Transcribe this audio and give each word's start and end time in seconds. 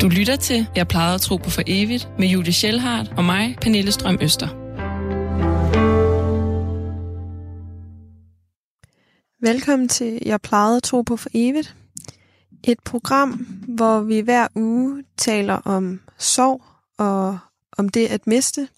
Du 0.00 0.08
lytter 0.08 0.36
til 0.36 0.66
Jeg 0.76 0.88
plejede 0.88 1.14
at 1.14 1.20
tro 1.20 1.36
på 1.36 1.50
for 1.50 1.62
evigt 1.66 2.08
med 2.18 2.28
Julie 2.28 2.52
Schellhardt 2.52 3.12
og 3.16 3.24
mig, 3.24 3.56
Pernille 3.60 3.92
Strøm 3.92 4.18
Øster. 4.22 4.48
Velkommen 9.40 9.88
til 9.88 10.18
Jeg 10.26 10.40
plejede 10.40 10.76
at 10.76 10.82
tro 10.82 11.02
på 11.02 11.16
for 11.16 11.30
evigt. 11.34 11.76
Et 12.64 12.80
program, 12.84 13.30
hvor 13.68 14.00
vi 14.00 14.20
hver 14.20 14.48
uge 14.54 15.04
taler 15.16 15.54
om 15.54 16.00
sorg 16.18 16.62
og 16.98 17.38
om 17.78 17.88
det 17.88 18.06
at 18.06 18.26
miste. 18.26 18.68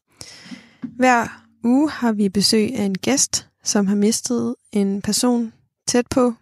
Hver 0.83 1.43
uge 1.65 1.91
har 1.91 2.13
vi 2.13 2.29
besøg 2.29 2.75
af 2.75 2.83
en 2.85 2.99
gæst, 2.99 3.49
som 3.65 3.87
har 3.87 3.97
mistet 3.97 4.55
en 4.73 5.03
person 5.03 5.53
tæt 5.87 6.07
på. 6.11 6.35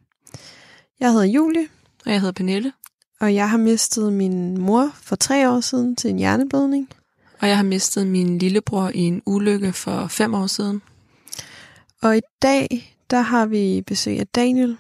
Jeg 1.01 1.13
hedder 1.13 1.27
Julie, 1.27 1.69
Og 2.07 2.13
jeg 2.13 2.21
hedder 2.21 2.33
Pernille. 2.33 2.73
Og 3.21 3.35
jeg 3.35 3.51
har 3.51 3.59
mistet 3.59 4.13
min 4.13 4.61
mor 4.61 4.91
for 5.03 5.17
tre 5.17 5.51
år 5.51 5.61
siden 5.61 5.97
til 5.97 6.11
en 6.11 6.19
hjerneblødning. 6.19 6.89
Og 7.41 7.49
jeg 7.49 7.57
har 7.57 7.65
mistet 7.65 8.07
min 8.07 8.39
lillebror 8.39 8.91
i 8.95 9.01
en 9.01 9.23
ulykke 9.27 9.73
for 9.73 10.07
fem 10.07 10.35
år 10.35 10.47
siden. 10.47 10.83
Og 12.03 12.17
i 12.17 12.21
dag, 12.43 12.97
der 13.11 13.21
har 13.21 13.47
vi 13.47 13.83
besøg 13.87 14.21
af 14.21 14.27
Daniel. 14.27 14.77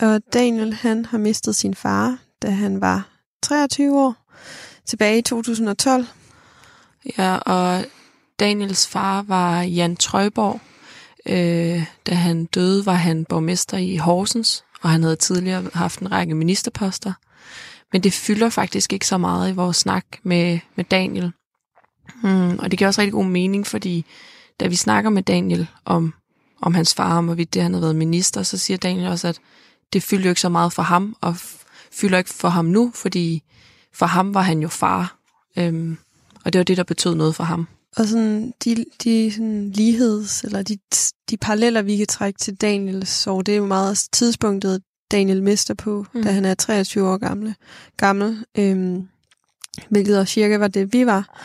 Og 0.00 0.20
Daniel, 0.32 0.74
han 0.74 1.04
har 1.04 1.18
mistet 1.18 1.56
sin 1.56 1.74
far, 1.74 2.18
da 2.42 2.50
han 2.50 2.80
var 2.80 3.08
23 3.42 4.00
år, 4.00 4.14
tilbage 4.86 5.18
i 5.18 5.22
2012. 5.22 6.06
Ja, 7.18 7.36
og 7.36 7.84
Daniels 8.40 8.86
far 8.86 9.22
var 9.22 9.62
Jan 9.62 9.96
Trøjborg. 9.96 10.60
Øh, 11.26 11.86
da 12.06 12.14
han 12.14 12.44
døde, 12.44 12.86
var 12.86 12.94
han 12.94 13.24
borgmester 13.24 13.76
i 13.76 13.96
Horsens, 13.96 14.64
og 14.82 14.90
han 14.90 15.02
havde 15.02 15.16
tidligere 15.16 15.64
haft 15.74 16.00
en 16.00 16.12
række 16.12 16.34
ministerposter. 16.34 17.12
Men 17.92 18.02
det 18.02 18.12
fylder 18.12 18.48
faktisk 18.48 18.92
ikke 18.92 19.06
så 19.06 19.18
meget 19.18 19.50
i 19.50 19.54
vores 19.54 19.76
snak 19.76 20.04
med, 20.22 20.58
med 20.76 20.84
Daniel. 20.84 21.32
Mm, 22.22 22.58
og 22.58 22.70
det 22.70 22.78
giver 22.78 22.88
også 22.88 23.00
rigtig 23.00 23.12
god 23.12 23.24
mening, 23.24 23.66
fordi 23.66 24.04
da 24.60 24.66
vi 24.66 24.76
snakker 24.76 25.10
med 25.10 25.22
Daniel 25.22 25.66
om, 25.84 26.14
om 26.62 26.74
hans 26.74 26.94
far, 26.94 27.18
om 27.18 27.24
hvorvidt 27.24 27.54
det 27.54 27.62
han 27.62 27.72
havde 27.72 27.82
været 27.82 27.96
minister, 27.96 28.42
så 28.42 28.58
siger 28.58 28.76
Daniel 28.76 29.08
også, 29.08 29.28
at 29.28 29.40
det 29.92 30.02
fylder 30.02 30.24
jo 30.24 30.30
ikke 30.30 30.40
så 30.40 30.48
meget 30.48 30.72
for 30.72 30.82
ham, 30.82 31.16
og 31.20 31.36
fylder 31.92 32.18
ikke 32.18 32.30
for 32.30 32.48
ham 32.48 32.64
nu, 32.64 32.92
fordi 32.94 33.42
for 33.94 34.06
ham 34.06 34.34
var 34.34 34.42
han 34.42 34.60
jo 34.60 34.68
far. 34.68 35.18
Øhm, 35.58 35.98
og 36.44 36.52
det 36.52 36.58
var 36.58 36.64
det, 36.64 36.76
der 36.76 36.84
betød 36.84 37.14
noget 37.14 37.34
for 37.34 37.44
ham. 37.44 37.68
Og 37.96 38.06
sådan 38.06 38.52
de, 38.64 38.84
de 39.04 39.32
sådan 39.32 39.70
ligheds, 39.70 40.40
eller 40.40 40.62
de, 40.62 40.78
de 41.30 41.36
paralleller, 41.36 41.82
vi 41.82 41.96
kan 41.96 42.06
trække 42.06 42.38
til 42.38 42.54
Daniels 42.54 43.08
sorg, 43.08 43.46
det 43.46 43.52
er 43.52 43.58
jo 43.58 43.66
meget 43.66 43.98
tidspunktet, 44.12 44.82
Daniel 45.10 45.42
mister 45.42 45.74
på. 45.74 46.06
Mm. 46.14 46.22
da 46.22 46.30
han 46.30 46.44
er 46.44 46.54
23 46.54 47.08
år 47.08 47.16
gamle, 47.16 47.54
gammel. 47.96 48.44
Øhm, 48.58 49.08
hvilket 49.90 50.18
også 50.18 50.32
cirka 50.32 50.56
var 50.58 50.68
det, 50.68 50.92
vi 50.92 51.06
var. 51.06 51.38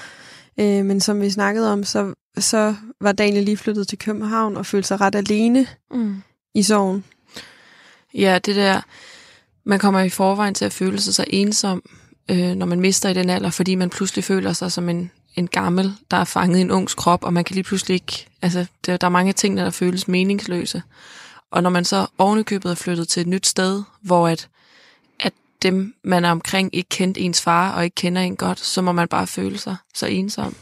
Øh, 0.59 0.85
men 0.85 1.01
som 1.01 1.21
vi 1.21 1.29
snakkede 1.29 1.71
om, 1.73 1.83
så, 1.83 2.13
så 2.37 2.75
var 3.01 3.11
Daniel 3.11 3.43
lige 3.43 3.57
flyttet 3.57 3.87
til 3.87 3.97
København 3.97 4.57
og 4.57 4.65
følte 4.65 4.87
sig 4.87 5.01
ret 5.01 5.15
alene 5.15 5.67
Mm. 5.93 6.15
i 6.55 6.63
sorgen. 6.63 7.03
Ja, 8.13 8.39
det 8.45 8.55
der, 8.55 8.81
man 9.65 9.79
kommer 9.79 9.99
i 9.99 10.09
forvejen 10.09 10.53
til 10.53 10.65
at 10.65 10.73
føle 10.73 11.01
sig 11.01 11.13
så 11.13 11.25
ensom, 11.27 11.83
øh, 12.31 12.55
når 12.55 12.65
man 12.65 12.79
mister 12.81 13.09
i 13.09 13.13
den 13.13 13.29
alder, 13.29 13.49
fordi 13.49 13.75
man 13.75 13.89
pludselig 13.89 14.23
føler 14.23 14.53
sig 14.53 14.71
som 14.71 14.89
en, 14.89 15.11
en 15.35 15.47
gammel, 15.47 15.93
der 16.11 16.17
er 16.17 16.23
fanget 16.23 16.57
i 16.57 16.61
en 16.61 16.71
ungs 16.71 16.93
krop, 16.95 17.23
og 17.23 17.33
man 17.33 17.43
kan 17.43 17.53
lige 17.53 17.63
pludselig 17.63 17.93
ikke, 17.95 18.27
altså 18.41 18.65
der, 18.85 18.97
der 18.97 19.07
er 19.07 19.11
mange 19.11 19.33
ting, 19.33 19.57
der 19.57 19.69
føles 19.69 20.07
meningsløse. 20.07 20.81
Og 21.53 21.63
når 21.63 21.69
man 21.69 21.85
så 21.85 22.07
ovenikøbet 22.17 22.71
er 22.71 22.75
flyttet 22.75 23.07
til 23.07 23.21
et 23.21 23.27
nyt 23.27 23.47
sted, 23.47 23.83
hvor 24.01 24.27
at, 24.27 24.49
at 25.19 25.33
dem, 25.61 25.95
man 26.03 26.25
er 26.25 26.31
omkring, 26.31 26.75
ikke 26.75 26.89
kendte 26.89 27.21
ens 27.21 27.41
far, 27.41 27.71
og 27.73 27.83
ikke 27.83 27.95
kender 27.95 28.21
en 28.21 28.35
godt, 28.35 28.59
så 28.59 28.81
må 28.81 28.91
man 28.91 29.07
bare 29.07 29.27
føle 29.27 29.57
sig 29.57 29.75
så 29.93 30.05
ensom. 30.05 30.55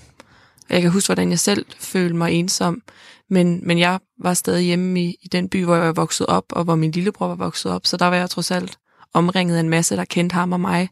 Og 0.69 0.73
Jeg 0.73 0.81
kan 0.81 0.91
huske, 0.91 1.07
hvordan 1.07 1.29
jeg 1.29 1.39
selv 1.39 1.65
følte 1.79 2.15
mig 2.15 2.31
ensom, 2.31 2.81
men, 3.29 3.67
men 3.67 3.79
jeg 3.79 3.99
var 4.19 4.33
stadig 4.33 4.65
hjemme 4.65 5.03
i, 5.03 5.17
i 5.21 5.27
den 5.27 5.49
by, 5.49 5.63
hvor 5.63 5.75
jeg 5.75 5.85
var 5.85 5.91
vokset 5.91 6.27
op, 6.27 6.45
og 6.49 6.63
hvor 6.63 6.75
min 6.75 6.91
lillebror 6.91 7.27
var 7.27 7.35
vokset 7.35 7.71
op, 7.71 7.87
så 7.87 7.97
der 7.97 8.05
var 8.05 8.15
jeg 8.15 8.29
trods 8.29 8.51
alt 8.51 8.77
omringet 9.13 9.55
af 9.55 9.59
en 9.59 9.69
masse, 9.69 9.95
der 9.95 10.05
kendte 10.05 10.33
ham 10.33 10.51
og 10.51 10.59
mig. 10.59 10.89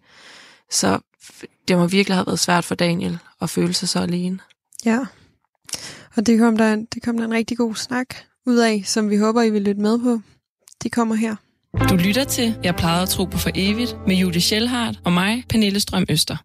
Så 0.69 0.99
det 1.67 1.77
må 1.77 1.87
virkelig 1.87 2.15
have 2.15 2.27
været 2.27 2.39
svært 2.39 2.65
for 2.65 2.75
Daniel 2.75 3.19
at 3.41 3.49
føle 3.49 3.73
sig 3.73 3.89
så 3.89 3.99
alene. 3.99 4.39
Ja. 4.85 4.99
Og 6.15 6.25
det 6.25 6.39
kom, 6.39 6.57
der, 6.57 6.75
det 6.93 7.03
kom 7.03 7.17
der 7.17 7.25
en 7.25 7.33
rigtig 7.33 7.57
god 7.57 7.75
snak 7.75 8.15
ud 8.45 8.57
af, 8.57 8.83
som 8.85 9.09
vi 9.09 9.17
håber, 9.17 9.41
I 9.41 9.49
vil 9.49 9.61
lytte 9.61 9.81
med 9.81 9.99
på. 9.99 10.21
Det 10.83 10.91
kommer 10.91 11.15
her. 11.15 11.35
Du 11.89 11.95
lytter 11.95 12.23
til 12.23 12.55
Jeg 12.63 12.75
plejede 12.75 13.01
at 13.01 13.09
tro 13.09 13.25
på 13.25 13.37
for 13.37 13.49
evigt 13.55 13.95
med 14.07 14.15
Julie 14.15 14.41
Schellhardt 14.41 14.99
og 15.05 15.13
mig, 15.13 15.43
Pernille 15.49 15.79
Strøm 15.79 16.05
Øster. 16.09 16.37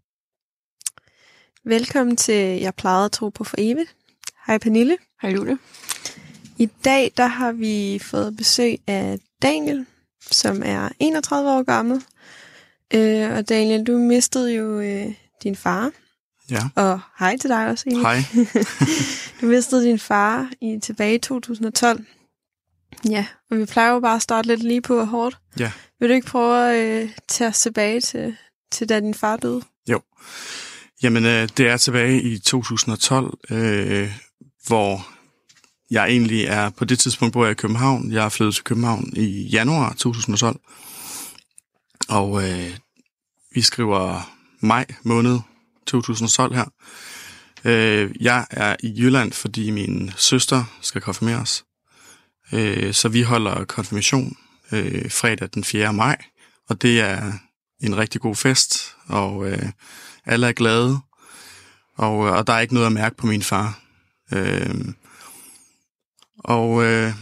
Velkommen 1.69 2.17
til 2.17 2.61
Jeg 2.61 2.75
plejede 2.75 3.05
at 3.05 3.13
tro 3.13 3.29
på 3.29 3.45
for 3.45 3.57
evigt. 3.59 3.95
Hej 4.47 4.59
Pernille. 4.59 4.97
Hej 5.23 5.31
Julie. 5.31 5.59
I 6.59 6.67
dag 6.85 7.13
der 7.17 7.27
har 7.27 7.53
vi 7.53 7.99
fået 8.03 8.37
besøg 8.37 8.79
af 8.87 9.19
Daniel, 9.43 9.87
som 10.31 10.63
er 10.65 10.89
31 11.01 11.51
år 11.51 11.63
gammel. 11.63 12.03
Øh, 12.95 13.31
og 13.37 13.49
Daniel, 13.49 13.85
du 13.87 13.99
mistede 13.99 14.55
jo 14.55 14.81
øh, 14.81 15.15
din 15.43 15.57
far. 15.57 15.91
Ja, 16.51 16.61
Og 16.75 17.01
hej 17.19 17.37
til 17.41 17.51
dig 17.51 17.67
også, 17.69 17.85
egentlig. 17.87 18.07
hej. 18.07 18.47
Du 19.41 19.47
mistede 19.47 19.85
din 19.85 19.99
far 19.99 20.51
i 20.61 20.79
tilbage 20.83 21.15
i 21.15 21.19
2012. 21.19 22.05
Ja, 23.11 23.27
og 23.51 23.59
vi 23.59 23.65
plejer 23.65 23.91
jo 23.93 24.01
bare 24.01 24.17
at 24.17 24.23
starte 24.23 24.49
lidt 24.49 24.63
lige 24.63 24.81
på 24.81 25.05
hårdt. 25.05 25.39
Ja. 25.59 25.73
Vil 26.01 26.09
du 26.09 26.15
ikke 26.15 26.27
prøve 26.27 26.75
at 26.75 27.03
øh, 27.03 27.11
tage 27.29 27.49
os 27.49 27.61
tilbage 27.61 28.01
til, 28.01 28.37
til 28.73 28.89
da 28.89 29.01
din 29.01 29.15
far 29.15 29.37
døde? 29.37 29.63
Jamen, 31.03 31.25
øh, 31.25 31.49
det 31.57 31.69
er 31.69 31.77
tilbage 31.77 32.23
i 32.23 32.39
2012, 32.39 33.39
øh, 33.51 34.13
hvor 34.67 35.07
jeg 35.91 36.05
egentlig 36.09 36.45
er 36.45 36.71
på 36.71 36.85
det 36.85 36.99
tidspunkt, 36.99 37.33
bor 37.33 37.45
jeg 37.45 37.51
i 37.51 37.55
København. 37.55 38.13
Jeg 38.13 38.25
er 38.25 38.29
flyttet 38.29 38.55
til 38.55 38.65
København 38.65 39.13
i 39.17 39.43
januar 39.43 39.93
2012. 39.99 40.61
Og 42.09 42.49
øh, 42.51 42.77
vi 43.55 43.61
skriver 43.61 44.31
maj 44.61 44.87
måned 45.03 45.39
2012 45.87 46.55
her. 46.55 46.65
Øh, 47.65 48.11
jeg 48.21 48.47
er 48.51 48.77
i 48.83 48.95
Jylland, 48.99 49.33
fordi 49.33 49.71
min 49.71 50.13
søster 50.17 50.65
skal 50.81 51.01
konfirmeres. 51.01 51.65
Øh, 52.53 52.95
så 52.95 53.09
vi 53.09 53.23
holder 53.23 53.65
konfirmation 53.65 54.37
øh, 54.73 55.11
fredag 55.11 55.49
den 55.55 55.65
4. 55.65 55.93
maj. 55.93 56.17
Og 56.69 56.83
det 56.83 57.01
er 57.01 57.33
en 57.81 57.97
rigtig 57.97 58.21
god 58.21 58.37
fest, 58.37 58.97
og 59.07 59.51
øh, 59.51 59.69
alle 60.27 60.49
er 60.49 60.53
glade, 60.53 60.99
og, 61.97 62.27
øh, 62.27 62.33
og 62.33 62.47
der 62.47 62.53
er 62.53 62.61
ikke 62.61 62.75
noget 62.75 62.87
at 62.87 62.93
mærke 62.93 63.17
på 63.17 63.27
min 63.27 63.43
far. 63.43 63.81
Øh, 64.33 64.85
og 66.39 66.85
øh, 66.85 67.15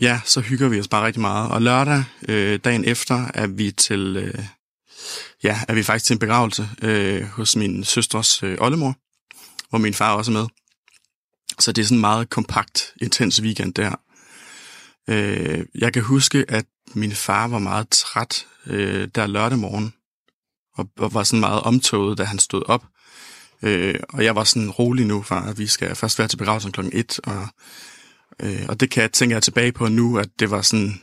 ja, 0.00 0.20
så 0.24 0.40
hygger 0.40 0.68
vi 0.68 0.80
os 0.80 0.88
bare 0.88 1.06
rigtig 1.06 1.20
meget. 1.20 1.50
Og 1.50 1.62
lørdag, 1.62 2.04
øh, 2.28 2.58
dagen 2.64 2.84
efter, 2.84 3.30
er 3.34 3.46
vi 3.46 3.70
til, 3.70 4.16
øh, 4.16 4.44
ja, 5.46 5.60
er 5.68 5.74
vi 5.74 5.82
faktisk 5.82 6.06
til 6.06 6.14
en 6.14 6.18
begravelse 6.18 6.68
øh, 6.82 7.22
hos 7.22 7.56
min 7.56 7.84
søsters 7.84 8.42
øh, 8.42 8.56
oldemor, 8.60 8.94
hvor 9.70 9.78
min 9.78 9.94
far 9.94 10.14
også 10.14 10.30
er 10.30 10.32
med. 10.32 10.46
Så 11.58 11.72
det 11.72 11.82
er 11.82 11.86
sådan 11.86 11.96
en 11.96 12.00
meget 12.00 12.30
kompakt, 12.30 12.94
intens 13.02 13.42
weekend 13.42 13.74
der. 13.74 13.94
Øh, 15.08 15.66
jeg 15.74 15.92
kan 15.92 16.02
huske, 16.02 16.44
at 16.48 16.66
min 16.94 17.12
far 17.12 17.48
var 17.48 17.58
meget 17.58 17.88
træt 17.88 18.46
øh, 18.66 19.08
der 19.14 19.26
lørdag 19.26 19.58
morgen, 19.58 19.92
og, 20.74 20.88
og 20.98 21.14
var 21.14 21.22
sådan 21.22 21.40
meget 21.40 21.60
omtoget, 21.60 22.18
da 22.18 22.24
han 22.24 22.38
stod 22.38 22.62
op. 22.66 22.84
Øh, 23.62 24.00
og 24.08 24.24
jeg 24.24 24.34
var 24.34 24.44
sådan 24.44 24.70
rolig 24.70 25.06
nu, 25.06 25.22
far, 25.22 25.46
at 25.46 25.58
vi 25.58 25.66
skal 25.66 25.94
først 25.94 26.18
være 26.18 26.28
til 26.28 26.36
begravelsen 26.36 26.72
klokken 26.72 26.98
1, 26.98 27.20
og, 27.24 27.48
øh, 28.40 28.64
og 28.68 28.80
det 28.80 28.90
kan 28.90 29.02
jeg 29.02 29.12
tænke 29.12 29.34
jeg 29.34 29.42
tilbage 29.42 29.72
på 29.72 29.88
nu, 29.88 30.18
at 30.18 30.28
det 30.38 30.50
var 30.50 30.62
sådan, 30.62 31.00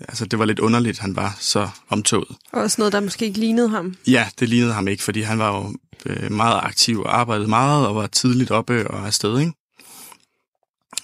altså 0.00 0.26
det 0.26 0.38
var 0.38 0.44
lidt 0.44 0.58
underligt, 0.58 0.98
han 0.98 1.16
var 1.16 1.36
så 1.40 1.68
omtoget. 1.88 2.36
Og 2.52 2.62
også 2.62 2.80
noget, 2.80 2.92
der 2.92 3.00
måske 3.00 3.24
ikke 3.24 3.40
lignede 3.40 3.68
ham. 3.68 3.94
Ja, 4.06 4.28
det 4.40 4.48
lignede 4.48 4.72
ham 4.72 4.88
ikke, 4.88 5.02
fordi 5.02 5.20
han 5.20 5.38
var 5.38 5.56
jo 5.56 5.76
øh, 6.06 6.32
meget 6.32 6.60
aktiv 6.62 7.00
og 7.00 7.18
arbejdede 7.18 7.48
meget 7.48 7.86
og 7.86 7.94
var 7.94 8.06
tidligt 8.06 8.50
oppe 8.50 8.90
og 8.90 9.06
afsted, 9.06 9.40
ikke? 9.40 9.52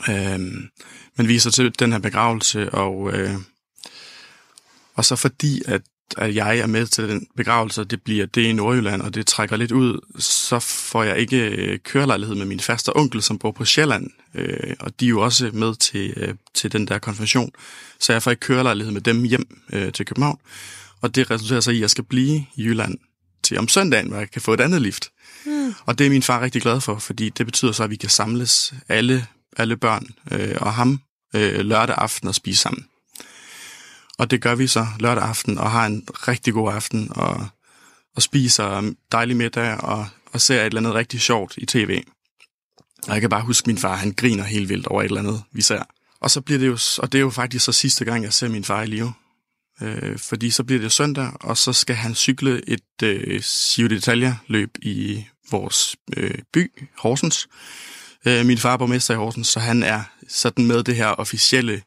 Øhm, 0.09 0.69
men 1.17 1.29
vi 1.29 1.37
er 1.37 1.41
så 1.41 1.51
til 1.51 1.79
den 1.79 1.93
her 1.93 1.99
begravelse, 1.99 2.71
og, 2.71 3.13
øh, 3.13 3.35
og 4.95 5.05
så 5.05 5.17
fordi, 5.17 5.63
at, 5.67 5.83
at 6.17 6.35
jeg 6.35 6.59
er 6.59 6.67
med 6.67 6.87
til 6.87 7.09
den 7.09 7.27
begravelse, 7.37 7.85
det 7.85 8.03
bliver 8.03 8.27
det 8.27 8.43
i 8.43 8.53
Nordjylland, 8.53 9.03
og 9.03 9.15
det 9.15 9.27
trækker 9.27 9.57
lidt 9.57 9.73
ud, 9.73 10.01
så 10.19 10.59
får 10.59 11.03
jeg 11.03 11.19
ikke 11.19 11.49
øh, 11.49 11.79
kørelejlighed 11.79 12.37
med 12.37 12.47
min 12.47 12.61
faste 12.61 12.97
onkel, 12.97 13.23
som 13.23 13.39
bor 13.39 13.51
på 13.51 13.65
Sjælland, 13.65 14.11
øh, 14.35 14.75
og 14.81 15.01
de 15.01 15.05
er 15.05 15.09
jo 15.09 15.21
også 15.21 15.51
med 15.53 15.75
til, 15.75 16.15
øh, 16.17 16.35
til 16.55 16.73
den 16.73 16.89
der 16.89 16.99
konfirmation, 16.99 17.51
så 18.01 18.13
jeg 18.13 18.23
får 18.23 18.31
ikke 18.31 18.41
kørelejlighed 18.41 18.93
med 18.93 19.01
dem 19.01 19.23
hjem 19.23 19.63
øh, 19.73 19.93
til 19.93 20.07
København, 20.07 20.39
og 21.01 21.15
det 21.15 21.31
resulterer 21.31 21.61
så 21.61 21.71
i, 21.71 21.75
at 21.75 21.81
jeg 21.81 21.91
skal 21.91 22.05
blive 22.05 22.47
i 22.57 22.65
Jylland 22.65 22.99
til 23.43 23.59
om 23.59 23.69
søndagen, 23.69 24.09
hvor 24.09 24.19
jeg 24.19 24.31
kan 24.31 24.43
få 24.43 24.53
et 24.53 24.61
andet 24.61 24.83
lift. 24.83 25.11
Mm. 25.47 25.75
Og 25.87 25.99
det 25.99 26.07
er 26.07 26.11
min 26.11 26.23
far 26.23 26.41
rigtig 26.41 26.63
glad 26.63 26.81
for, 26.81 26.99
fordi 26.99 27.29
det 27.29 27.47
betyder 27.47 27.73
så, 27.73 27.85
at 27.85 27.91
vi 27.91 27.97
kan 27.97 28.09
samles 28.09 28.75
alle, 28.89 29.27
alle 29.57 29.77
børn 29.77 30.07
øh, 30.33 30.57
og 30.61 30.75
ham 30.75 31.01
øh, 31.35 31.61
lørdag 31.61 31.97
aften 31.99 32.29
og 32.29 32.35
spise 32.35 32.61
sammen. 32.61 32.87
Og 34.19 34.31
det 34.31 34.43
gør 34.43 34.55
vi 34.55 34.67
så 34.67 34.87
lørdag 35.01 35.25
aften 35.25 35.59
og 35.59 35.71
har 35.71 35.87
en 35.87 36.09
rigtig 36.29 36.53
god 36.53 36.73
aften 36.73 37.09
og, 37.11 37.47
og 38.17 38.23
spiser 38.23 38.93
dejlig 39.13 39.37
middag 39.37 39.81
og, 39.81 40.07
og 40.33 40.41
ser 40.41 40.61
et 40.61 40.67
eller 40.67 40.81
andet 40.81 40.95
rigtig 40.95 41.21
sjovt 41.21 41.55
i 41.57 41.67
tv. 41.67 42.03
Og 43.09 43.13
jeg 43.13 43.21
kan 43.21 43.31
bare 43.31 43.43
huske, 43.43 43.65
at 43.65 43.67
min 43.67 43.79
far 43.79 43.97
han 43.97 44.13
griner 44.13 44.45
helt 44.45 44.69
vildt 44.69 44.87
over 44.87 45.03
et 45.03 45.05
eller 45.05 45.21
andet, 45.21 45.43
vi 45.53 45.63
ser. 45.63 45.83
Og 46.21 46.31
så 46.31 46.41
bliver 46.41 46.59
det 46.59 46.67
jo, 46.67 46.79
og 46.99 47.13
det 47.13 47.19
er 47.19 47.23
jo 47.23 47.31
faktisk 47.31 47.65
så 47.65 47.73
sidste 47.73 48.05
gang, 48.05 48.25
jeg 48.25 48.33
ser 48.33 48.49
min 48.49 48.65
far 48.65 48.83
i 48.83 48.87
live. 48.87 49.13
Øh, 49.83 50.19
fordi 50.19 50.51
så 50.51 50.65
bliver 50.65 50.81
det 50.81 50.93
søndag, 50.93 51.31
og 51.41 51.57
så 51.57 51.73
skal 51.73 51.97
han 51.97 52.15
cykle 52.15 52.69
et 52.69 53.03
øh, 53.03 53.43
Giro 53.75 53.89
d'Italia 53.89 54.35
løb 54.47 54.71
i 54.83 55.25
vores 55.51 55.97
øh, 56.17 56.39
by, 56.53 56.73
Horsens. 56.99 57.49
Øh, 58.27 58.47
min 58.47 58.59
far 58.59 58.73
er 58.73 58.77
borgmester 58.77 59.15
i 59.15 59.17
Horsens, 59.17 59.49
så 59.49 59.61
han 59.61 59.83
er 59.83 60.03
sådan 60.29 60.67
med 60.67 60.85
det 60.85 60.97
her 60.97 61.07
officielle 61.07 61.83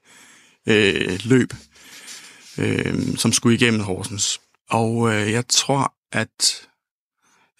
øh, 0.65 1.19
løb, 1.23 1.53
øh, 2.57 3.17
som 3.17 3.33
skulle 3.33 3.55
igennem 3.55 3.79
Horsens. 3.81 4.41
Og 4.69 5.13
øh, 5.13 5.31
jeg 5.31 5.47
tror, 5.47 5.93
at 6.11 6.67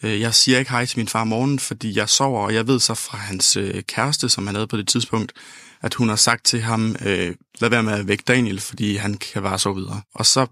øh, 0.03 0.19
jeg 0.21 0.33
siger 0.33 0.59
ikke 0.59 0.71
hej 0.71 0.85
til 0.85 0.99
min 0.99 1.07
far 1.07 1.21
om 1.21 1.27
morgenen, 1.27 1.59
fordi 1.59 1.97
jeg 1.97 2.09
sover, 2.09 2.45
og 2.45 2.53
jeg 2.53 2.67
ved 2.67 2.79
så 2.79 2.93
fra 2.93 3.17
hans 3.17 3.57
øh, 3.57 3.83
kæreste, 3.83 4.29
som 4.29 4.47
han 4.47 4.55
havde 4.55 4.67
på 4.67 4.77
det 4.77 4.87
tidspunkt, 4.87 5.33
at 5.81 5.93
hun 5.93 6.09
har 6.09 6.15
sagt 6.15 6.45
til 6.45 6.61
ham, 6.61 6.95
øh, 7.05 7.35
lad 7.59 7.69
være 7.69 7.83
med 7.83 7.93
at 7.93 8.07
vække 8.07 8.23
Daniel, 8.27 8.59
fordi 8.59 8.95
han 8.95 9.17
kan 9.17 9.43
bare 9.43 9.59
sove 9.59 9.75
videre. 9.75 10.01
Og 10.13 10.25
så 10.25 10.47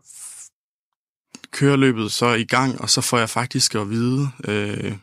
kører 1.51 1.75
løbet 1.75 2.11
så 2.11 2.33
i 2.33 2.43
gang, 2.43 2.81
og 2.81 2.89
så 2.89 3.01
får 3.01 3.17
jeg 3.17 3.29
faktisk 3.29 3.75
at 3.75 3.89
vide 3.89 4.29
øh, 4.43 4.97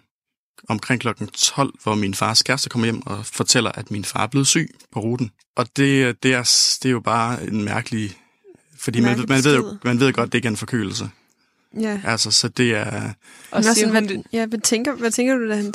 omkring 0.68 1.00
klokken 1.00 1.26
12, 1.26 1.74
hvor 1.82 1.94
min 1.94 2.14
fars 2.14 2.42
kæreste 2.42 2.68
kommer 2.68 2.86
hjem 2.86 3.06
og 3.06 3.26
fortæller, 3.26 3.72
at 3.72 3.90
min 3.90 4.04
far 4.04 4.22
er 4.22 4.26
blevet 4.26 4.46
syg 4.46 4.74
på 4.92 5.00
ruten. 5.00 5.30
Og 5.56 5.66
det, 5.76 6.22
det, 6.22 6.34
er, 6.34 6.42
det 6.82 6.88
er 6.88 6.92
jo 6.92 7.00
bare 7.00 7.44
en 7.44 7.64
mærkelig... 7.64 8.18
Fordi 8.82 9.00
man, 9.00 9.24
man, 9.28 9.44
ved 9.44 9.56
jo, 9.56 9.76
man 9.84 10.00
ved 10.00 10.12
godt, 10.12 10.26
at 10.26 10.32
det 10.32 10.38
ikke 10.38 10.46
er 10.46 10.50
en 10.50 10.56
forkølelse. 10.56 11.10
Ja. 11.80 12.00
Altså, 12.04 12.30
så 12.30 12.48
det 12.48 12.70
er... 12.70 13.12
Og 13.50 13.64
siger, 13.64 13.74
sådan, 13.74 14.06
hvad, 14.06 14.16
ja, 14.32 14.46
hvad, 14.46 14.58
tænker, 14.58 14.94
hvad 14.94 15.10
tænker 15.10 15.34
du, 15.34 15.48
da, 15.48 15.56
han, 15.56 15.72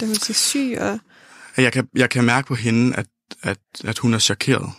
da 0.00 0.06
hun 0.06 0.14
siger 0.14 0.34
syg? 0.34 0.76
Og... 0.80 0.98
Jeg, 1.56 1.72
kan, 1.72 1.88
jeg 1.94 2.10
kan 2.10 2.24
mærke 2.24 2.48
på 2.48 2.54
hende, 2.54 2.96
at, 2.96 3.06
at, 3.42 3.58
at 3.84 3.98
hun 3.98 4.14
er 4.14 4.18
chokeret. 4.18 4.70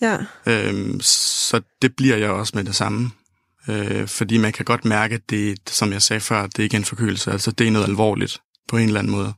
Ja. 0.00 0.18
Øhm, 0.46 1.00
så 1.00 1.60
det 1.82 1.96
bliver 1.96 2.16
jeg 2.16 2.30
også 2.30 2.52
med 2.56 2.64
det 2.64 2.74
samme. 2.74 3.10
Øh, 3.68 4.08
fordi 4.08 4.38
man 4.38 4.52
kan 4.52 4.64
godt 4.64 4.84
mærke, 4.84 5.14
at 5.14 5.30
det, 5.30 5.58
som 5.66 5.92
jeg 5.92 6.02
sagde 6.02 6.20
før, 6.20 6.46
det 6.46 6.58
er 6.58 6.62
ikke 6.62 6.74
er 6.74 6.78
en 6.78 6.84
forkølelse. 6.84 7.32
Altså, 7.32 7.50
det 7.50 7.66
er 7.66 7.70
noget 7.70 7.86
alvorligt 7.86 8.40
på 8.68 8.76
en 8.76 8.86
eller 8.86 9.00
anden 9.00 9.12
måde. 9.12 9.32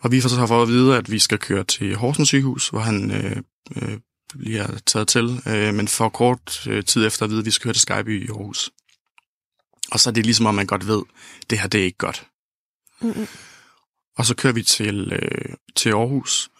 Og 0.00 0.12
vi 0.12 0.20
får 0.20 0.28
så 0.28 0.46
for 0.46 0.62
at 0.62 0.68
vide, 0.68 0.96
at 0.96 1.10
vi 1.10 1.18
skal 1.18 1.38
køre 1.38 1.64
til 1.64 1.96
Horsens 1.96 2.28
sygehus, 2.28 2.68
hvor 2.68 2.80
han 2.80 3.10
øh, 3.10 3.36
øh, 3.76 3.98
bliver 4.38 4.78
taget 4.86 5.08
til, 5.08 5.42
øh, 5.46 5.74
men 5.74 5.88
for 5.88 6.08
kort 6.08 6.66
øh, 6.66 6.84
tid 6.84 7.06
efter 7.06 7.24
at 7.24 7.30
vide, 7.30 7.40
at 7.40 7.46
vi 7.46 7.50
skal 7.50 7.64
køre 7.64 7.74
til 7.74 7.82
Skyby 7.82 8.24
i 8.24 8.28
Aarhus. 8.28 8.70
Og 9.90 10.00
så 10.00 10.10
er 10.10 10.14
det 10.14 10.26
ligesom, 10.26 10.46
om 10.46 10.54
man 10.54 10.66
godt 10.66 10.86
ved, 10.86 11.02
at 11.42 11.50
det 11.50 11.58
her 11.58 11.68
det 11.68 11.80
er 11.80 11.84
ikke 11.84 11.98
godt. 11.98 12.26
Mm-hmm. 13.00 13.26
Og 14.16 14.26
så 14.26 14.34
kører 14.34 14.52
vi 14.52 14.62
til, 14.62 15.12
øh, 15.12 15.54
til 15.76 15.90
Aarhus, 15.90 16.50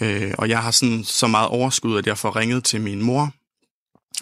øh, 0.00 0.34
og 0.38 0.48
jeg 0.48 0.62
har 0.62 0.70
sådan 0.70 1.04
så 1.04 1.26
meget 1.26 1.48
overskud, 1.48 1.98
at 1.98 2.06
jeg 2.06 2.18
får 2.18 2.36
ringet 2.36 2.64
til 2.64 2.80
min 2.80 3.02
mor. 3.02 3.32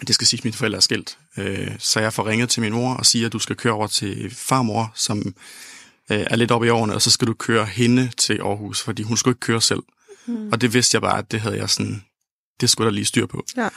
Det 0.07 0.15
skal 0.15 0.27
sige, 0.27 0.39
at 0.39 0.43
mine 0.43 0.53
forældre 0.53 0.77
er 0.77 0.81
skilt. 0.81 1.17
Øh, 1.37 1.71
så 1.79 1.99
jeg 1.99 2.13
får 2.13 2.27
ringet 2.27 2.49
til 2.49 2.61
min 2.61 2.73
mor 2.73 2.93
og 2.93 3.05
siger, 3.05 3.25
at 3.25 3.33
du 3.33 3.39
skal 3.39 3.55
køre 3.55 3.73
over 3.73 3.87
til 3.87 4.35
farmor, 4.35 4.91
som 4.95 5.17
øh, 6.11 6.25
er 6.29 6.35
lidt 6.35 6.51
oppe 6.51 6.67
i 6.67 6.69
årene, 6.69 6.93
og 6.93 7.01
så 7.01 7.11
skal 7.11 7.27
du 7.27 7.33
køre 7.33 7.65
hende 7.65 8.11
til 8.17 8.39
Aarhus, 8.41 8.81
fordi 8.81 9.03
hun 9.03 9.17
skulle 9.17 9.31
ikke 9.31 9.45
køre 9.45 9.61
selv. 9.61 9.83
Mm. 10.25 10.49
Og 10.51 10.61
det 10.61 10.73
vidste 10.73 10.95
jeg 10.95 11.01
bare, 11.01 11.17
at 11.17 11.31
det 11.31 11.41
havde 11.41 11.57
jeg 11.57 11.69
sådan, 11.69 12.03
det 12.63 12.69
skulle 12.69 12.85
der 12.85 12.91
lige 12.91 13.05
styr 13.05 13.25
på. 13.25 13.45
Ja. 13.57 13.69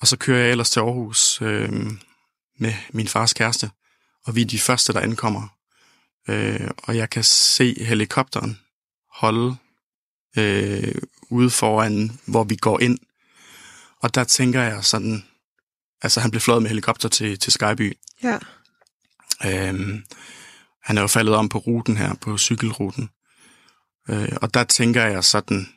Og 0.00 0.06
så 0.08 0.16
kører 0.16 0.40
jeg 0.40 0.50
ellers 0.50 0.70
til 0.70 0.80
Aarhus 0.80 1.42
øh, 1.42 1.72
med 2.58 2.74
min 2.92 3.08
fars 3.08 3.32
kæreste, 3.32 3.70
og 4.24 4.34
vi 4.36 4.40
er 4.40 4.46
de 4.46 4.58
første, 4.58 4.92
der 4.92 5.00
ankommer. 5.00 5.48
Øh, 6.28 6.70
og 6.76 6.96
jeg 6.96 7.10
kan 7.10 7.24
se 7.24 7.84
helikopteren 7.84 8.58
holde 9.10 9.56
øh, 10.38 10.94
ude 11.30 11.50
foran, 11.50 12.20
hvor 12.26 12.44
vi 12.44 12.56
går 12.56 12.80
ind. 12.80 12.98
Og 14.00 14.14
der 14.14 14.24
tænker 14.24 14.62
jeg 14.62 14.84
sådan, 14.84 15.24
altså 16.02 16.20
han 16.20 16.30
blev 16.30 16.40
fløjet 16.40 16.62
med 16.62 16.70
helikopter 16.70 17.08
til, 17.08 17.38
til 17.38 17.52
Skyby. 17.52 17.98
Ja. 18.22 18.38
Øh, 19.44 20.02
han 20.82 20.98
er 20.98 21.00
jo 21.00 21.06
faldet 21.06 21.34
om 21.34 21.48
på 21.48 21.58
ruten 21.58 21.96
her, 21.96 22.14
på 22.14 22.38
cykelruten. 22.38 23.10
Øh, 24.08 24.28
og 24.42 24.54
der 24.54 24.64
tænker 24.64 25.04
jeg 25.04 25.24
sådan, 25.24 25.68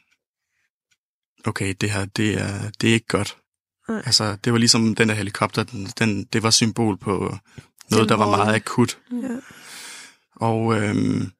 okay, 1.47 1.75
det 1.81 1.91
her, 1.91 2.05
det 2.05 2.41
er, 2.41 2.69
det 2.81 2.89
er 2.89 2.93
ikke 2.93 3.07
godt. 3.07 3.37
Nej. 3.89 4.01
Altså, 4.05 4.37
det 4.43 4.53
var 4.53 4.59
ligesom 4.59 4.95
den 4.95 5.09
der 5.09 5.15
helikopter, 5.15 5.63
den, 5.63 5.85
den, 5.99 6.23
det 6.23 6.43
var 6.43 6.49
symbol 6.49 6.97
på 6.97 7.37
noget, 7.91 8.09
der 8.09 8.15
var 8.15 8.29
meget 8.29 8.55
akut. 8.55 8.97
Ja. 9.11 9.37
Og 10.35 10.81
øhm, 10.81 11.31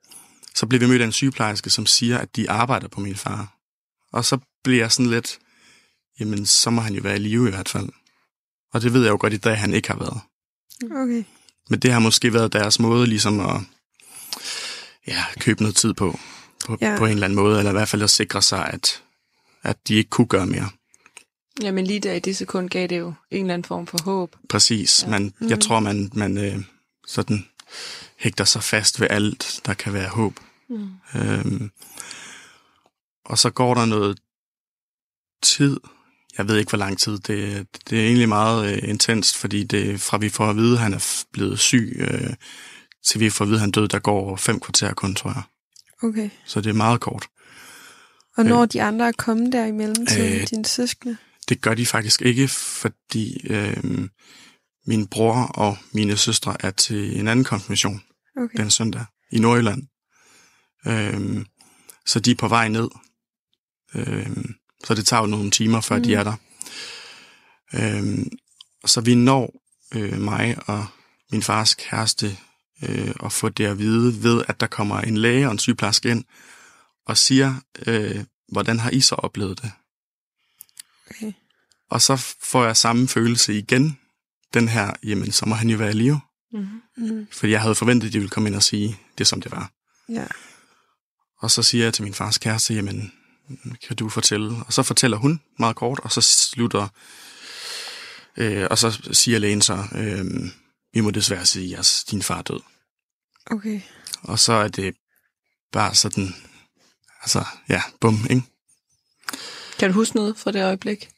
så 0.56 0.66
blev 0.66 0.82
vi 0.82 0.88
mødt 0.88 1.02
af 1.02 1.06
en 1.06 1.12
sygeplejerske, 1.12 1.70
som 1.70 1.86
siger, 1.86 2.18
at 2.18 2.36
de 2.36 2.50
arbejder 2.50 2.88
på 2.88 3.00
min 3.00 3.16
far. 3.16 3.58
Og 4.12 4.26
så 4.26 4.38
bliver 4.64 4.84
jeg 4.84 4.92
sådan 4.92 5.12
lidt, 5.12 5.40
jamen, 6.20 6.46
så 6.46 6.70
må 6.70 6.82
han 6.82 6.94
jo 6.94 7.02
være 7.02 7.16
i 7.16 7.20
live 7.20 7.48
i 7.48 7.52
hvert 7.52 7.70
fald. 7.70 7.90
Og 8.74 8.82
det 8.82 8.94
ved 8.94 9.02
jeg 9.04 9.10
jo 9.10 9.18
godt 9.20 9.34
i 9.34 9.38
dag, 9.38 9.58
han 9.58 9.74
ikke 9.74 9.88
har 9.88 9.98
været. 9.98 10.20
Okay. 10.84 11.24
Men 11.70 11.80
det 11.80 11.92
har 11.92 12.00
måske 12.00 12.34
været 12.34 12.54
deres 12.54 12.80
måde 12.80 13.08
ligesom 13.08 13.40
at 13.40 13.62
ja, 15.08 15.24
købe 15.40 15.62
noget 15.62 15.76
tid 15.76 15.94
på, 15.94 16.20
på, 16.66 16.78
ja. 16.82 16.96
på 16.98 17.06
en 17.06 17.12
eller 17.12 17.26
anden 17.26 17.36
måde, 17.36 17.58
eller 17.58 17.72
i 17.72 17.74
hvert 17.74 17.88
fald 17.88 18.02
at 18.02 18.10
sikre 18.10 18.42
sig, 18.42 18.70
at, 18.74 19.04
at 19.66 19.88
de 19.88 19.96
ikke 19.96 20.10
kunne 20.10 20.28
gøre 20.28 20.46
mere. 20.46 20.70
Ja, 21.62 21.72
men 21.72 21.88
lige 21.88 22.00
der 22.00 22.14
i 22.14 22.20
det 22.20 22.38
sekund 22.38 22.70
gav 22.70 22.88
det 22.88 23.00
jo 23.00 23.14
en 23.32 23.42
eller 23.42 23.54
anden 23.54 23.66
form 23.66 23.88
for 23.88 23.98
håb. 24.04 24.36
Præcis. 24.50 25.04
Ja. 25.04 25.10
Man, 25.10 25.34
jeg 25.42 25.56
mm. 25.56 25.62
tror, 25.62 25.80
man, 25.80 26.12
man 26.14 26.38
øh, 26.38 26.58
sådan 27.08 27.46
hægter 28.18 28.44
sig 28.44 28.64
fast 28.64 29.00
ved 29.02 29.08
alt, 29.10 29.60
der 29.66 29.74
kan 29.74 29.94
være 29.94 30.10
håb. 30.10 30.40
Mm. 30.70 30.90
Øhm, 31.16 31.72
og 33.26 33.38
så 33.38 33.50
går 33.50 33.74
der 33.74 33.86
noget 33.86 34.20
tid. 35.44 35.80
Jeg 36.38 36.48
ved 36.48 36.58
ikke, 36.58 36.70
hvor 36.70 36.78
lang 36.78 37.00
tid. 37.00 37.20
Det, 37.20 37.68
det 37.90 38.00
er 38.00 38.06
egentlig 38.06 38.30
meget 38.30 38.74
øh, 38.74 38.90
intenst, 38.90 39.38
fordi 39.38 39.64
det, 39.64 40.02
fra 40.02 40.18
vi 40.18 40.30
får 40.30 40.50
at 40.50 40.56
vide, 40.56 40.74
at 40.74 40.80
han 40.80 40.94
er 40.94 41.24
blevet 41.32 41.60
syg, 41.60 41.96
øh, 41.98 42.34
til 43.06 43.20
vi 43.20 43.30
får 43.30 43.46
at 43.46 43.50
vide, 43.50 43.58
at 43.58 43.62
han 43.62 43.72
død, 43.72 43.88
der 43.88 44.00
går 44.00 44.36
fem 44.36 44.60
kvarter 44.60 44.94
kun, 44.94 45.16
tror 45.16 45.30
jeg. 45.30 45.44
Okay. 46.04 46.30
Så 46.46 46.62
det 46.62 46.70
er 46.70 46.74
meget 46.74 47.02
kort. 47.02 47.28
Og 48.38 48.46
når 48.46 48.62
øh, 48.62 48.68
de 48.74 48.82
andre 48.82 49.08
er 49.08 49.12
kommet 49.18 49.54
der 49.54 49.66
imellem 49.66 50.06
til 50.06 50.42
øh, 50.42 50.48
dine 50.50 50.66
søskende? 50.66 51.18
Det 51.50 51.62
gør 51.62 51.74
de 51.74 51.86
faktisk 51.86 52.22
ikke, 52.22 52.48
fordi 52.48 53.48
øh, 53.50 54.08
min 54.88 55.08
bror 55.08 55.36
og 55.36 55.78
mine 55.92 56.18
søstre 56.18 56.58
er 56.60 56.72
til 56.72 57.20
en 57.20 57.28
anden 57.28 57.46
konfirmation 57.46 58.02
okay. 58.38 58.58
den 58.58 58.72
søndag 58.72 59.06
i 59.32 59.40
Nordjylland. 59.40 59.84
Øh, 60.88 61.46
så 62.06 62.20
de 62.20 62.32
er 62.32 62.36
på 62.36 62.48
vej 62.48 62.68
ned. 62.68 62.90
Øh, 63.96 64.30
så 64.84 64.96
det 64.96 65.06
tager 65.06 65.22
jo 65.22 65.28
nogle 65.28 65.52
timer, 65.52 65.82
før 65.82 65.98
mm. 65.98 66.04
de 66.04 66.16
er 66.16 66.24
der. 66.24 66.36
Øh, 67.74 68.26
så 68.86 69.02
vi 69.02 69.16
når 69.16 69.54
øh, 69.96 70.22
mig 70.22 70.58
og 70.68 70.86
min 71.32 71.42
fars 71.42 71.74
kæreste 71.74 72.38
øh, 72.84 73.14
at 73.24 73.32
få 73.32 73.50
det 73.50 73.66
at 73.66 73.78
vide 73.78 74.24
ved, 74.24 74.44
at 74.48 74.60
der 74.60 74.68
kommer 74.68 75.02
en 75.02 75.18
læge 75.18 75.46
og 75.46 75.52
en 75.52 75.60
sygeplejerske 75.60 76.10
ind 76.10 76.24
og 77.06 77.18
siger, 77.18 77.56
øh, 77.88 78.24
hvordan 78.56 78.80
har 78.80 78.90
I 78.90 79.02
så 79.02 79.16
oplevet 79.16 79.62
det? 79.62 79.72
Okay. 81.12 81.34
Og 81.90 82.02
så 82.02 82.16
får 82.42 82.66
jeg 82.66 82.78
samme 82.78 83.08
følelse 83.08 83.58
igen, 83.58 84.00
den 84.54 84.68
her, 84.68 84.94
jamen 85.04 85.32
så 85.32 85.46
må 85.46 85.56
han 85.56 85.70
jo 85.70 85.78
være 85.78 85.90
i 85.90 85.94
live. 85.94 86.20
Mm-hmm. 86.52 86.82
mm-hmm. 86.98 87.28
Fordi 87.32 87.52
jeg 87.52 87.62
havde 87.62 87.76
forventet, 87.76 88.08
at 88.08 88.14
de 88.14 88.18
ville 88.18 88.30
komme 88.30 88.50
ind 88.50 88.56
og 88.56 88.64
sige 88.64 88.98
det, 89.18 89.28
som 89.28 89.42
det 89.42 89.52
var. 89.52 89.72
Ja. 90.10 90.26
Og 91.40 91.52
så 91.52 91.64
siger 91.64 91.84
jeg 91.84 91.94
til 91.94 92.04
min 92.04 92.14
fars 92.14 92.38
kæreste, 92.38 92.74
jamen, 92.74 93.12
kan 93.88 93.96
du 93.96 94.10
fortælle? 94.10 94.56
Og 94.68 94.74
så 94.74 94.84
fortæller 94.84 95.18
hun 95.18 95.42
meget 95.60 95.76
kort, 95.76 96.00
og 96.00 96.12
så 96.12 96.22
slutter, 96.22 96.88
øh, 98.38 98.68
og 98.72 98.78
så 98.78 99.10
siger 99.12 99.40
lægen 99.40 99.62
så, 99.62 99.84
øh, 99.96 100.26
vi 100.94 101.02
må 101.02 101.12
desværre 101.12 101.46
sige, 101.46 101.78
at 101.78 102.04
din 102.12 102.22
far 102.22 102.38
er 102.38 102.42
død. 102.42 102.60
Okay. 103.52 103.82
Og 104.22 104.40
så 104.40 104.54
er 104.54 104.68
det 104.68 104.96
bare 105.72 105.96
sådan, 105.96 106.36
altså, 107.26 107.46
ja, 107.70 107.82
bum, 108.02 108.28
ikke? 108.30 108.44
Kan 109.80 109.90
du 109.90 109.94
huske 109.94 110.16
noget 110.16 110.38
fra 110.38 110.52
det 110.52 110.64
øjeblik? 110.64 111.10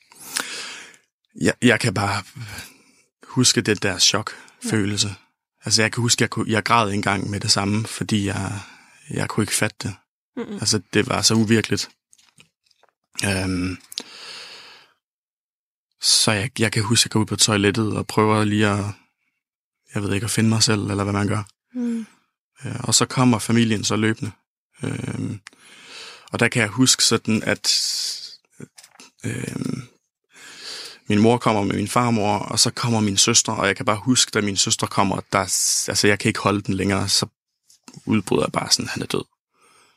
Jeg, 1.42 1.54
jeg 1.62 1.80
kan 1.80 1.94
bare 1.94 2.24
huske 3.24 3.62
det 3.62 3.84
der 3.84 3.98
chok-følelse. 3.98 5.08
Ja. 5.08 5.14
Altså, 5.66 5.82
jeg 5.82 5.92
kan 5.92 6.02
huske, 6.02 6.22
jeg, 6.22 6.30
kunne, 6.30 6.52
jeg 6.52 6.64
græd 6.64 6.92
engang 6.92 7.30
med 7.30 7.40
det 7.40 7.52
samme, 7.52 7.88
fordi 7.88 8.26
jeg, 8.26 8.60
jeg 9.10 9.30
kunne 9.30 9.44
ikke 9.44 9.56
fatte 9.56 9.78
det. 9.84 9.96
Mm-hmm. 10.38 10.54
Altså, 10.54 10.82
det 10.94 11.08
var 11.08 11.22
så 11.22 11.34
uvirkeligt. 11.34 11.90
Um, 13.46 13.78
så 16.02 16.32
jeg, 16.32 16.52
jeg 16.60 16.72
kan 16.72 16.84
huske, 16.84 17.02
at 17.02 17.06
jeg 17.06 17.12
går 17.12 17.20
ud 17.20 17.26
på 17.26 17.36
toilettet 17.36 17.98
og 17.98 18.08
prøver 18.08 18.44
lige 18.44 18.68
at, 18.68 18.86
jeg 19.96 20.04
ved 20.04 20.14
ikke, 20.14 20.26
at 20.26 20.32
finde 20.32 20.50
mig 20.50 20.64
selv, 20.64 20.82
eller 20.82 21.04
hvad 21.04 21.14
man 21.14 21.28
gør. 21.28 21.44
Mm. 21.74 22.06
Uh, 22.66 22.80
og 22.80 22.96
så 22.96 23.06
kommer 23.06 23.40
familien 23.40 23.84
så 23.84 23.96
løbende. 23.96 24.32
Uh, 24.84 25.36
og 26.31 26.39
der 26.39 26.48
kan 26.48 26.62
jeg 26.62 26.69
huske 26.69 27.03
sådan, 27.03 27.43
at 27.43 27.74
uh, 29.25 29.81
min 31.10 31.19
mor 31.19 31.38
kommer 31.38 31.63
med 31.63 31.75
min 31.75 31.88
farmor, 31.88 32.38
og 32.38 32.60
så 32.60 32.72
kommer 32.72 33.00
min 33.00 33.17
søster, 33.17 33.51
og 33.51 33.67
jeg 33.67 33.75
kan 33.75 33.86
bare 33.86 33.98
huske, 33.98 34.31
da 34.34 34.41
min 34.41 34.57
søster 34.57 34.88
kommer, 34.88 35.19
der, 35.31 35.39
altså 35.88 36.07
jeg 36.07 36.19
kan 36.19 36.29
ikke 36.29 36.39
holde 36.39 36.62
den 36.62 36.74
længere, 36.74 37.10
så 37.10 37.25
udbryder 38.05 38.43
jeg 38.43 38.51
bare 38.51 38.72
sådan, 38.72 38.88
han 38.88 39.01
er 39.01 39.07
død. 39.07 39.24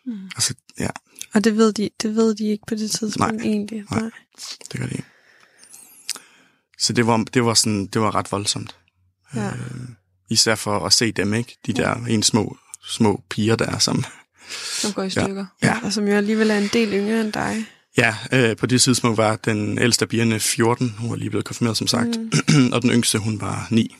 Mm. 0.07 0.25
Altså, 0.25 0.55
ja. 0.79 0.89
Og 1.35 1.45
det 1.45 1.57
ved, 1.57 1.73
de, 1.73 1.91
det 2.03 2.17
ved 2.17 2.35
de 2.35 2.45
ikke 2.45 2.65
på 2.67 2.75
det 2.75 2.91
tidspunkt 2.91 3.37
Nej. 3.37 3.45
egentlig? 3.45 3.85
Nej. 3.91 4.11
Det 4.73 4.81
gør 4.81 4.87
det 4.87 4.93
ikke. 4.93 5.09
Så 6.79 6.93
det 6.93 7.07
var, 7.07 7.25
det 7.35 7.45
var, 7.45 7.55
sådan, 7.55 7.87
det 7.87 8.01
var 8.01 8.15
ret 8.15 8.33
voldsomt. 8.33 8.77
Ja. 9.35 9.49
Øh, 9.49 9.89
især 10.31 10.55
for 10.55 10.87
at 10.87 10.93
se 10.93 11.13
dem, 11.13 11.35
ikke? 11.35 11.59
De 11.67 11.73
der 11.73 11.95
en 11.95 12.23
små, 12.23 12.57
små 12.89 13.23
piger 13.31 13.57
der, 13.57 13.79
som... 13.79 14.05
Som 14.53 14.93
går 14.93 15.03
i 15.03 15.11
stykker. 15.11 15.47
Ja. 15.63 15.79
Og 15.83 15.93
som 15.93 16.09
jo 16.09 16.15
alligevel 16.15 16.51
er 16.51 16.59
en 16.59 16.71
del 16.73 16.93
yngre 16.93 17.21
end 17.21 17.33
dig. 17.33 17.67
Ja, 17.97 18.17
øh, 18.33 18.57
på 18.57 18.67
det 18.67 18.83
tidspunkt 18.83 19.19
var 19.19 19.37
den 19.37 19.79
ældste 19.79 20.03
af 20.03 20.09
pigerne 20.09 20.41
14, 20.41 20.95
hun 20.99 21.11
var 21.11 21.17
lige 21.17 21.31
blevet 21.31 21.45
konfirmeret, 21.45 21.77
som 21.77 21.87
sagt, 21.87 22.09
mm. 22.17 22.73
og 22.75 22.83
den 22.83 22.91
yngste, 22.91 23.19
hun 23.19 23.41
var 23.41 23.67
9. 23.71 23.97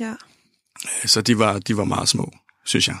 Ja. 0.00 0.14
Så 1.04 1.20
de 1.20 1.38
var, 1.38 1.58
de 1.58 1.76
var 1.76 1.84
meget 1.84 2.08
små, 2.08 2.32
synes 2.64 2.88
jeg. 2.88 2.96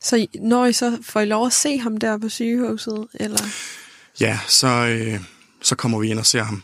Så 0.00 0.26
når 0.40 0.66
I 0.66 0.72
så 0.72 0.98
får 1.02 1.20
I 1.20 1.24
lov 1.24 1.46
at 1.46 1.52
se 1.52 1.78
ham 1.78 1.96
der 1.96 2.18
på 2.18 2.28
sygehuset, 2.28 3.06
eller? 3.14 3.42
Ja, 4.20 4.38
så, 4.48 4.66
øh, 4.66 5.20
så 5.62 5.74
kommer 5.74 5.98
vi 5.98 6.08
ind 6.08 6.18
og 6.18 6.26
ser 6.26 6.42
ham, 6.42 6.62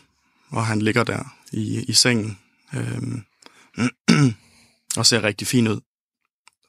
og 0.49 0.65
han 0.65 0.81
ligger 0.81 1.03
der 1.03 1.35
i, 1.51 1.85
i 1.87 1.93
sengen, 1.93 2.37
øh, 2.75 3.01
og 4.97 5.05
ser 5.05 5.23
rigtig 5.23 5.47
fin 5.47 5.67
ud, 5.67 5.81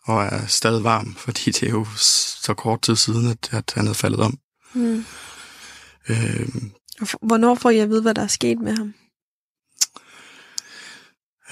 og 0.04 0.24
er 0.24 0.46
stadig 0.46 0.84
varm, 0.84 1.14
fordi 1.14 1.50
det 1.50 1.62
er 1.62 1.70
jo 1.70 1.86
så 2.42 2.54
kort 2.54 2.82
tid 2.82 2.96
siden, 2.96 3.28
at, 3.30 3.48
at 3.52 3.72
han 3.74 3.86
er 3.86 3.92
faldet 3.92 4.20
om. 4.20 4.38
Mm. 4.74 5.04
Øh, 6.08 6.48
Hvornår 7.22 7.54
får 7.54 7.70
I 7.70 7.78
at 7.78 7.88
vide, 7.88 8.02
hvad 8.02 8.14
der 8.14 8.22
er 8.22 8.26
sket 8.26 8.58
med 8.58 8.76
ham? 8.76 8.94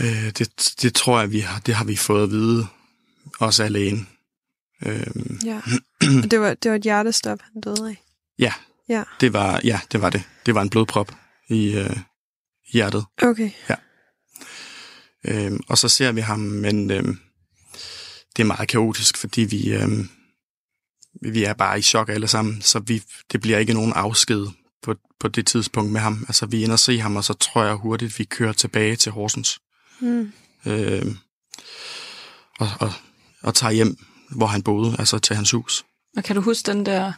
øh, 0.00 0.30
det, 0.38 0.72
det 0.82 0.94
tror 0.94 1.20
jeg, 1.20 1.30
vi 1.32 1.40
har, 1.40 1.60
det 1.60 1.74
har 1.74 1.84
vi 1.84 1.96
fået 1.96 2.22
at 2.22 2.30
vide, 2.30 2.66
også 3.38 3.62
alene. 3.64 4.06
Øh, 4.86 5.06
Ja. 5.44 5.60
Og 6.24 6.30
det 6.30 6.40
var, 6.40 6.54
det 6.54 6.70
var 6.70 6.76
et 6.76 6.82
hjertestop, 6.82 7.38
han 7.52 7.60
døde 7.60 7.88
af. 7.88 8.02
ja, 8.38 8.52
Ja. 8.88 9.04
det 9.20 9.32
var, 9.32 9.60
ja, 9.64 9.80
det 9.92 10.00
var 10.02 10.10
det. 10.10 10.22
Det 10.46 10.54
var 10.54 10.62
en 10.62 10.70
blodprop 10.70 11.12
i 11.48 11.74
øh, 11.76 11.96
hjertet. 12.72 13.04
Okay. 13.22 13.50
Øhm, 15.24 15.60
og 15.68 15.78
så 15.78 15.88
ser 15.88 16.12
vi 16.12 16.20
ham, 16.20 16.38
men 16.38 16.90
øhm, 16.90 17.18
det 18.36 18.42
er 18.42 18.46
meget 18.46 18.68
kaotisk, 18.68 19.16
fordi 19.16 19.40
vi, 19.40 19.72
øhm, 19.72 20.08
vi 21.22 21.44
er 21.44 21.52
bare 21.52 21.78
i 21.78 21.82
chok 21.82 22.08
alle 22.08 22.28
sammen, 22.28 22.62
så 22.62 22.78
vi, 22.78 23.02
det 23.32 23.40
bliver 23.40 23.58
ikke 23.58 23.74
nogen 23.74 23.92
afsked 23.92 24.46
på, 24.82 24.94
på 25.20 25.28
det 25.28 25.46
tidspunkt 25.46 25.92
med 25.92 26.00
ham. 26.00 26.24
Altså, 26.28 26.46
vi 26.46 26.62
ender 26.62 26.72
og 26.72 26.78
se 26.78 27.00
ham, 27.00 27.16
og 27.16 27.24
så 27.24 27.32
tror 27.32 27.64
jeg 27.64 27.74
hurtigt, 27.74 28.18
vi 28.18 28.24
kører 28.24 28.52
tilbage 28.52 28.96
til 28.96 29.12
Horsens 29.12 29.58
Mm. 30.00 30.32
øhm, 30.66 31.16
og, 32.58 32.68
og, 32.80 32.92
og 33.42 33.54
tager 33.54 33.72
hjem, 33.72 33.96
hvor 34.36 34.46
han 34.46 34.62
boede, 34.62 34.96
altså 34.98 35.18
til 35.18 35.36
hans 35.36 35.50
hus. 35.50 35.84
Og 36.16 36.24
kan 36.24 36.36
du 36.36 36.42
huske 36.42 36.72
den 36.72 36.86
der... 36.86 37.12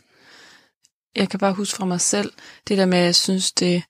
Jeg 1.17 1.29
kan 1.31 1.41
bare 1.41 1.53
huske 1.53 1.77
fra 1.77 1.85
mig 1.85 2.01
selv, 2.01 2.33
det 2.69 2.79
der 2.79 2.87
med, 2.87 2.99
at 2.99 3.05
jeg 3.05 3.15
synes, 3.15 3.53
det, 3.53 3.83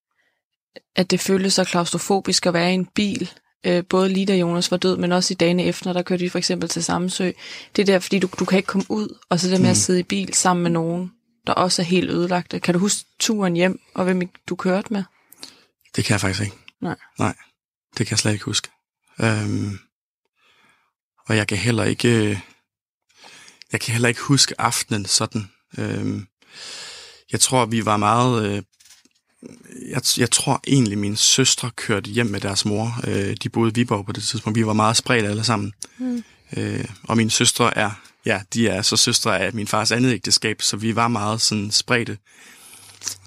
at 0.96 1.10
det 1.10 1.20
føltes 1.20 1.54
så 1.54 1.64
klaustrofobisk 1.64 2.46
at 2.46 2.54
være 2.54 2.70
i 2.70 2.74
en 2.74 2.86
bil, 2.86 3.30
øh, 3.64 3.84
både 3.88 4.08
lige 4.08 4.26
da 4.26 4.36
Jonas 4.36 4.70
var 4.70 4.76
død, 4.76 4.96
men 4.96 5.12
også 5.12 5.34
i 5.34 5.36
dagene 5.36 5.64
efter, 5.64 5.92
der 5.92 6.02
kørte 6.02 6.20
vi 6.22 6.28
for 6.28 6.38
eksempel 6.38 6.68
til 6.68 6.84
Samsø. 6.84 7.30
Det 7.76 7.82
er 7.82 7.86
der, 7.86 7.98
fordi 7.98 8.18
du, 8.18 8.28
du 8.38 8.44
kan 8.44 8.56
ikke 8.56 8.66
komme 8.66 8.86
ud, 8.88 9.18
og 9.28 9.40
så 9.40 9.48
det 9.48 9.60
med 9.60 9.70
at 9.70 9.76
Mm. 9.76 9.80
sidde 9.80 10.00
i 10.00 10.02
bil 10.02 10.34
sammen 10.34 10.62
med 10.62 10.70
nogen, 10.70 11.12
der 11.46 11.52
også 11.52 11.82
er 11.82 11.86
helt 11.86 12.10
ødelagte. 12.10 12.60
Kan 12.60 12.74
du 12.74 12.80
huske 12.80 13.04
turen 13.20 13.54
hjem, 13.54 13.80
og 13.94 14.04
hvem 14.04 14.22
du 14.48 14.56
kørte 14.56 14.92
med? 14.92 15.04
Det 15.96 16.04
kan 16.04 16.12
jeg 16.12 16.20
faktisk 16.20 16.42
ikke. 16.42 16.56
Nej. 16.80 16.96
Nej, 17.18 17.34
det 17.98 18.06
kan 18.06 18.10
jeg 18.12 18.18
slet 18.18 18.32
ikke 18.32 18.44
huske. 18.44 18.68
Øhm, 19.20 19.78
og 21.28 21.36
jeg 21.36 21.48
kan 21.48 21.58
heller 21.58 21.84
ikke... 21.84 22.08
øh, 22.30 22.38
Jeg 23.72 23.80
kan 23.80 23.92
heller 23.92 24.08
ikke 24.08 24.20
huske 24.20 24.60
aftenen 24.60 25.04
sådan. 25.06 25.50
Øhm, 25.78 26.26
jeg 27.32 27.40
tror, 27.40 27.64
vi 27.66 27.84
var 27.84 27.96
meget... 27.96 28.56
Øh, 28.56 28.62
jeg, 29.90 30.02
jeg 30.18 30.30
tror 30.30 30.60
egentlig, 30.66 30.98
mine 30.98 31.16
søstre 31.16 31.70
kørte 31.76 32.10
hjem 32.10 32.26
med 32.26 32.40
deres 32.40 32.64
mor. 32.64 33.00
Øh, 33.06 33.36
de 33.42 33.48
boede 33.48 33.70
i 33.70 33.74
Viborg 33.74 34.06
på 34.06 34.12
det 34.12 34.22
tidspunkt. 34.22 34.58
Vi 34.58 34.66
var 34.66 34.72
meget 34.72 34.96
spredt 34.96 35.26
alle 35.26 35.44
sammen. 35.44 35.72
Mm. 35.98 36.24
Øh, 36.56 36.84
og 37.02 37.16
mine 37.16 37.30
søstre 37.30 37.78
er... 37.78 37.90
Ja, 38.26 38.40
de 38.54 38.68
er 38.68 38.82
så 38.82 38.96
søstre 38.96 39.40
af 39.40 39.52
min 39.52 39.66
fars 39.66 39.92
andet 39.92 40.12
ægteskab, 40.12 40.62
så 40.62 40.76
vi 40.76 40.96
var 40.96 41.08
meget 41.08 41.40
sådan 41.40 41.70
spredte. 41.70 42.18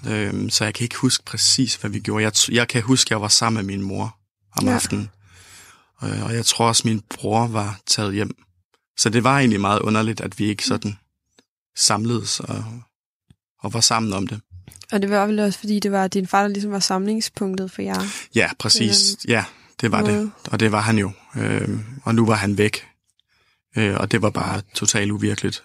Øhm, 0.08 0.50
så 0.50 0.64
jeg 0.64 0.74
kan 0.74 0.84
ikke 0.84 0.96
huske 0.96 1.24
præcis, 1.24 1.74
hvad 1.74 1.90
vi 1.90 2.00
gjorde. 2.00 2.24
Jeg, 2.24 2.32
jeg 2.50 2.68
kan 2.68 2.82
huske, 2.82 3.08
at 3.08 3.10
jeg 3.10 3.20
var 3.20 3.28
sammen 3.28 3.66
med 3.66 3.76
min 3.76 3.86
mor 3.86 4.16
om 4.56 4.66
Ja. 4.66 4.74
aftenen. 4.74 5.10
Øh, 6.04 6.24
og 6.24 6.34
jeg 6.34 6.46
tror 6.46 6.68
også, 6.68 6.82
min 6.84 7.02
bror 7.14 7.46
var 7.46 7.80
taget 7.86 8.14
hjem. 8.14 8.36
Så 8.98 9.08
det 9.10 9.24
var 9.24 9.38
egentlig 9.38 9.60
meget 9.60 9.80
underligt, 9.80 10.20
at 10.20 10.38
vi 10.38 10.44
ikke 10.44 10.64
sådan 10.64 10.98
samledes 11.76 12.40
og, 12.40 12.64
og 13.62 13.72
var 13.72 13.80
sammen 13.80 14.12
om 14.12 14.26
det. 14.26 14.40
Og 14.92 15.02
det 15.02 15.10
var 15.10 15.26
vel 15.26 15.38
også, 15.38 15.58
fordi 15.58 15.80
det 15.80 15.92
var 15.92 16.08
din 16.08 16.26
far, 16.26 16.40
der 16.40 16.48
ligesom 16.48 16.70
var 16.70 16.78
samlingspunktet 16.80 17.70
for 17.70 17.82
jer. 17.82 18.00
Ja, 18.34 18.50
præcis. 18.58 19.16
Ja, 19.28 19.44
det 19.80 19.92
var 19.92 20.00
måde. 20.00 20.12
det. 20.12 20.30
Og 20.50 20.60
det 20.60 20.72
var 20.72 20.80
han 20.80 20.98
jo. 20.98 21.10
Øh, 21.36 21.68
og 22.04 22.14
nu 22.14 22.26
var 22.26 22.34
han 22.34 22.58
væk. 22.58 22.86
Øh, 23.76 23.96
og 23.96 24.12
det 24.12 24.22
var 24.22 24.30
bare 24.30 24.62
totalt 24.74 25.10
uvirkeligt. 25.10 25.62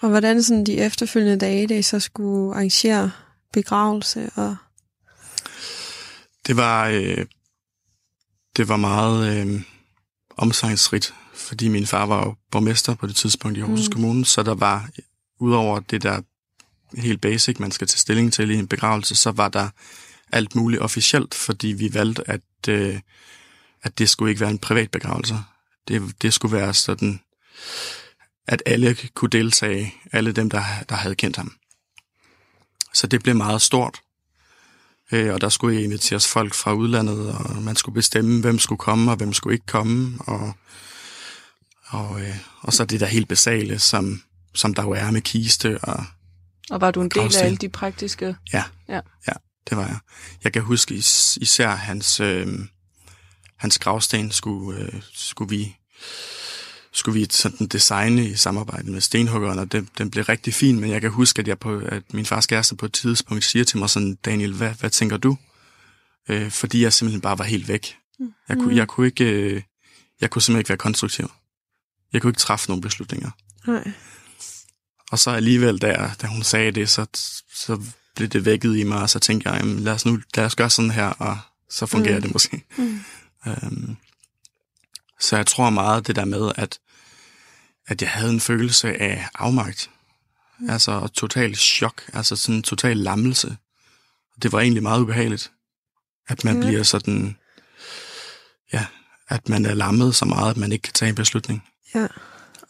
Og 0.00 0.08
hvordan 0.08 0.42
sådan 0.42 0.64
de 0.64 0.78
efterfølgende 0.78 1.38
dage, 1.38 1.66
da 1.66 1.74
I 1.74 1.82
så 1.82 2.00
skulle 2.00 2.54
arrangere 2.54 3.10
begravelse 3.52 4.30
og... 4.34 4.56
Det 6.46 6.56
var, 6.56 6.88
øh, 6.88 7.26
det 8.56 8.68
var 8.68 8.76
meget 8.76 9.36
øh, 9.36 9.62
omsangsrigt, 10.36 11.14
fordi 11.34 11.68
min 11.68 11.86
far 11.86 12.06
var 12.06 12.24
jo 12.26 12.34
borgmester 12.50 12.94
på 12.94 13.06
det 13.06 13.16
tidspunkt 13.16 13.58
i 13.58 13.62
Mm. 13.62 13.70
mm. 13.70 13.78
Kommune, 13.92 14.24
så 14.24 14.42
der 14.42 14.54
var, 14.54 14.88
udover 15.40 15.80
det 15.80 16.02
der 16.02 16.20
helt 16.96 17.20
basic, 17.20 17.58
man 17.58 17.70
skal 17.70 17.86
tage 17.86 17.98
stilling 17.98 18.32
til 18.32 18.50
i 18.50 18.54
en 18.54 18.68
begravelse, 18.68 19.14
så 19.14 19.30
var 19.30 19.48
der 19.48 19.68
alt 20.32 20.54
muligt 20.54 20.82
officielt, 20.82 21.34
fordi 21.34 21.68
vi 21.68 21.94
valgte, 21.94 22.30
at, 22.30 22.68
øh, 22.68 23.00
at 23.82 23.98
det 23.98 24.08
skulle 24.08 24.30
ikke 24.30 24.40
være 24.40 24.50
en 24.50 24.58
privat 24.58 24.90
begravelse. 24.90 25.38
Det, 25.88 26.22
det 26.22 26.34
skulle 26.34 26.56
være 26.56 26.74
sådan, 26.74 27.20
at 28.46 28.62
alle 28.66 28.96
kunne 29.14 29.30
deltage, 29.30 29.94
alle 30.12 30.32
dem, 30.32 30.50
der, 30.50 30.64
der 30.88 30.94
havde 30.94 31.14
kendt 31.14 31.36
ham. 31.36 31.52
Så 32.94 33.06
det 33.06 33.22
blev 33.22 33.36
meget 33.36 33.62
stort. 33.62 34.00
Øh, 35.12 35.34
og 35.34 35.40
der 35.40 35.48
skulle 35.48 35.84
inviteres 35.84 36.28
folk 36.28 36.54
fra 36.54 36.72
udlandet, 36.72 37.34
og 37.34 37.62
man 37.62 37.76
skulle 37.76 37.94
bestemme, 37.94 38.40
hvem 38.40 38.58
skulle 38.58 38.78
komme, 38.78 39.10
og 39.10 39.16
hvem 39.16 39.32
skulle 39.32 39.54
ikke 39.54 39.66
komme. 39.66 40.18
Og, 40.20 40.52
og, 41.84 42.20
øh, 42.20 42.36
og 42.60 42.72
så 42.72 42.84
det 42.84 43.00
der 43.00 43.06
helt 43.06 43.28
basale, 43.28 43.78
som, 43.78 44.22
som 44.54 44.74
der 44.74 44.82
jo 44.82 44.90
er 44.90 45.10
med 45.10 45.20
kiste, 45.20 45.78
og 45.82 46.04
og 46.72 46.80
var 46.80 46.90
du 46.90 47.00
en 47.00 47.08
del 47.08 47.36
af 47.36 47.44
alle 47.44 47.56
de 47.56 47.68
praktiske... 47.68 48.36
ja, 48.52 48.64
Ja. 48.88 49.00
ja 49.26 49.32
det 49.70 49.76
var 49.76 49.86
jeg. 49.86 49.98
Jeg 50.44 50.52
kan 50.52 50.62
huske 50.62 50.94
is, 50.94 51.38
især 51.40 51.68
hans, 51.68 52.20
øh, 52.20 52.46
hans 53.56 53.78
gravsten 53.78 54.30
skulle, 54.30 54.80
øh, 54.80 55.02
skulle 55.12 55.48
vi 55.50 55.76
skulle 56.92 57.20
vi 57.20 57.26
sådan 57.30 57.66
designe 57.66 58.24
i 58.28 58.36
samarbejde 58.36 58.90
med 58.90 59.00
stenhuggeren, 59.00 59.58
og 59.58 59.72
den, 59.72 59.88
den 59.98 60.10
blev 60.10 60.24
rigtig 60.24 60.54
fin, 60.54 60.80
men 60.80 60.90
jeg 60.90 61.00
kan 61.00 61.10
huske, 61.10 61.40
at, 61.40 61.48
jeg 61.48 61.58
på, 61.58 61.78
at 61.78 62.14
min 62.14 62.26
fars 62.26 62.46
kæreste 62.46 62.76
på 62.76 62.86
et 62.86 62.92
tidspunkt 62.92 63.44
siger 63.44 63.64
til 63.64 63.78
mig 63.78 63.90
sådan, 63.90 64.14
Daniel, 64.24 64.54
hvad, 64.54 64.70
hvad 64.74 64.90
tænker 64.90 65.16
du? 65.16 65.36
Øh, 66.28 66.50
fordi 66.50 66.82
jeg 66.82 66.92
simpelthen 66.92 67.20
bare 67.20 67.38
var 67.38 67.44
helt 67.44 67.68
væk. 67.68 67.96
Jeg 68.48 68.56
kunne, 68.56 68.70
Mm. 68.70 68.76
jeg 68.76 68.88
kunne 68.88 69.06
ikke, 69.06 69.24
øh, 69.24 69.62
jeg 70.20 70.30
kunne 70.30 70.42
simpelthen 70.42 70.60
ikke 70.60 70.68
være 70.68 70.78
konstruktiv. 70.78 71.30
Jeg 72.12 72.22
kunne 72.22 72.30
ikke 72.30 72.38
træffe 72.38 72.68
nogle 72.68 72.82
beslutninger. 72.82 73.30
Nej. 73.66 73.92
Og 75.12 75.18
så 75.18 75.30
alligevel, 75.30 75.78
da, 75.78 75.86
jeg, 75.86 76.14
da 76.22 76.26
hun 76.26 76.42
sagde 76.42 76.70
det, 76.70 76.90
så, 76.90 77.06
så 77.54 77.82
blev 78.16 78.28
det 78.28 78.44
vækket 78.44 78.76
i 78.76 78.82
mig, 78.82 79.02
og 79.02 79.10
så 79.10 79.18
tænkte 79.18 79.50
jeg, 79.50 79.58
jamen, 79.60 79.78
lad 79.80 79.92
os 79.92 80.06
nu 80.06 80.20
lad 80.36 80.44
os 80.46 80.56
gøre 80.56 80.70
sådan 80.70 80.90
her, 80.90 81.06
og 81.06 81.38
så 81.70 81.86
fungerer 81.86 82.14
Mm. 82.14 82.16
mm. 82.16 82.22
det 82.22 82.32
måske. 82.32 82.64
Mm. 82.76 83.00
Øhm, 83.46 83.96
så 85.20 85.36
jeg 85.36 85.46
tror 85.46 85.70
meget 85.70 86.06
det 86.06 86.16
der 86.16 86.24
med, 86.24 86.52
at, 86.56 86.78
at 87.86 88.02
jeg 88.02 88.10
havde 88.10 88.30
en 88.30 88.40
følelse 88.40 89.02
af 89.02 89.28
afmagt. 89.34 89.90
Mm. 90.58 90.70
Altså 90.70 91.08
total 91.08 91.56
chok, 91.56 92.02
altså 92.12 92.36
sådan 92.36 92.54
en 92.54 92.62
total 92.62 92.96
lammelse. 92.96 93.56
Det 94.42 94.52
var 94.52 94.60
egentlig 94.60 94.82
meget 94.82 95.00
ubehageligt, 95.00 95.52
at 96.28 96.44
man 96.44 96.62
ja. 96.62 96.68
bliver 96.68 96.82
sådan, 96.82 97.36
ja, 98.72 98.86
at 99.28 99.48
man 99.48 99.66
er 99.66 99.74
lammet 99.74 100.14
så 100.14 100.24
meget, 100.24 100.50
at 100.50 100.56
man 100.56 100.72
ikke 100.72 100.82
kan 100.82 100.92
tage 100.92 101.08
en 101.08 101.14
beslutning. 101.14 101.64
Ja. 101.94 102.06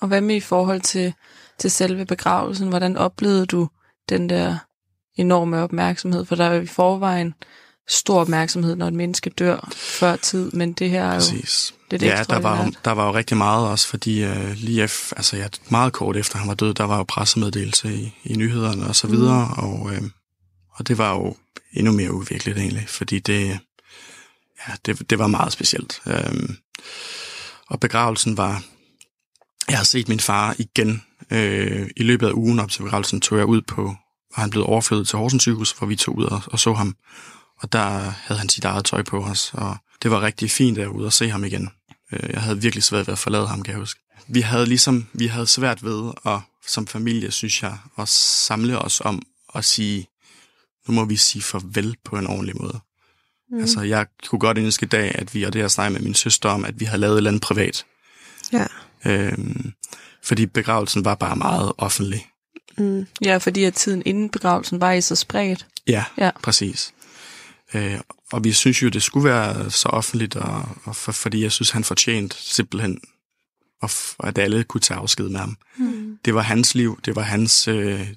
Og 0.00 0.08
hvad 0.08 0.20
med 0.20 0.36
i 0.36 0.40
forhold 0.40 0.80
til, 0.80 1.14
til 1.62 1.70
selve 1.70 2.06
begravelsen? 2.06 2.68
Hvordan 2.68 2.96
oplevede 2.96 3.46
du 3.46 3.68
den 4.08 4.28
der 4.28 4.58
enorme 5.16 5.62
opmærksomhed? 5.62 6.24
For 6.24 6.34
der 6.34 6.44
er 6.44 6.54
jo 6.54 6.60
i 6.60 6.66
forvejen 6.66 7.34
stor 7.88 8.20
opmærksomhed, 8.20 8.76
når 8.76 8.86
et 8.88 8.94
menneske 8.94 9.30
dør 9.30 9.68
før 9.72 10.16
tid, 10.16 10.50
men 10.50 10.72
det 10.72 10.90
her 10.90 11.02
er 11.02 11.14
jo 11.14 11.18
Præcis. 11.18 11.74
lidt 11.90 12.02
ja, 12.02 12.24
der 12.28 12.38
var, 12.38 12.64
jo, 12.64 12.72
der 12.84 12.90
var 12.90 13.06
jo 13.06 13.14
rigtig 13.14 13.36
meget 13.36 13.68
også, 13.68 13.88
fordi 13.88 14.24
øh, 14.24 14.52
lige 14.52 14.82
efter, 14.82 15.16
altså 15.16 15.36
ja, 15.36 15.46
meget 15.68 15.92
kort 15.92 16.16
efter 16.16 16.38
han 16.38 16.48
var 16.48 16.54
død, 16.54 16.74
der 16.74 16.84
var 16.84 16.96
jo 16.96 17.04
pressemeddelelse 17.04 17.94
i, 17.94 18.14
i 18.24 18.36
nyhederne 18.36 18.86
og 18.86 18.96
så 18.96 19.06
videre, 19.06 19.54
mm. 19.56 19.62
og, 19.62 19.94
øh, 19.94 20.02
og 20.72 20.88
det 20.88 20.98
var 20.98 21.14
jo 21.14 21.36
endnu 21.72 21.92
mere 21.92 22.12
uvirkeligt 22.12 22.58
egentlig, 22.58 22.88
fordi 22.88 23.18
det, 23.18 23.58
ja, 24.68 24.72
det, 24.86 25.10
det 25.10 25.18
var 25.18 25.26
meget 25.26 25.52
specielt. 25.52 26.00
Øhm, 26.06 26.56
og 27.66 27.80
begravelsen 27.80 28.36
var... 28.36 28.62
Jeg 29.68 29.76
har 29.76 29.84
set 29.84 30.08
min 30.08 30.20
far 30.20 30.54
igen 30.58 31.02
øh, 31.32 31.90
i 31.96 32.02
løbet 32.02 32.26
af 32.26 32.32
ugen 32.32 32.58
op 32.58 32.70
til 32.70 32.82
begravelsen, 32.82 33.20
tog 33.20 33.38
jeg 33.38 33.46
ud 33.46 33.62
på, 33.62 33.96
og 34.34 34.40
han 34.40 34.50
blev 34.50 34.64
overflyttet 34.64 35.08
til 35.08 35.18
Horsens 35.18 35.42
sygehus, 35.42 35.72
hvor 35.72 35.86
vi 35.86 35.96
tog 35.96 36.18
ud 36.18 36.24
og, 36.24 36.42
og 36.46 36.60
så 36.60 36.72
ham. 36.72 36.96
Og 37.60 37.72
der 37.72 37.88
havde 38.10 38.38
han 38.38 38.48
sit 38.48 38.64
eget 38.64 38.84
tøj 38.84 39.02
på 39.02 39.18
os, 39.24 39.50
og 39.54 39.76
det 40.02 40.10
var 40.10 40.22
rigtig 40.22 40.50
fint 40.50 40.78
at 40.78 40.86
ud 40.86 41.04
og 41.04 41.12
se 41.12 41.30
ham 41.30 41.44
igen. 41.44 41.70
Øh, 42.12 42.30
jeg 42.32 42.42
havde 42.42 42.62
virkelig 42.62 42.82
svært 42.82 43.06
ved 43.06 43.12
at 43.12 43.18
forlade 43.18 43.46
ham, 43.46 43.62
kan 43.62 43.72
jeg 43.72 43.78
huske. 43.78 44.00
Vi 44.28 44.40
havde 44.40 44.66
ligesom, 44.66 45.06
vi 45.12 45.26
havde 45.26 45.46
svært 45.46 45.84
ved 45.84 46.12
at, 46.26 46.40
som 46.66 46.86
familie, 46.86 47.30
synes 47.30 47.62
jeg, 47.62 47.78
at 47.98 48.08
samle 48.08 48.78
os 48.78 49.00
om 49.00 49.22
at 49.54 49.64
sige, 49.64 50.06
nu 50.88 50.94
må 50.94 51.04
vi 51.04 51.16
sige 51.16 51.42
farvel 51.42 51.96
på 52.04 52.16
en 52.16 52.26
ordentlig 52.26 52.56
måde. 52.60 52.80
Mm. 53.50 53.60
Altså, 53.60 53.80
jeg 53.80 54.06
kunne 54.26 54.38
godt 54.38 54.58
ønske 54.58 54.84
i 54.84 54.88
dag, 54.88 55.12
at 55.14 55.34
vi, 55.34 55.42
og 55.42 55.52
det 55.52 55.60
har 55.60 55.64
jeg 55.64 55.70
snakket 55.70 55.92
med 55.92 56.00
min 56.00 56.14
søster 56.14 56.48
om, 56.48 56.64
at 56.64 56.80
vi 56.80 56.84
har 56.84 56.96
lavet 56.96 57.12
et 57.12 57.16
eller 57.16 57.30
andet 57.30 57.42
privat. 57.42 57.86
Ja. 58.52 58.66
Øhm, 59.06 59.72
fordi 60.24 60.46
begravelsen 60.46 61.04
var 61.04 61.14
bare 61.14 61.36
meget 61.36 61.72
offentlig. 61.78 62.26
Mm. 62.78 63.06
Ja, 63.24 63.36
fordi 63.36 63.64
at 63.64 63.74
tiden 63.74 64.02
inden 64.06 64.28
begravelsen 64.30 64.80
var 64.80 64.92
I 64.92 65.00
så 65.00 65.16
spredt. 65.16 65.66
Ja, 65.86 66.04
Ja. 66.18 66.30
præcis. 66.42 66.94
Øh, 67.74 68.00
og 68.32 68.44
vi 68.44 68.52
synes 68.52 68.82
jo, 68.82 68.88
det 68.88 69.02
skulle 69.02 69.24
være 69.30 69.70
så 69.70 69.88
offentligt, 69.88 70.36
og, 70.36 70.68
og 70.84 70.96
for, 70.96 71.12
fordi 71.12 71.42
jeg 71.42 71.52
synes, 71.52 71.70
han 71.70 71.84
fortjente 71.84 72.36
simpelthen, 72.38 73.00
og 73.82 73.90
f- 73.90 74.16
at 74.24 74.38
alle 74.38 74.64
kunne 74.64 74.80
tage 74.80 75.00
afsked 75.00 75.28
med 75.28 75.40
ham. 75.40 75.56
Mm. 75.76 76.18
Det 76.24 76.34
var 76.34 76.42
hans 76.42 76.74
liv, 76.74 77.00
det 77.04 77.16
var 77.16 77.22
hans, 77.22 77.68
øh, 77.68 78.08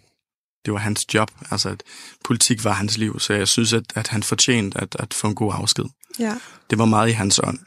det 0.65 0.73
var 0.73 0.79
hans 0.79 1.13
job, 1.13 1.31
altså 1.51 1.69
at 1.69 1.83
politik 2.23 2.63
var 2.63 2.73
hans 2.73 2.97
liv, 2.97 3.19
så 3.19 3.33
jeg 3.33 3.47
synes, 3.47 3.73
at, 3.73 3.83
at 3.95 4.07
han 4.07 4.23
fortjente 4.23 4.81
at, 4.81 4.95
at 4.99 5.13
få 5.13 5.27
en 5.27 5.35
god 5.35 5.53
afsked. 5.55 5.85
Ja. 6.19 6.35
Det 6.69 6.77
var 6.77 6.85
meget 6.85 7.09
i 7.09 7.11
hans 7.11 7.39
ånd. 7.43 7.59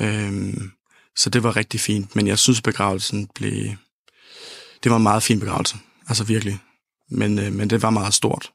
Øhm, 0.00 0.70
så 1.20 1.30
det 1.30 1.42
var 1.42 1.56
rigtig 1.56 1.80
fint, 1.80 2.16
men 2.16 2.26
jeg 2.26 2.38
synes, 2.38 2.62
begravelsen 2.62 3.28
blev... 3.34 3.68
Det 4.82 4.90
var 4.90 4.96
en 4.96 5.02
meget 5.02 5.22
fin 5.22 5.40
begravelse, 5.40 5.76
altså 6.08 6.24
virkelig. 6.24 6.58
Men, 7.10 7.38
øh, 7.38 7.52
men 7.52 7.70
det 7.70 7.82
var 7.82 7.90
meget 7.90 8.14
stort. 8.14 8.52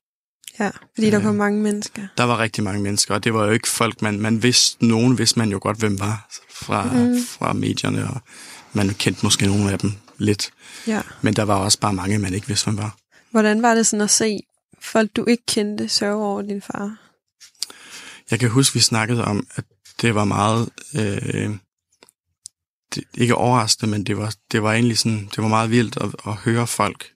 Ja, 0.59 0.69
fordi 0.95 1.09
der 1.09 1.17
Øh. 1.17 1.23
kom 1.23 1.35
mange 1.35 1.61
mennesker. 1.61 2.07
Der 2.17 2.23
var 2.23 2.39
rigtig 2.39 2.63
mange 2.63 2.81
mennesker, 2.81 3.13
og 3.13 3.23
det 3.23 3.33
var 3.33 3.45
jo 3.45 3.51
ikke 3.51 3.67
folk, 3.67 4.01
man, 4.01 4.19
man 4.19 4.43
vidste, 4.43 4.85
nogen 4.85 5.17
vidste 5.17 5.39
man 5.39 5.51
jo 5.51 5.59
godt, 5.61 5.77
hvem 5.77 5.99
var 5.99 6.27
fra, 6.49 6.83
mm. 6.93 7.23
fra 7.25 7.53
medierne, 7.53 8.09
og 8.09 8.21
man 8.73 8.89
kendte 8.89 9.25
måske 9.25 9.47
nogle 9.47 9.71
af 9.71 9.79
dem 9.79 9.93
lidt. 10.17 10.51
Ja. 10.87 11.01
Men 11.21 11.33
der 11.33 11.43
var 11.43 11.55
også 11.55 11.79
bare 11.79 11.93
mange, 11.93 12.17
man 12.17 12.33
ikke 12.33 12.47
vidste, 12.47 12.65
hvem 12.65 12.77
var. 12.77 12.97
Hvordan 13.31 13.61
var 13.61 13.75
det 13.75 13.87
sådan 13.87 14.03
at 14.03 14.09
se 14.09 14.39
folk, 14.81 15.15
du 15.15 15.25
ikke 15.25 15.43
kendte, 15.47 15.89
sørge 15.89 16.25
over 16.25 16.41
din 16.41 16.61
far? 16.61 16.97
Jeg 18.31 18.39
kan 18.39 18.49
huske, 18.49 18.73
vi 18.73 18.79
snakkede 18.79 19.25
om, 19.25 19.47
at 19.55 19.63
det 20.01 20.15
var 20.15 20.25
meget, 20.25 20.69
øh, 20.95 21.49
det, 22.95 23.03
ikke 23.13 23.35
overraskende, 23.35 23.91
men 23.91 24.03
det 24.03 24.17
var, 24.17 24.33
det 24.51 24.63
var 24.63 24.73
egentlig 24.73 24.97
sådan, 24.97 25.29
det 25.35 25.37
var 25.37 25.47
meget 25.47 25.71
vildt 25.71 25.97
at, 25.97 26.15
at 26.27 26.33
høre 26.33 26.67
folk 26.67 27.11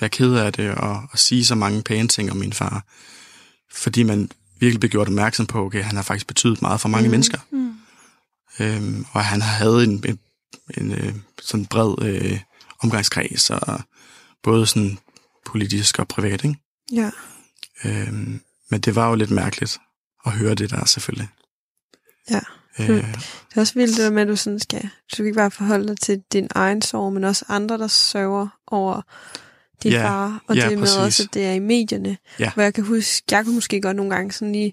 være 0.00 0.10
ked 0.10 0.34
af 0.34 0.52
det, 0.52 0.74
og, 0.74 1.08
og 1.12 1.18
sige 1.18 1.44
så 1.44 1.54
mange 1.54 1.82
pæne 1.82 2.08
ting 2.08 2.30
om 2.30 2.36
min 2.36 2.52
far. 2.52 2.84
Fordi 3.72 4.02
man 4.02 4.30
virkelig 4.60 4.80
blev 4.80 4.90
gjort 4.90 5.06
opmærksom 5.06 5.46
på, 5.46 5.64
okay, 5.64 5.82
han 5.82 5.96
har 5.96 6.02
faktisk 6.02 6.26
betydet 6.26 6.62
meget 6.62 6.80
for 6.80 6.88
mange 6.88 7.08
mm. 7.08 7.10
mennesker. 7.10 7.38
Mm. 7.50 7.74
Øhm, 8.60 9.06
og 9.12 9.24
han 9.24 9.42
havde 9.42 9.84
en, 9.84 10.04
en, 10.08 10.18
en 10.76 10.92
øh, 10.92 11.14
sådan 11.42 11.66
bred 11.66 12.02
øh, 12.02 12.40
omgangskreds, 12.78 13.50
og 13.50 13.80
både 14.42 14.66
sådan 14.66 14.98
politisk 15.46 15.98
og 15.98 16.08
privat, 16.08 16.44
ikke? 16.44 16.56
Ja. 16.92 17.10
Øhm, 17.84 18.40
men 18.70 18.80
det 18.80 18.94
var 18.94 19.08
jo 19.08 19.14
lidt 19.14 19.30
mærkeligt 19.30 19.80
at 20.26 20.32
høre 20.32 20.54
det 20.54 20.70
der, 20.70 20.84
selvfølgelig. 20.84 21.28
Ja. 22.30 22.40
Øh, 22.78 22.86
Det 22.88 23.04
er 23.56 23.60
også 23.60 23.74
vildt 23.74 23.96
det 23.96 24.12
med, 24.12 24.22
at 24.22 24.28
du 24.28 24.36
sådan 24.36 24.58
skal, 24.58 24.82
du 24.82 24.88
skal 25.12 25.24
ikke 25.24 25.36
bare 25.36 25.50
forholde 25.50 25.88
dig 25.88 26.00
til 26.00 26.22
din 26.32 26.48
egen 26.54 26.82
sorg, 26.82 27.12
men 27.12 27.24
også 27.24 27.44
andre, 27.48 27.78
der 27.78 27.86
sørger 27.86 28.48
over 28.66 29.02
din 29.82 29.92
Ja, 29.92 30.04
far, 30.08 30.42
og 30.48 30.56
ja, 30.56 30.62
det 30.68 30.78
med 30.78 30.78
præcis. 30.78 30.96
også, 30.98 31.22
at 31.22 31.34
det 31.34 31.46
er 31.46 31.52
i 31.52 31.58
medierne. 31.58 32.16
Ja. 32.38 32.50
Hvor 32.54 32.62
jeg 32.62 32.74
kan 32.74 32.84
huske, 32.84 33.22
jeg 33.30 33.44
kunne 33.44 33.54
måske 33.54 33.80
godt 33.80 33.96
nogle 33.96 34.14
gange 34.14 34.32
sådan 34.32 34.52
lige, 34.52 34.72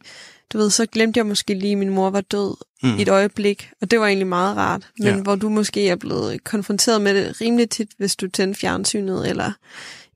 du 0.53 0.57
ved, 0.57 0.69
så 0.69 0.85
glemte 0.85 1.17
jeg 1.17 1.25
måske 1.25 1.53
lige, 1.53 1.71
at 1.71 1.77
min 1.77 1.89
mor 1.89 2.09
var 2.09 2.21
død 2.21 2.55
mm, 2.83 2.97
i 2.97 3.01
et 3.01 3.09
øjeblik, 3.09 3.69
og 3.81 3.91
det 3.91 3.99
var 3.99 4.07
egentlig 4.07 4.27
meget 4.27 4.57
rart. 4.57 4.89
Men 4.99 5.07
Ja. 5.07 5.21
hvor 5.21 5.35
du 5.35 5.49
måske 5.49 5.89
er 5.89 5.95
blevet 5.95 6.43
konfronteret 6.43 7.01
med 7.01 7.15
det 7.15 7.41
rimelig 7.41 7.69
tit, 7.69 7.89
hvis 7.97 8.15
du 8.15 8.27
tændte 8.27 8.59
fjernsynet, 8.59 9.29
eller... 9.29 9.51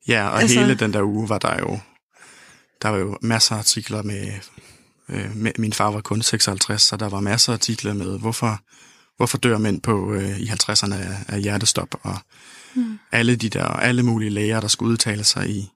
ja, 0.08 0.28
og 0.30 0.42
altså, 0.42 0.60
hele 0.60 0.76
den 0.76 0.94
der 0.94 1.02
uge 1.04 1.30
var 1.30 1.38
der 1.38 1.60
jo, 1.60 1.80
der 2.82 2.90
var 2.90 2.98
jo 2.98 3.18
masser 3.22 3.56
af 3.56 3.60
artikler 3.60 4.02
med, 4.04 4.28
øh, 5.14 5.52
min 5.58 5.74
far 5.74 5.92
var 5.92 6.02
kun 6.02 6.22
56, 6.22 6.82
så 6.82 6.98
der 6.98 7.10
var 7.10 7.20
masser 7.20 7.52
af 7.52 7.56
artikler 7.56 7.94
med, 7.94 8.20
hvorfor, 8.20 8.60
hvorfor 9.18 9.38
dør 9.38 9.58
mænd 9.58 9.82
på 9.82 10.14
øh, 10.14 10.40
i 10.40 10.48
50'erne 10.48 10.96
af, 10.96 11.18
af 11.28 11.42
hjertestop, 11.42 11.96
og 12.02 12.18
Mm. 12.76 13.00
alle 13.12 13.36
de 13.36 13.50
der, 13.50 13.66
alle 13.66 14.04
mulige 14.04 14.30
læger, 14.30 14.60
der 14.60 14.68
skulle 14.68 14.92
udtale 14.92 15.24
sig 15.24 15.50
i, 15.50 15.70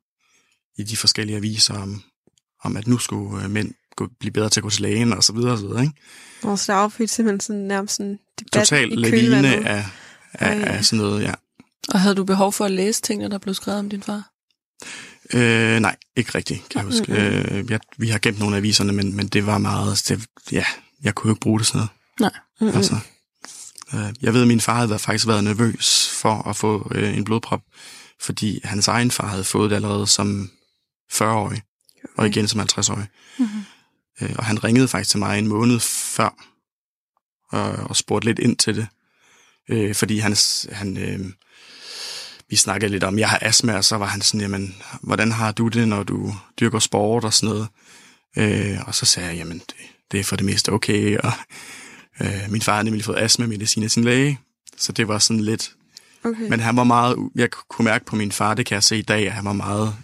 i 0.78 0.84
de 0.84 0.98
forskellige 0.98 1.38
aviser 1.38 1.74
om, 1.74 2.02
om 2.64 2.78
at 2.78 2.88
nu 2.88 2.98
skulle 2.98 3.44
øh, 3.44 3.52
mænd 3.52 3.74
gå, 3.96 4.08
blive 4.20 4.32
bedre 4.32 4.50
til 4.50 4.60
at 4.60 4.64
gå 4.64 4.70
til 4.70 4.82
lægen, 4.82 5.14
og 5.14 5.24
så 5.24 5.34
videre, 5.34 5.52
og 5.52 5.58
så 5.58 5.68
videre, 5.68 5.82
ikke? 5.82 5.96
Og 6.44 6.60
så 6.60 6.72
der 6.72 6.78
affødte 6.78 7.14
simpelthen 7.14 7.40
sådan 7.40 7.62
nærmest 7.62 7.96
sådan 7.96 8.20
debat 8.40 8.52
Total 8.68 8.92
i 8.92 8.96
lavine 8.96 9.48
af, 9.48 9.86
af, 10.34 10.56
Ej, 10.56 10.62
af 10.62 10.86
sådan 10.86 11.06
noget, 11.06 11.24
ja. 11.24 11.34
Og 11.90 12.00
havde 12.00 12.16
du 12.16 12.24
behov 12.24 12.54
for 12.54 12.66
at 12.66 12.72
læse 12.72 13.02
tingene, 13.02 13.30
der 13.30 13.38
blev 13.38 13.54
skrevet 13.54 13.80
om 13.80 13.90
din 13.90 14.04
far? 14.04 14.32
Øh, 15.34 15.80
nej, 15.80 15.96
ikke 16.16 16.32
rigtigt, 16.36 16.70
kan 16.70 16.80
jeg 16.80 16.86
huske. 16.86 17.12
Mm-mm. 17.12 17.58
Øh, 17.58 17.72
jeg, 17.72 17.80
vi 17.98 18.08
har 18.08 18.20
gemt 18.20 18.40
nogle 18.40 18.56
af 18.56 18.60
aviserne, 18.60 18.94
men, 18.94 19.16
men 19.16 19.28
det 19.28 19.46
var 19.46 19.58
meget... 19.58 20.04
Det, 20.08 20.26
ja, 20.52 20.66
jeg 21.04 21.16
kunne 21.16 21.30
jo 21.30 21.34
ikke 21.34 21.42
bruge 21.42 21.60
det 21.60 21.68
sådan 21.68 21.78
noget. 21.80 21.90
Mm-mm. 22.62 22.76
Altså, 22.76 22.96
øh, 23.94 24.14
jeg 24.22 24.34
ved, 24.34 24.42
at 24.42 24.48
min 24.48 24.62
far 24.62 24.76
havde 24.76 25.00
faktisk 25.00 25.28
været 25.28 25.44
nervøs 25.44 26.10
for 26.22 26.50
at 26.50 26.56
få 26.56 26.92
øh, 26.96 27.18
en 27.18 27.24
blodprop, 27.24 27.62
fordi 28.22 28.60
hans 28.64 28.88
egen 28.88 29.12
far 29.12 29.28
havde 29.28 29.44
fået 29.44 29.70
det 29.70 29.76
allerede 29.76 30.08
som 30.08 30.52
40-årig, 31.14 31.62
og 32.04 32.10
Okay. 32.18 32.30
igen 32.30 32.48
som 32.48 32.60
50-årig. 32.60 33.08
Mm-hmm. 33.40 33.64
Øh, 34.22 34.36
og 34.38 34.46
han 34.46 34.64
ringede 34.64 34.88
faktisk 34.88 35.10
til 35.10 35.20
mig 35.20 35.40
en 35.40 35.48
måned 35.48 35.80
før, 35.80 36.36
og, 37.50 37.72
og 37.72 37.96
spurgte 37.96 38.26
lidt 38.26 38.40
ind 38.40 38.58
til 38.58 38.76
det. 38.76 38.88
Øh, 39.70 39.96
fordi 39.96 40.18
han, 40.18 40.36
han 40.72 40.98
øh, 40.98 41.20
vi 42.50 42.56
snakkede 42.56 42.92
lidt 42.92 43.04
om, 43.04 43.20
jeg 43.20 43.30
har 43.30 43.40
astma, 43.42 43.76
og 43.76 43.86
så 43.86 43.98
var 43.98 44.06
han 44.06 44.22
sådan, 44.22 44.42
jamen, 44.42 44.76
hvordan 45.02 45.32
har 45.32 45.52
du 45.52 45.68
det, 45.68 45.88
når 45.88 46.04
du 46.04 46.34
dyrker 46.60 46.80
sport 46.80 47.24
og 47.26 47.34
sådan 47.34 47.56
noget? 47.56 47.68
Øh, 48.38 48.78
og 48.88 48.96
så 48.96 49.06
sagde 49.06 49.30
jeg, 49.30 49.38
jamen, 49.38 49.58
det, 49.58 49.76
det 50.12 50.20
er 50.20 50.24
for 50.24 50.36
det 50.36 50.46
meste 50.46 50.72
okay, 50.72 51.18
og 51.24 51.32
øh, 52.22 52.42
min 52.50 52.62
far 52.62 52.74
havde 52.74 52.86
nemlig 52.86 53.06
fået 53.06 53.18
astma-medicin 53.18 53.84
af 53.84 53.92
sin 53.92 54.04
læge, 54.04 54.40
så 54.78 54.92
det 54.92 55.08
var 55.08 55.20
sådan 55.20 55.44
lidt, 55.44 55.72
Okay. 56.24 56.50
men 56.50 56.60
han 56.60 56.76
var 56.76 56.84
meget, 56.84 57.18
jeg 57.36 57.50
kunne 57.52 57.86
mærke 57.86 58.06
på 58.06 58.16
min 58.16 58.32
far, 58.32 58.54
det 58.54 58.66
kan 58.66 58.76
jeg 58.76 58.84
se 58.84 58.98
i 58.98 59.02
dag, 59.02 59.28
at 59.28 59.34
han 59.34 59.46
var 59.46 59.54
meget 59.54 59.96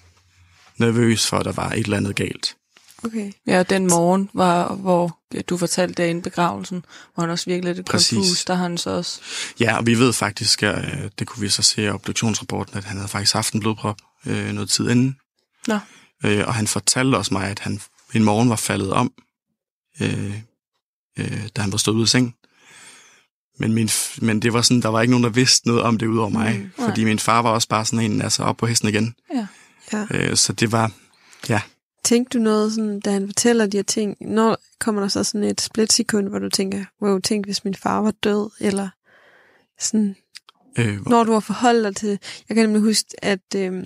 nervøs 0.77 1.27
for, 1.27 1.38
at 1.38 1.45
der 1.45 1.51
var 1.51 1.71
et 1.71 1.84
eller 1.84 1.97
andet 1.97 2.15
galt. 2.15 2.56
Okay. 3.03 3.31
Ja, 3.47 3.63
den 3.63 3.87
morgen, 3.87 4.29
var, 4.33 4.75
hvor 4.75 5.19
ja, 5.33 5.41
du 5.41 5.57
fortalte 5.57 6.03
det 6.03 6.09
inden 6.09 6.21
begravelsen, 6.21 6.85
hvor 7.13 7.21
han 7.21 7.29
også 7.29 7.45
virkelig 7.45 7.75
lidt 7.75 7.89
konfus, 7.89 8.45
der 8.45 8.53
han 8.55 8.77
så 8.77 8.89
også... 8.89 9.19
Ja, 9.59 9.77
og 9.77 9.85
vi 9.85 9.99
ved 9.99 10.13
faktisk, 10.13 10.63
at 10.63 11.19
det 11.19 11.27
kunne 11.27 11.41
vi 11.41 11.49
så 11.49 11.61
se 11.61 11.83
i 11.83 11.89
obduktionsrapporten, 11.89 12.77
at 12.77 12.83
han 12.83 12.97
havde 12.97 13.07
faktisk 13.07 13.33
haft 13.33 13.53
en 13.53 13.59
blodprop 13.59 13.97
øh, 14.25 14.51
noget 14.51 14.69
tid 14.69 14.89
inden. 14.89 15.17
Nå. 15.67 15.79
Øh, 16.25 16.47
og 16.47 16.53
han 16.53 16.67
fortalte 16.67 17.15
også 17.15 17.33
mig, 17.33 17.47
at 17.47 17.59
han 17.59 17.81
en 18.13 18.23
morgen 18.23 18.49
var 18.49 18.55
faldet 18.55 18.91
om, 18.93 19.11
øh, 20.01 20.33
øh, 21.19 21.47
da 21.55 21.61
han 21.61 21.71
var 21.71 21.77
stået 21.77 21.95
ud 21.95 22.01
af 22.01 22.07
sengen. 22.07 22.33
Men, 23.59 23.73
min, 23.73 23.89
men 24.21 24.41
det 24.41 24.53
var 24.53 24.61
sådan, 24.61 24.81
der 24.81 24.89
var 24.89 25.01
ikke 25.01 25.11
nogen, 25.11 25.23
der 25.23 25.29
vidste 25.29 25.67
noget 25.67 25.81
om 25.83 25.97
det 25.97 26.05
ud 26.07 26.17
over 26.17 26.29
mig. 26.29 26.55
Mm, 26.57 26.63
Mm, 26.63 26.71
fordi 26.85 27.03
min 27.03 27.19
far 27.19 27.41
var 27.41 27.49
også 27.49 27.67
bare 27.67 27.85
sådan 27.85 28.11
en, 28.11 28.21
altså 28.21 28.43
op 28.43 28.57
på 28.57 28.65
hesten 28.65 28.89
igen. 28.89 29.15
Ja. 29.33 29.47
Ja. 29.93 30.05
Øh, 30.11 30.37
så 30.37 30.53
det 30.53 30.71
var, 30.71 30.91
ja, 31.49 31.61
Tænkte 32.05 32.37
du 32.37 32.43
noget, 32.43 32.73
sådan, 32.73 32.99
da 32.99 33.11
han 33.11 33.27
fortæller 33.27 33.65
de 33.65 33.77
her 33.77 33.83
ting, 33.83 34.17
når 34.21 34.57
kommer 34.79 35.01
der 35.01 35.07
så 35.07 35.23
sådan 35.23 35.43
et 35.43 35.61
splitsekund, 35.61 36.27
hvor 36.27 36.39
du 36.39 36.49
tænker, 36.49 36.85
wow, 37.01 37.19
tænk 37.19 37.45
hvis 37.45 37.63
min 37.65 37.75
far 37.75 38.01
var 38.01 38.11
død, 38.11 38.49
eller 38.59 38.89
sådan, 39.79 40.15
øh, 40.77 41.07
når 41.09 41.23
du 41.23 41.31
har 41.33 41.39
forholdt 41.39 41.83
dig 41.85 41.95
til, 41.95 42.19
jeg 42.49 42.55
kan 42.55 42.65
nemlig 42.69 42.81
huske, 42.81 43.09
at 43.17 43.55
øh, 43.55 43.85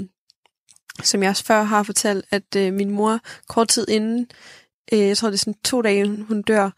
som 1.03 1.23
jeg 1.23 1.29
også 1.29 1.43
før 1.43 1.63
har 1.63 1.83
fortalt, 1.83 2.25
at 2.31 2.55
øh, 2.57 2.73
min 2.73 2.91
mor 2.91 3.19
kort 3.47 3.67
tid 3.67 3.87
inden, 3.89 4.27
øh, 4.93 4.99
jeg 4.99 5.17
tror 5.17 5.29
det 5.29 5.33
er 5.35 5.39
sådan 5.39 5.59
to 5.63 5.81
dage 5.81 6.23
hun 6.23 6.41
dør, 6.41 6.69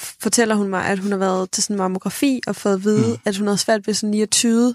fortæller 0.00 0.54
hun 0.54 0.68
mig, 0.68 0.84
at 0.86 0.98
hun 0.98 1.10
har 1.10 1.18
været 1.18 1.50
til 1.50 1.62
sådan 1.62 1.76
mammografi 1.76 2.40
og 2.46 2.56
fået 2.56 2.74
at 2.74 2.84
vide, 2.84 3.06
Mm. 3.06 3.12
mm. 3.12 3.18
at 3.24 3.36
hun 3.36 3.46
havde 3.46 3.58
svært 3.58 3.86
ved 3.86 3.94
sådan 3.94 4.10
lige 4.10 4.22
at 4.22 4.30
tyde, 4.30 4.74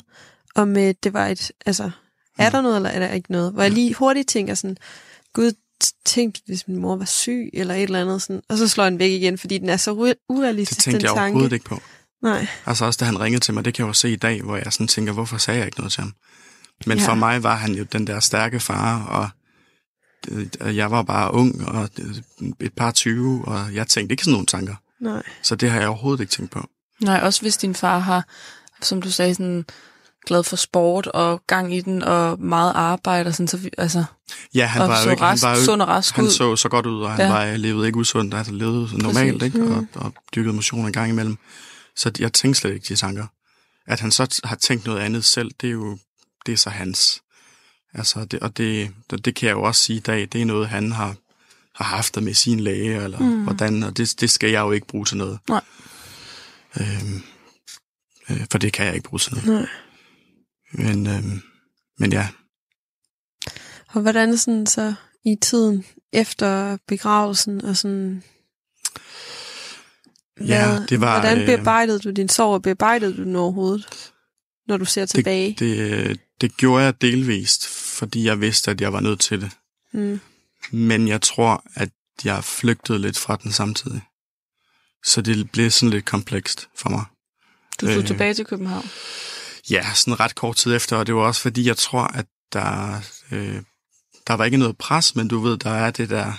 om 0.55 0.77
øh, 0.77 0.93
det 1.03 1.13
var 1.13 1.27
et, 1.27 1.51
altså, 1.65 1.83
er 2.37 2.47
Mm. 2.49 2.51
der 2.51 2.61
noget, 2.61 2.75
eller 2.75 2.89
er 2.89 2.99
der 2.99 3.13
ikke 3.13 3.31
noget? 3.31 3.53
Hvor 3.53 3.61
jeg 3.61 3.71
lige 3.71 3.93
hurtigt 3.93 4.29
tænker 4.29 4.53
sådan, 4.53 4.77
gud, 5.33 5.51
t- 5.83 6.01
tænk, 6.05 6.35
hvis 6.45 6.67
min 6.67 6.77
mor 6.79 6.95
var 6.95 7.05
syg, 7.05 7.49
eller 7.53 7.75
et 7.75 7.83
eller 7.83 8.01
andet 8.01 8.21
sådan, 8.21 8.41
og 8.49 8.57
så 8.57 8.67
slår 8.67 8.83
jeg 8.83 8.91
den 8.91 8.99
væk 8.99 9.11
igen, 9.11 9.37
fordi 9.37 9.57
den 9.57 9.69
er 9.69 9.77
så 9.77 9.91
ure- 9.93 10.09
det 10.09 10.17
urealistisk, 10.29 10.81
tænkte 10.81 10.97
den 10.99 11.03
jeg 11.05 11.09
tanke. 11.15 11.21
overhovedet 11.21 11.53
ikke 11.53 11.65
på. 11.65 11.81
Nej, 12.23 12.47
Altså 12.65 12.85
også 12.85 12.97
da 12.99 13.05
han 13.05 13.19
ringede 13.19 13.43
til 13.43 13.53
mig, 13.53 13.65
det 13.65 13.73
kan 13.73 13.83
jeg 13.83 13.87
jo 13.87 13.93
se 13.93 14.11
i 14.11 14.15
dag, 14.15 14.41
hvor 14.41 14.57
jeg 14.57 14.73
sådan 14.73 14.87
tænker, 14.87 15.13
hvorfor 15.13 15.37
sagde 15.37 15.57
jeg 15.57 15.67
ikke 15.67 15.77
noget 15.79 15.91
til 15.93 16.01
ham? 16.01 16.13
Men 16.85 16.97
Ja. 16.97 17.03
ja. 17.03 17.09
for 17.09 17.15
mig 17.15 17.43
var 17.43 17.55
han 17.55 17.71
jo 17.75 17.83
den 17.83 18.07
der 18.07 18.19
stærke 18.19 18.59
far, 18.59 19.03
og 19.05 19.29
øh, 20.61 20.75
jeg 20.77 20.91
var 20.91 21.01
bare 21.03 21.33
ung 21.33 21.67
og 21.67 21.89
øh, 21.99 22.15
et 22.59 22.73
par 22.73 22.91
20, 22.91 23.45
og 23.47 23.73
jeg 23.75 23.87
tænkte 23.87 24.13
ikke 24.13 24.23
sådan 24.23 24.31
nogle 24.33 24.45
tanker. 24.45 24.75
Nej. 24.99 25.23
Så 25.43 25.55
det 25.55 25.71
har 25.71 25.79
jeg 25.79 25.89
overhovedet 25.89 26.21
ikke 26.21 26.31
tænkt 26.31 26.51
på. 26.51 26.67
Nej, 27.01 27.19
også 27.23 27.41
hvis 27.41 27.57
din 27.57 27.75
far 27.75 27.99
har, 27.99 28.27
som 28.81 29.01
du 29.01 29.11
sagde, 29.11 29.35
sådan 29.35 29.65
glad 30.27 30.43
for 30.43 30.55
sport 30.55 31.07
og 31.07 31.41
gang 31.47 31.75
i 31.75 31.81
den 31.81 32.03
og 32.03 32.39
meget 32.39 32.73
arbejde 32.75 33.27
og 33.27 33.33
sådan, 33.33 33.47
så 33.47 33.57
vi, 33.57 33.69
altså, 33.77 34.03
Ja, 34.53 34.65
han 34.65 34.89
var 34.89 34.97
så 35.01 35.03
jo 35.05 35.11
ikke, 35.11 35.23
rask, 35.23 35.43
han 35.43 35.51
var 35.51 35.57
jo, 35.59 35.65
sund 35.65 35.81
og 35.81 35.87
rask 35.87 36.15
han 36.15 36.25
ud. 36.25 36.29
så 36.29 36.55
så 36.55 36.69
godt 36.69 36.85
ud, 36.85 37.01
og 37.01 37.11
han 37.11 37.19
Ja. 37.19 37.31
var, 37.31 37.57
levede 37.57 37.87
ikke 37.87 37.99
usundt, 37.99 38.33
altså 38.33 38.53
levede 38.53 38.89
normalt, 38.97 39.39
Præcis. 39.39 39.55
ikke? 39.55 39.75
Og, 39.75 39.85
og 39.95 40.13
dyrkede 40.35 40.53
motion 40.53 40.85
en 40.85 40.93
gang 40.93 41.09
imellem. 41.09 41.37
Så 41.95 42.11
jeg 42.19 42.33
tænkte 42.33 42.61
slet 42.61 42.73
ikke 42.73 42.85
de 42.89 42.95
tanker. 42.95 43.25
At 43.87 43.99
han 43.99 44.11
så 44.11 44.39
har 44.43 44.55
tænkt 44.55 44.85
noget 44.85 44.99
andet 44.99 45.25
selv, 45.25 45.51
det 45.61 45.67
er 45.67 45.71
jo 45.71 45.97
det 46.45 46.51
er 46.51 46.57
så 46.57 46.69
hans. 46.69 47.21
Altså, 47.93 48.25
det, 48.25 48.39
og 48.39 48.57
det, 48.57 48.91
det, 49.09 49.25
det 49.25 49.35
kan 49.35 49.47
jeg 49.47 49.53
jo 49.53 49.63
også 49.63 49.81
sige 49.81 49.97
i 49.97 49.99
dag, 49.99 50.27
det 50.31 50.41
er 50.41 50.45
noget, 50.45 50.69
han 50.69 50.91
har, 50.91 51.15
har 51.75 51.85
haft 51.85 52.21
med 52.21 52.33
sin 52.33 52.59
læge, 52.59 53.03
eller 53.03 53.19
mm. 53.19 53.43
hvordan, 53.43 53.83
og 53.83 53.97
det, 53.97 54.15
det 54.21 54.29
skal 54.31 54.49
jeg 54.49 54.59
jo 54.61 54.71
ikke 54.71 54.87
bruge 54.87 55.05
til 55.05 55.17
noget. 55.17 55.39
Nej. 55.49 55.61
Øhm, 56.79 57.23
øh, 58.29 58.45
for 58.51 58.57
det 58.57 58.73
kan 58.73 58.85
jeg 58.85 58.95
ikke 58.95 59.09
bruge 59.09 59.19
til 59.19 59.33
noget. 59.35 59.49
Nej. 59.49 59.67
Men, 60.71 61.07
øhm, 61.07 61.41
men 61.97 62.13
ja, 62.13 62.27
Og 63.87 64.01
hvordan 64.01 64.37
sådan 64.37 64.65
så 64.67 64.93
i 65.25 65.35
tiden 65.41 65.85
efter 66.13 66.77
begravelsen 66.87 67.65
og 67.65 67.77
sådan... 67.77 68.23
Ja, 70.47 70.79
det 70.89 71.01
var, 71.01 71.19
Hvordan 71.19 71.39
øh, 71.39 71.45
bearbejdede 71.45 71.99
du 71.99 72.11
din 72.11 72.29
sorg, 72.29 72.53
og 72.53 72.61
bearbejdede 72.61 73.17
du 73.17 73.23
den 73.23 73.35
overhovedet, 73.35 74.11
når 74.67 74.77
du 74.77 74.85
ser 74.85 75.05
tilbage? 75.05 75.55
Det, 75.59 75.77
øh, 75.77 76.15
det 76.41 76.57
gjorde 76.57 76.83
jeg 76.83 77.01
delvist, 77.01 77.67
fordi 77.67 78.23
jeg 78.25 78.41
vidste, 78.41 78.71
at 78.71 78.81
jeg 78.81 78.93
var 78.93 78.99
nødt 78.99 79.19
til 79.19 79.41
det. 79.41 79.51
Mm. 79.93 80.19
Men 80.71 81.07
jeg 81.07 81.21
tror, 81.21 81.63
at 81.75 81.89
jeg 82.23 82.43
flygtede 82.43 82.99
lidt 82.99 83.17
fra 83.17 83.35
den 83.35 83.51
samtidig. 83.51 84.01
Så 85.05 85.21
det 85.21 85.51
blev 85.51 85.71
sådan 85.71 85.89
lidt 85.89 86.05
komplekst 86.05 86.69
for 86.75 86.89
mig. 86.89 87.05
Du 87.81 87.85
tog 87.85 87.95
Øh. 87.97 88.07
tilbage 88.07 88.33
til 88.33 88.45
København. 88.45 88.85
Ja, 89.69 89.93
sådan 89.93 90.19
ret 90.19 90.35
kort 90.35 90.55
tid 90.55 90.75
efter, 90.75 90.97
og 90.97 91.07
det 91.07 91.15
var 91.15 91.21
også 91.21 91.41
fordi, 91.41 91.67
jeg 91.67 91.77
tror, 91.77 92.03
at 92.03 92.25
der, 92.53 93.01
øh, 93.31 93.61
der 94.27 94.33
var 94.33 94.45
ikke 94.45 94.57
noget 94.57 94.77
pres, 94.77 95.15
men 95.15 95.27
du 95.27 95.39
ved, 95.39 95.57
der 95.57 95.69
er 95.69 95.91
det 95.91 96.09
der, 96.09 96.33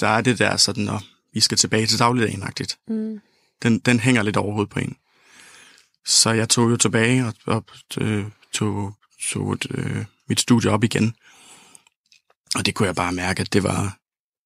der 0.00 0.08
er 0.08 0.20
det 0.20 0.38
der 0.38 0.56
sådan, 0.56 0.88
at 0.88 1.02
vi 1.32 1.40
skal 1.40 1.58
tilbage 1.58 1.86
til 1.86 1.98
dagligdagen-agtigt. 1.98 2.78
Mm. 2.88 3.20
Den, 3.62 3.78
den 3.78 4.00
hænger 4.00 4.22
lidt 4.22 4.36
over 4.36 4.52
hovedet 4.52 4.70
på 4.70 4.78
en. 4.78 4.96
Så 6.06 6.30
jeg 6.30 6.48
tog 6.48 6.70
jo 6.70 6.76
tilbage 6.76 7.26
og, 7.26 7.34
og 7.46 7.64
øh, 7.98 8.24
tog, 8.52 8.94
tog 9.22 9.58
øh, 9.70 10.04
mit 10.28 10.40
studie 10.40 10.70
op 10.70 10.84
igen. 10.84 11.14
Og 12.54 12.66
det 12.66 12.74
kunne 12.74 12.86
jeg 12.86 12.94
bare 12.94 13.12
mærke, 13.12 13.40
at 13.40 13.52
det 13.52 13.62
var, 13.62 13.98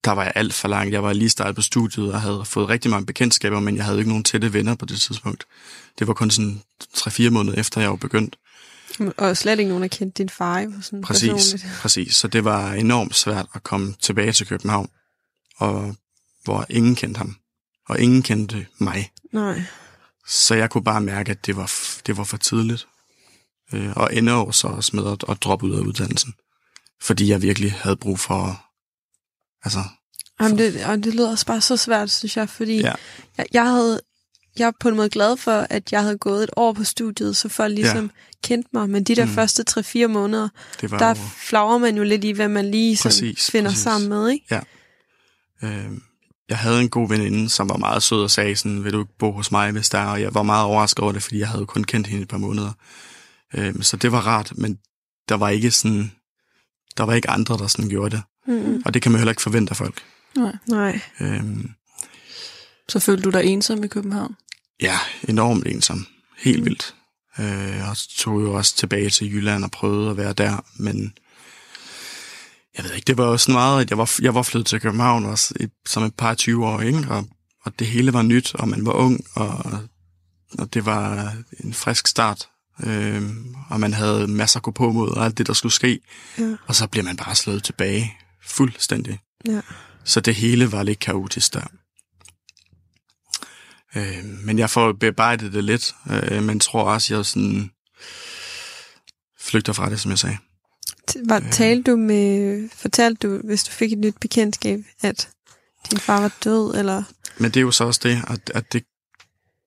der 0.04 0.10
var 0.10 0.22
jeg 0.22 0.32
alt 0.34 0.54
for 0.54 0.68
langt. 0.68 0.92
Jeg 0.92 1.02
var 1.02 1.12
lige 1.12 1.28
startet 1.28 1.56
på 1.56 1.62
studiet 1.62 2.12
og 2.12 2.20
havde 2.20 2.44
fået 2.44 2.68
rigtig 2.68 2.90
mange 2.90 3.06
bekendtskaber, 3.06 3.60
men 3.60 3.76
jeg 3.76 3.84
havde 3.84 3.98
ikke 3.98 4.10
nogen 4.10 4.24
tætte 4.24 4.52
venner 4.52 4.74
på 4.74 4.86
det 4.86 5.00
tidspunkt. 5.00 5.44
Det 5.98 6.06
var 6.06 6.14
kun 6.14 6.30
sådan 6.30 6.62
3-4 6.96 7.30
måneder 7.30 7.58
efter, 7.58 7.80
jeg 7.80 7.90
var 7.90 7.96
begyndt. 7.96 8.36
Og 9.16 9.36
slet 9.36 9.58
ikke 9.58 9.68
nogen, 9.68 9.82
der 9.82 9.88
kendte 9.88 10.22
din 10.22 10.28
far, 10.28 10.60
jo, 10.60 10.72
sådan 10.82 11.02
Præcis, 11.02 11.30
personligt. 11.30 11.66
præcis. 11.82 12.16
Så 12.16 12.28
det 12.28 12.44
var 12.44 12.72
enormt 12.72 13.14
svært 13.14 13.46
at 13.54 13.62
komme 13.62 13.94
tilbage 14.00 14.32
til 14.32 14.46
København, 14.46 14.90
og 15.56 15.96
hvor 16.44 16.66
ingen 16.70 16.94
kendte 16.94 17.18
ham, 17.18 17.36
og 17.88 18.00
ingen 18.00 18.22
kendte 18.22 18.66
mig. 18.78 19.10
Nej. 19.32 19.62
Så 20.26 20.54
jeg 20.54 20.70
kunne 20.70 20.84
bare 20.84 21.00
mærke, 21.00 21.30
at 21.30 21.46
det 21.46 21.56
var, 21.56 21.72
det 22.06 22.16
var 22.16 22.24
for 22.24 22.36
tidligt. 22.36 22.86
Øh, 23.72 23.92
og 23.96 24.16
ender 24.16 24.32
jo 24.32 24.52
så 24.52 24.68
også 24.68 24.96
med 24.96 25.12
at, 25.12 25.24
at 25.28 25.42
droppe 25.42 25.66
ud 25.66 25.74
af 25.74 25.80
uddannelsen. 25.80 26.34
Fordi 27.02 27.30
jeg 27.30 27.42
virkelig 27.42 27.72
havde 27.72 27.96
brug 27.96 28.18
for... 28.18 28.67
Altså, 29.64 29.78
Jamen, 30.40 30.58
det, 30.58 30.84
og 30.84 31.04
det 31.04 31.14
lyder 31.14 31.30
også 31.30 31.46
bare 31.46 31.60
så 31.60 31.76
svært, 31.76 32.10
synes 32.10 32.36
jeg, 32.36 32.48
fordi 32.48 32.80
Ja. 32.80 32.92
jeg, 33.38 33.46
jeg 33.52 33.66
havde 33.66 34.00
jeg 34.58 34.66
er 34.66 34.72
på 34.80 34.88
en 34.88 34.96
måde 34.96 35.08
glad 35.08 35.36
for, 35.36 35.66
at 35.70 35.92
jeg 35.92 36.02
havde 36.02 36.18
gået 36.18 36.44
et 36.44 36.50
år 36.56 36.72
på 36.72 36.84
studiet, 36.84 37.36
så 37.36 37.48
folk 37.48 37.74
ligesom 37.74 38.04
ja. 38.04 38.38
kendte 38.42 38.68
mig. 38.72 38.90
Men 38.90 39.04
de 39.04 39.14
der 39.14 39.24
mm. 39.24 39.30
Første 39.30 39.64
3-4 39.70 40.06
måneder, 40.06 40.48
der 40.80 41.08
jo... 41.08 41.14
flagrer 41.14 41.78
man 41.78 41.96
jo 41.96 42.02
lidt 42.02 42.24
i, 42.24 42.30
hvad 42.30 42.48
man 42.48 42.70
lige 42.70 42.98
Præcis, 43.02 43.50
finder 43.50 43.70
præcis. 43.70 43.82
sammen 43.82 44.08
med, 44.08 44.28
ikke? 44.28 44.60
Øh, 45.62 45.90
jeg 46.48 46.58
havde 46.58 46.80
en 46.80 46.88
god 46.88 47.08
veninde, 47.08 47.48
som 47.48 47.68
var 47.68 47.76
meget 47.76 48.02
sød 48.02 48.22
og 48.22 48.30
sagde 48.30 48.56
sådan, 48.56 48.84
vil 48.84 48.92
du 48.92 49.00
ikke 49.00 49.18
bo 49.18 49.32
hos 49.32 49.52
mig, 49.52 49.70
hvis 49.72 49.88
der 49.88 49.98
er? 49.98 50.06
Og 50.06 50.20
jeg 50.20 50.34
var 50.34 50.42
meget 50.42 50.64
overrasket 50.64 51.02
over 51.02 51.12
det, 51.12 51.22
fordi 51.22 51.38
jeg 51.38 51.48
havde 51.48 51.66
kun 51.66 51.84
kendt 51.84 52.06
hende 52.06 52.22
et 52.22 52.28
par 52.28 52.38
måneder. 52.38 52.72
Øh, 53.54 53.82
så 53.82 53.96
det 53.96 54.12
var 54.12 54.20
rart, 54.20 54.52
men 54.56 54.78
der 55.28 55.34
var 55.34 55.48
ikke 55.48 55.70
sådan... 55.70 56.12
Der 56.96 57.04
var 57.04 57.14
ikke 57.14 57.30
andre, 57.30 57.58
der 57.58 57.66
sådan 57.66 57.88
gjorde 57.90 58.16
det. 58.16 58.22
Mm-hmm. 58.48 58.82
Og 58.84 58.94
det 58.94 59.02
kan 59.02 59.12
man 59.12 59.18
heller 59.18 59.32
ikke 59.32 59.42
forvente 59.42 59.70
af 59.70 59.76
folk. 59.76 60.02
Nej. 60.36 60.52
Nej. 60.68 61.00
Øh, 61.20 61.44
Så 62.88 62.98
følte 62.98 63.22
du 63.22 63.30
dig 63.30 63.44
ensom 63.44 63.84
i 63.84 63.88
København? 63.88 64.36
Ja, 64.82 64.98
enormt 65.28 65.66
ensom. 65.66 66.06
Helt 66.38 66.64
vildt. 66.64 66.94
Øh, 67.38 67.90
og 67.90 67.96
tog 68.18 68.42
jo 68.42 68.52
også 68.54 68.76
tilbage 68.76 69.10
til 69.10 69.32
Jylland 69.32 69.64
og 69.64 69.70
prøvede 69.70 70.10
at 70.10 70.16
være 70.16 70.32
der, 70.32 70.64
men 70.76 71.12
jeg 72.76 72.84
ved 72.84 72.92
ikke, 72.94 73.06
det 73.06 73.18
var 73.18 73.24
jo 73.26 73.36
sådan 73.38 73.52
meget, 73.52 73.80
at 73.80 73.90
jeg 73.90 73.98
var, 73.98 74.10
jeg 74.22 74.34
var 74.34 74.42
flyttet 74.42 74.66
til 74.66 74.80
København 74.80 75.24
også 75.24 75.54
et, 75.60 75.70
som 75.86 76.02
et 76.02 76.14
par 76.14 76.34
20 76.34 76.66
år, 76.66 76.80
ikke? 76.80 76.98
Og, 77.10 77.24
og 77.64 77.78
det 77.78 77.86
hele 77.86 78.12
var 78.12 78.22
nyt, 78.22 78.54
og 78.54 78.68
man 78.68 78.86
var 78.86 78.92
ung, 78.92 79.20
og, 79.34 79.78
og 80.58 80.74
det 80.74 80.86
var 80.86 81.32
en 81.64 81.74
frisk 81.74 82.06
start. 82.06 82.48
Øh, 82.84 83.22
og 83.70 83.80
man 83.80 83.94
havde 83.94 84.26
masser 84.26 84.58
at 84.58 84.62
gå 84.62 84.70
på 84.70 84.92
mod, 84.92 85.08
og 85.10 85.24
alt 85.24 85.38
det, 85.38 85.46
der 85.46 85.52
skulle 85.52 85.72
ske. 85.72 86.00
Ja. 86.38 86.54
Og 86.66 86.74
så 86.74 86.86
bliver 86.86 87.04
man 87.04 87.16
bare 87.16 87.34
slået 87.34 87.64
tilbage 87.64 88.16
fuldstændig. 88.48 89.20
Ja. 89.46 89.60
Så 90.04 90.20
det 90.20 90.34
hele 90.34 90.72
var 90.72 90.82
lidt 90.82 90.98
kaotisk 90.98 91.54
der. 91.54 91.66
Øh, 93.96 94.24
men 94.24 94.58
jeg 94.58 94.70
får 94.70 94.92
bearbejdet 94.92 95.52
det 95.52 95.64
lidt, 95.64 95.94
øh, 96.10 96.42
men 96.42 96.60
tror 96.60 96.84
også, 96.92 97.14
jeg 97.14 97.26
sådan 97.26 97.70
flygter 99.40 99.72
fra 99.72 99.90
det, 99.90 100.00
som 100.00 100.10
jeg 100.10 100.18
sagde. 100.18 100.36
Var, 101.28 101.40
talte 101.52 101.90
du 101.90 101.96
med, 101.96 102.68
fortalte 102.74 103.28
du, 103.28 103.40
hvis 103.46 103.64
du 103.64 103.70
fik 103.70 103.92
et 103.92 103.98
nyt 103.98 104.14
bekendtskab, 104.20 104.80
at 105.02 105.30
din 105.90 105.98
far 105.98 106.20
var 106.20 106.32
død, 106.44 106.74
eller? 106.78 107.02
Men 107.38 107.50
det 107.50 107.56
er 107.56 107.64
jo 107.64 107.70
så 107.70 107.84
også 107.84 108.00
det, 108.02 108.22
at, 108.28 108.50
at 108.54 108.72
det, 108.72 108.84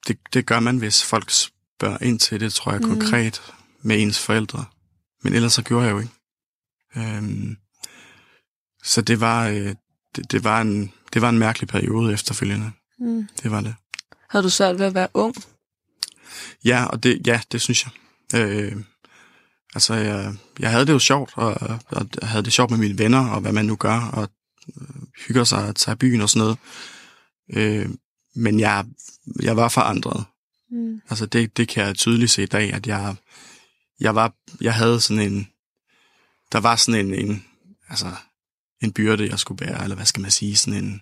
det, 0.07 0.17
det 0.33 0.45
gør 0.45 0.59
man, 0.59 0.77
hvis 0.77 1.03
folk 1.03 1.29
spørger 1.31 1.97
ind 2.01 2.19
til 2.19 2.39
det, 2.39 2.53
tror 2.53 2.71
jeg, 2.71 2.81
Mhm. 2.81 2.89
konkret 2.89 3.41
med 3.81 4.01
ens 4.01 4.19
forældre. 4.19 4.65
Men 5.23 5.33
ellers 5.33 5.53
så 5.53 5.61
gjorde 5.61 5.85
jeg 5.85 5.91
jo 5.93 5.99
ikke. 5.99 6.13
Øhm, 6.97 7.55
så 8.83 9.01
det 9.01 9.19
var, 9.19 9.47
øh, 9.47 9.75
det, 10.15 10.31
det, 10.31 10.43
var 10.43 10.61
en, 10.61 10.93
det 11.13 11.21
var 11.21 11.29
en 11.29 11.39
mærkelig 11.39 11.67
periode 11.67 12.13
efterfølgende. 12.13 12.71
Mm. 12.99 13.27
Det 13.43 13.51
var 13.51 13.61
det. 13.61 13.75
Havde 14.29 14.43
du 14.43 14.49
svært 14.49 14.79
ved 14.79 14.85
at 14.85 14.93
være 14.93 15.07
ung? 15.13 15.35
Ja, 16.65 16.85
og 16.85 17.03
det, 17.03 17.27
ja, 17.27 17.41
det 17.51 17.61
synes 17.61 17.85
jeg. 17.85 17.91
Øh, 18.41 18.75
altså, 19.75 19.93
jeg, 19.93 20.33
jeg 20.59 20.71
havde 20.71 20.85
det 20.85 20.93
jo 20.93 20.99
sjovt, 20.99 21.31
og, 21.35 21.79
og 21.87 22.07
havde 22.23 22.43
det 22.43 22.53
sjovt 22.53 22.71
med 22.71 22.79
mine 22.79 22.97
venner, 22.97 23.27
og 23.27 23.41
hvad 23.41 23.51
man 23.51 23.65
nu 23.65 23.75
gør, 23.75 24.09
og 24.13 24.29
øh, 24.81 24.87
hygger 25.27 25.43
sig 25.43 25.67
at 25.67 25.75
tage 25.75 25.93
i 25.93 25.97
byen 25.97 26.21
og 26.21 26.29
sådan 26.29 26.39
noget. 26.39 26.57
Øh, 27.53 27.89
men 28.35 28.59
jeg, 28.59 28.85
jeg 29.41 29.57
var 29.57 29.69
forandret. 29.69 30.25
Mm. 30.71 31.01
Altså, 31.09 31.25
det, 31.25 31.57
det 31.57 31.67
kan 31.67 31.85
jeg 31.85 31.95
tydeligt 31.95 32.31
se 32.31 32.43
i 32.43 32.45
dag, 32.45 32.73
at 32.73 32.87
jeg, 32.87 33.15
jeg 33.99 34.15
var, 34.15 34.33
jeg 34.61 34.73
havde 34.73 35.01
sådan 35.01 35.31
en, 35.31 35.47
der 36.51 36.59
var 36.59 36.75
sådan 36.75 37.05
en, 37.05 37.13
en, 37.13 37.45
altså, 37.89 38.07
en 38.81 38.93
byrde, 38.93 39.27
jeg 39.29 39.39
skulle 39.39 39.57
bære, 39.57 39.83
eller 39.83 39.95
hvad 39.95 40.05
skal 40.05 40.21
man 40.21 40.31
sige, 40.31 40.55
sådan 40.55 40.83
en, 40.83 41.01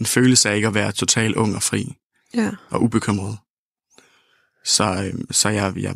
en 0.00 0.06
følelse 0.06 0.50
af 0.50 0.56
ikke 0.56 0.68
at 0.68 0.74
være 0.74 0.92
totalt 0.92 1.36
ung 1.36 1.54
og 1.56 1.62
fri 1.62 1.94
Ja. 2.34 2.50
og 2.70 2.82
ubekymret. 2.82 3.38
Så, 4.64 4.84
øh, 5.04 5.20
så 5.30 5.48
jeg, 5.48 5.72
jeg 5.76 5.94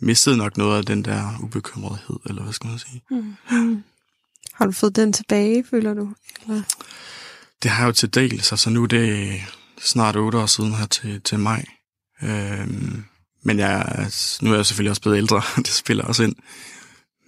mistede 0.00 0.36
nok 0.36 0.56
noget 0.56 0.78
af 0.78 0.84
den 0.84 1.04
der 1.04 1.38
ubekymrethed, 1.42 2.16
eller 2.26 2.42
hvad 2.42 2.52
skal 2.52 2.70
man 2.70 2.78
sige. 2.78 3.02
Mm. 3.10 3.34
Mm. 3.50 3.82
Har 4.52 4.66
du 4.66 4.72
fået 4.72 4.96
den 4.96 5.12
tilbage, 5.12 5.64
føler 5.70 5.94
du? 5.94 6.14
Eller? 6.42 6.62
Det 7.62 7.70
har 7.70 7.82
jeg 7.82 7.86
jo 7.88 7.92
til 7.92 8.14
dels, 8.14 8.52
altså 8.52 8.70
nu 8.70 8.82
er 8.82 8.86
det 8.86 9.40
snart 9.80 10.16
otte 10.16 10.38
år 10.38 10.46
siden 10.46 10.74
her 10.74 10.86
til, 10.86 11.20
til 11.22 11.38
maj. 11.38 11.64
Øhm, 12.22 13.04
men 13.42 13.58
jeg, 13.58 13.72
er- 13.80 14.38
nu 14.44 14.52
er 14.52 14.56
jeg 14.56 14.66
selvfølgelig 14.66 14.90
også 14.90 15.02
blevet 15.02 15.16
ældre, 15.16 15.42
det 15.56 15.68
spiller 15.68 16.04
også 16.04 16.22
ind. 16.22 16.36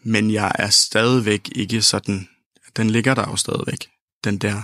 Men 0.05 0.31
jeg 0.31 0.53
er 0.55 0.71
stadigvæk 0.71 1.49
ikke 1.55 1.83
sådan, 1.83 2.29
den 2.79 2.91
ligger 2.91 3.15
der 3.15 3.31
jo 3.31 3.37
stadigvæk, 3.37 3.89
den 4.25 4.39
der 4.39 4.63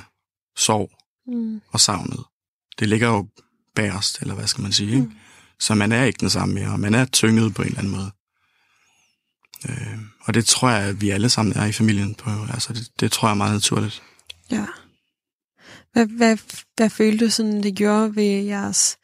sorg 0.56 0.90
Mm. 1.26 1.60
og 1.68 1.80
savnet. 1.80 2.24
Det 2.78 2.88
ligger 2.88 3.08
jo 3.08 3.28
bagerst, 3.74 4.18
eller 4.20 4.34
hvad 4.34 4.46
skal 4.46 4.62
man 4.62 4.72
sige, 4.72 4.92
ikke? 4.94 5.10
Så 5.60 5.74
man 5.74 5.92
er 5.92 6.04
ikke 6.04 6.20
den 6.20 6.30
samme 6.30 6.54
mere, 6.54 6.68
og 6.68 6.80
man 6.80 6.94
er 6.94 7.04
tynget 7.04 7.54
på 7.54 7.62
en 7.62 7.68
eller 7.68 7.78
anden 7.78 7.92
måde. 7.92 8.10
Øh, 9.68 9.98
og 10.20 10.34
det 10.34 10.46
tror 10.46 10.70
jeg, 10.70 10.88
at 10.88 11.00
vi 11.00 11.10
alle 11.10 11.28
sammen 11.28 11.56
er 11.56 11.64
i 11.64 11.72
familien 11.72 12.14
på. 12.14 12.30
Altså, 12.52 12.72
det, 12.72 12.88
det 13.00 13.12
tror 13.12 13.28
jeg 13.28 13.32
er 13.32 13.36
meget 13.36 13.52
naturligt. 13.52 14.02
Ja. 14.50 14.66
Hvad, 15.92 16.06
hvad, 16.06 16.38
hvad 16.76 16.90
følte 16.90 17.24
du 17.24 17.30
sådan, 17.30 17.62
det 17.62 17.76
gjorde 17.76 18.16
ved 18.16 18.24
jeres 18.44 18.96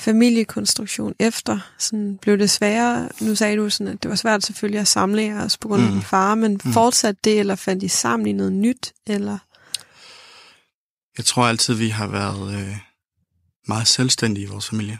familiekonstruktion 0.00 1.14
efter? 1.18 1.58
Sådan, 1.78 2.18
blev 2.22 2.38
det 2.38 2.50
sværere? 2.50 3.08
Nu 3.20 3.34
sagde 3.34 3.56
du, 3.56 3.70
sådan, 3.70 3.92
at 3.92 4.02
det 4.02 4.08
var 4.08 4.14
svært 4.16 4.44
selvfølgelig 4.44 4.80
at 4.80 4.88
samle 4.88 5.22
jer 5.22 5.42
også 5.42 5.58
på 5.60 5.68
grund 5.68 5.82
af 5.82 5.88
Mm. 5.88 5.94
din 5.94 6.02
far, 6.02 6.34
men 6.34 6.60
Mm. 6.64 6.72
fortsatte 6.72 7.20
det, 7.24 7.40
eller 7.40 7.54
fandt 7.54 7.82
I 7.82 7.88
sammen 7.88 8.26
i 8.26 8.32
noget 8.32 8.52
nyt? 8.52 8.92
Eller? 9.06 9.38
Jeg 11.18 11.24
tror 11.24 11.46
altid, 11.46 11.74
vi 11.74 11.88
har 11.88 12.06
været 12.06 12.54
øh, 12.60 12.76
meget 13.68 13.86
selvstændige 13.86 14.44
i 14.44 14.46
vores 14.46 14.68
familie. 14.68 14.98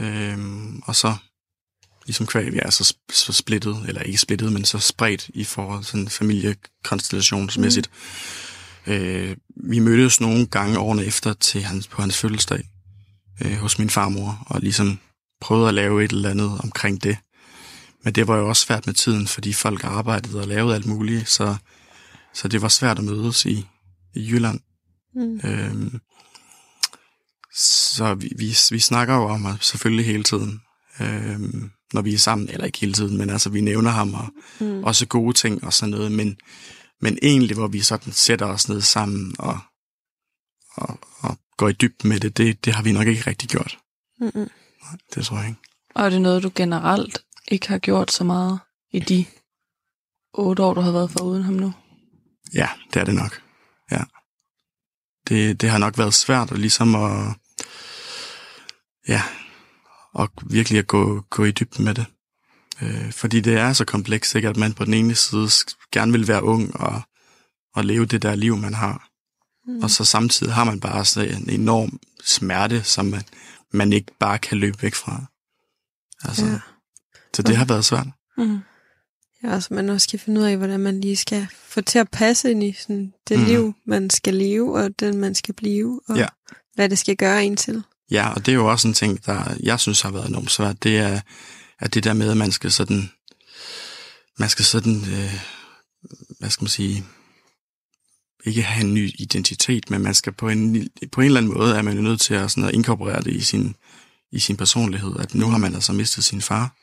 Øhm, 0.00 0.82
og 0.84 0.96
så, 0.96 1.14
ligesom 2.06 2.26
kvæg, 2.26 2.52
vi 2.52 2.58
er 2.62 2.70
så, 2.70 2.94
så 3.12 3.32
splittet, 3.32 3.76
eller 3.88 4.00
ikke 4.02 4.18
splittet, 4.18 4.52
men 4.52 4.64
så 4.64 4.78
spredt 4.78 5.28
i 5.34 5.44
forhold 5.44 5.84
til 5.84 6.10
familiekonstellationsmæssigt. 6.10 7.90
Mm. 8.86 8.92
Øh, 8.92 9.36
vi 9.56 9.78
mødtes 9.78 10.20
nogle 10.20 10.46
gange 10.46 10.78
årene 10.78 11.04
efter 11.04 11.32
til 11.32 11.62
hans, 11.62 11.86
på 11.88 12.02
hans 12.02 12.18
fødselsdag 12.18 12.68
øh, 13.44 13.56
hos 13.56 13.78
min 13.78 13.90
farmor, 13.90 14.42
og 14.46 14.60
ligesom 14.60 14.98
prøvede 15.40 15.68
at 15.68 15.74
lave 15.74 16.04
et 16.04 16.12
eller 16.12 16.30
andet 16.30 16.60
omkring 16.64 17.02
det. 17.02 17.16
Men 18.04 18.12
det 18.14 18.28
var 18.28 18.36
jo 18.36 18.48
også 18.48 18.62
svært 18.62 18.86
med 18.86 18.94
tiden, 18.94 19.26
fordi 19.26 19.52
folk 19.52 19.84
arbejdede 19.84 20.40
og 20.40 20.46
lavede 20.46 20.74
alt 20.74 20.86
muligt, 20.86 21.28
så, 21.28 21.56
så 22.34 22.48
det 22.48 22.62
var 22.62 22.68
svært 22.68 22.98
at 22.98 23.04
mødes 23.04 23.44
i, 23.46 23.66
i 24.14 24.30
Jylland. 24.30 24.60
Mm. 25.14 25.40
Øhm, 25.44 26.00
så 27.54 28.14
vi, 28.14 28.32
vi, 28.38 28.56
vi 28.70 28.78
snakker 28.78 29.14
jo 29.14 29.24
om 29.24 29.44
ham 29.44 29.60
selvfølgelig 29.60 30.06
hele 30.06 30.22
tiden, 30.24 30.60
øhm, 31.00 31.70
når 31.92 32.02
vi 32.02 32.14
er 32.14 32.18
sammen, 32.18 32.48
eller 32.48 32.66
ikke 32.66 32.80
hele 32.80 32.92
tiden, 32.92 33.18
men 33.18 33.30
altså 33.30 33.50
vi 33.50 33.60
nævner 33.60 33.90
ham, 33.90 34.14
og 34.14 34.28
Mm. 34.60 34.84
også 34.84 35.06
gode 35.06 35.32
ting 35.32 35.64
og 35.64 35.72
sådan 35.72 35.90
noget, 35.90 36.12
men, 36.12 36.36
men 37.00 37.18
egentlig, 37.22 37.56
hvor 37.56 37.66
vi 37.68 37.80
sådan 37.80 38.12
sætter 38.12 38.46
os 38.46 38.68
ned 38.68 38.80
sammen 38.80 39.34
og, 39.38 39.58
og, 40.74 40.98
og 41.20 41.38
går 41.56 41.68
i 41.68 41.72
dybden 41.72 42.08
med 42.08 42.20
det, 42.20 42.36
det, 42.36 42.64
det 42.64 42.74
har 42.74 42.82
vi 42.82 42.92
nok 42.92 43.06
ikke 43.06 43.22
rigtig 43.26 43.48
gjort. 43.48 43.78
Mm-mm. 44.20 44.50
Nej, 44.82 44.98
det 45.14 45.26
tror 45.26 45.38
jeg 45.38 45.48
ikke. 45.48 45.60
Og 45.94 46.04
er 46.04 46.10
det 46.10 46.22
noget, 46.22 46.42
du 46.42 46.50
generelt 46.54 47.18
ikke 47.48 47.68
har 47.68 47.78
gjort 47.78 48.12
så 48.12 48.24
meget 48.24 48.60
i 48.92 49.00
de 49.00 49.24
otte 50.34 50.62
år, 50.62 50.74
du 50.74 50.80
har 50.80 50.92
været 50.92 51.10
for 51.10 51.24
uden 51.24 51.42
ham 51.42 51.54
nu? 51.54 51.72
Ja, 52.54 52.68
det 52.94 53.00
er 53.00 53.04
det 53.04 53.14
nok. 53.14 53.42
Ja. 53.90 54.02
Det, 55.28 55.60
det 55.60 55.70
har 55.70 55.78
nok 55.78 55.98
været 55.98 56.14
svært 56.14 56.52
at 56.52 56.58
ligesom 56.58 56.94
at, 56.94 57.34
ja, 59.08 59.22
og 60.12 60.28
virkelig 60.42 60.78
at 60.78 60.86
gå, 60.86 61.20
gå 61.30 61.44
i 61.44 61.50
dybden 61.50 61.84
med 61.84 61.94
det. 61.94 62.06
Øh, 62.82 63.12
fordi 63.12 63.40
det 63.40 63.54
er 63.54 63.72
så 63.72 63.84
komplekst, 63.84 64.34
ikke, 64.34 64.48
at 64.48 64.56
man 64.56 64.72
på 64.72 64.84
den 64.84 64.94
ene 64.94 65.14
side 65.14 65.48
gerne 65.92 66.12
vil 66.12 66.28
være 66.28 66.42
ung 66.42 66.80
og, 66.80 67.02
og 67.74 67.84
leve 67.84 68.06
det 68.06 68.22
der 68.22 68.34
liv, 68.34 68.56
man 68.56 68.74
har. 68.74 69.08
Mm. 69.66 69.78
Og 69.82 69.90
så 69.90 70.04
samtidig 70.04 70.54
har 70.54 70.64
man 70.64 70.80
bare 70.80 71.04
så 71.04 71.20
en 71.20 71.50
enorm 71.50 72.00
smerte, 72.24 72.82
som 72.84 73.06
man, 73.06 73.22
man 73.72 73.92
ikke 73.92 74.12
bare 74.20 74.38
kan 74.38 74.58
løbe 74.58 74.82
væk 74.82 74.94
fra. 74.94 75.24
Altså, 76.24 76.46
Ja. 76.46 76.58
Så 77.36 77.42
det 77.42 77.56
har 77.56 77.64
været 77.64 77.84
svært. 77.84 78.06
Mm. 78.38 78.58
Ja, 79.44 79.60
så 79.60 79.74
man 79.74 79.88
også 79.90 80.04
skal 80.04 80.18
finde 80.18 80.40
ud 80.40 80.46
af, 80.46 80.56
hvordan 80.56 80.80
man 80.80 81.00
lige 81.00 81.16
skal 81.16 81.46
få 81.66 81.80
til 81.80 81.98
at 81.98 82.10
passe 82.10 82.50
ind 82.50 82.62
i 82.64 82.72
sådan, 82.72 83.12
det 83.28 83.38
Mhm. 83.38 83.46
liv, 83.48 83.74
man 83.86 84.10
skal 84.10 84.34
leve, 84.34 84.74
og 84.82 84.90
den, 85.00 85.18
man 85.18 85.34
skal 85.34 85.54
blive, 85.54 86.00
og 86.08 86.16
Ja. 86.16 86.26
hvad 86.74 86.88
det 86.88 86.98
skal 86.98 87.16
gøre 87.16 87.44
en 87.44 87.56
til. 87.56 87.82
Ja, 88.10 88.28
og 88.28 88.46
det 88.46 88.52
er 88.52 88.56
jo 88.56 88.70
også 88.70 88.88
en 88.88 88.94
ting, 88.94 89.26
der 89.26 89.54
jeg 89.62 89.80
synes 89.80 90.00
har 90.00 90.10
været 90.10 90.28
enormt 90.28 90.50
svært. 90.50 90.82
Det 90.82 90.98
er, 90.98 91.20
at 91.78 91.94
det 91.94 92.04
der 92.04 92.12
med, 92.12 92.30
at 92.30 92.36
man 92.36 92.52
skal 92.52 92.72
sådan, 92.72 93.10
man 94.38 94.48
skal 94.48 94.64
sådan, 94.64 94.96
øh, 94.96 95.40
hvad 96.38 96.50
skal 96.50 96.62
man 96.64 96.68
sige, 96.68 97.04
ikke 98.44 98.62
have 98.62 98.84
en 98.86 98.94
ny 98.94 99.10
identitet, 99.18 99.90
men 99.90 100.02
man 100.02 100.14
skal 100.14 100.32
på 100.32 100.48
en, 100.48 100.88
på 101.12 101.20
en 101.20 101.26
eller 101.26 101.40
anden 101.40 101.52
måde, 101.54 101.76
er 101.76 101.82
man 101.82 101.96
jo 101.96 102.02
nødt 102.02 102.20
til 102.20 102.34
at, 102.34 102.50
sådan 102.50 102.68
at 102.68 102.74
inkorporere 102.74 103.22
det 103.22 103.32
i 103.32 103.40
sin, 103.40 103.76
i 104.32 104.38
sin 104.38 104.56
personlighed, 104.56 105.12
at 105.18 105.34
nu 105.34 105.46
har 105.46 105.58
man 105.58 105.74
altså 105.74 105.92
mistet 105.92 106.24
sin 106.24 106.42
far. 106.42 106.76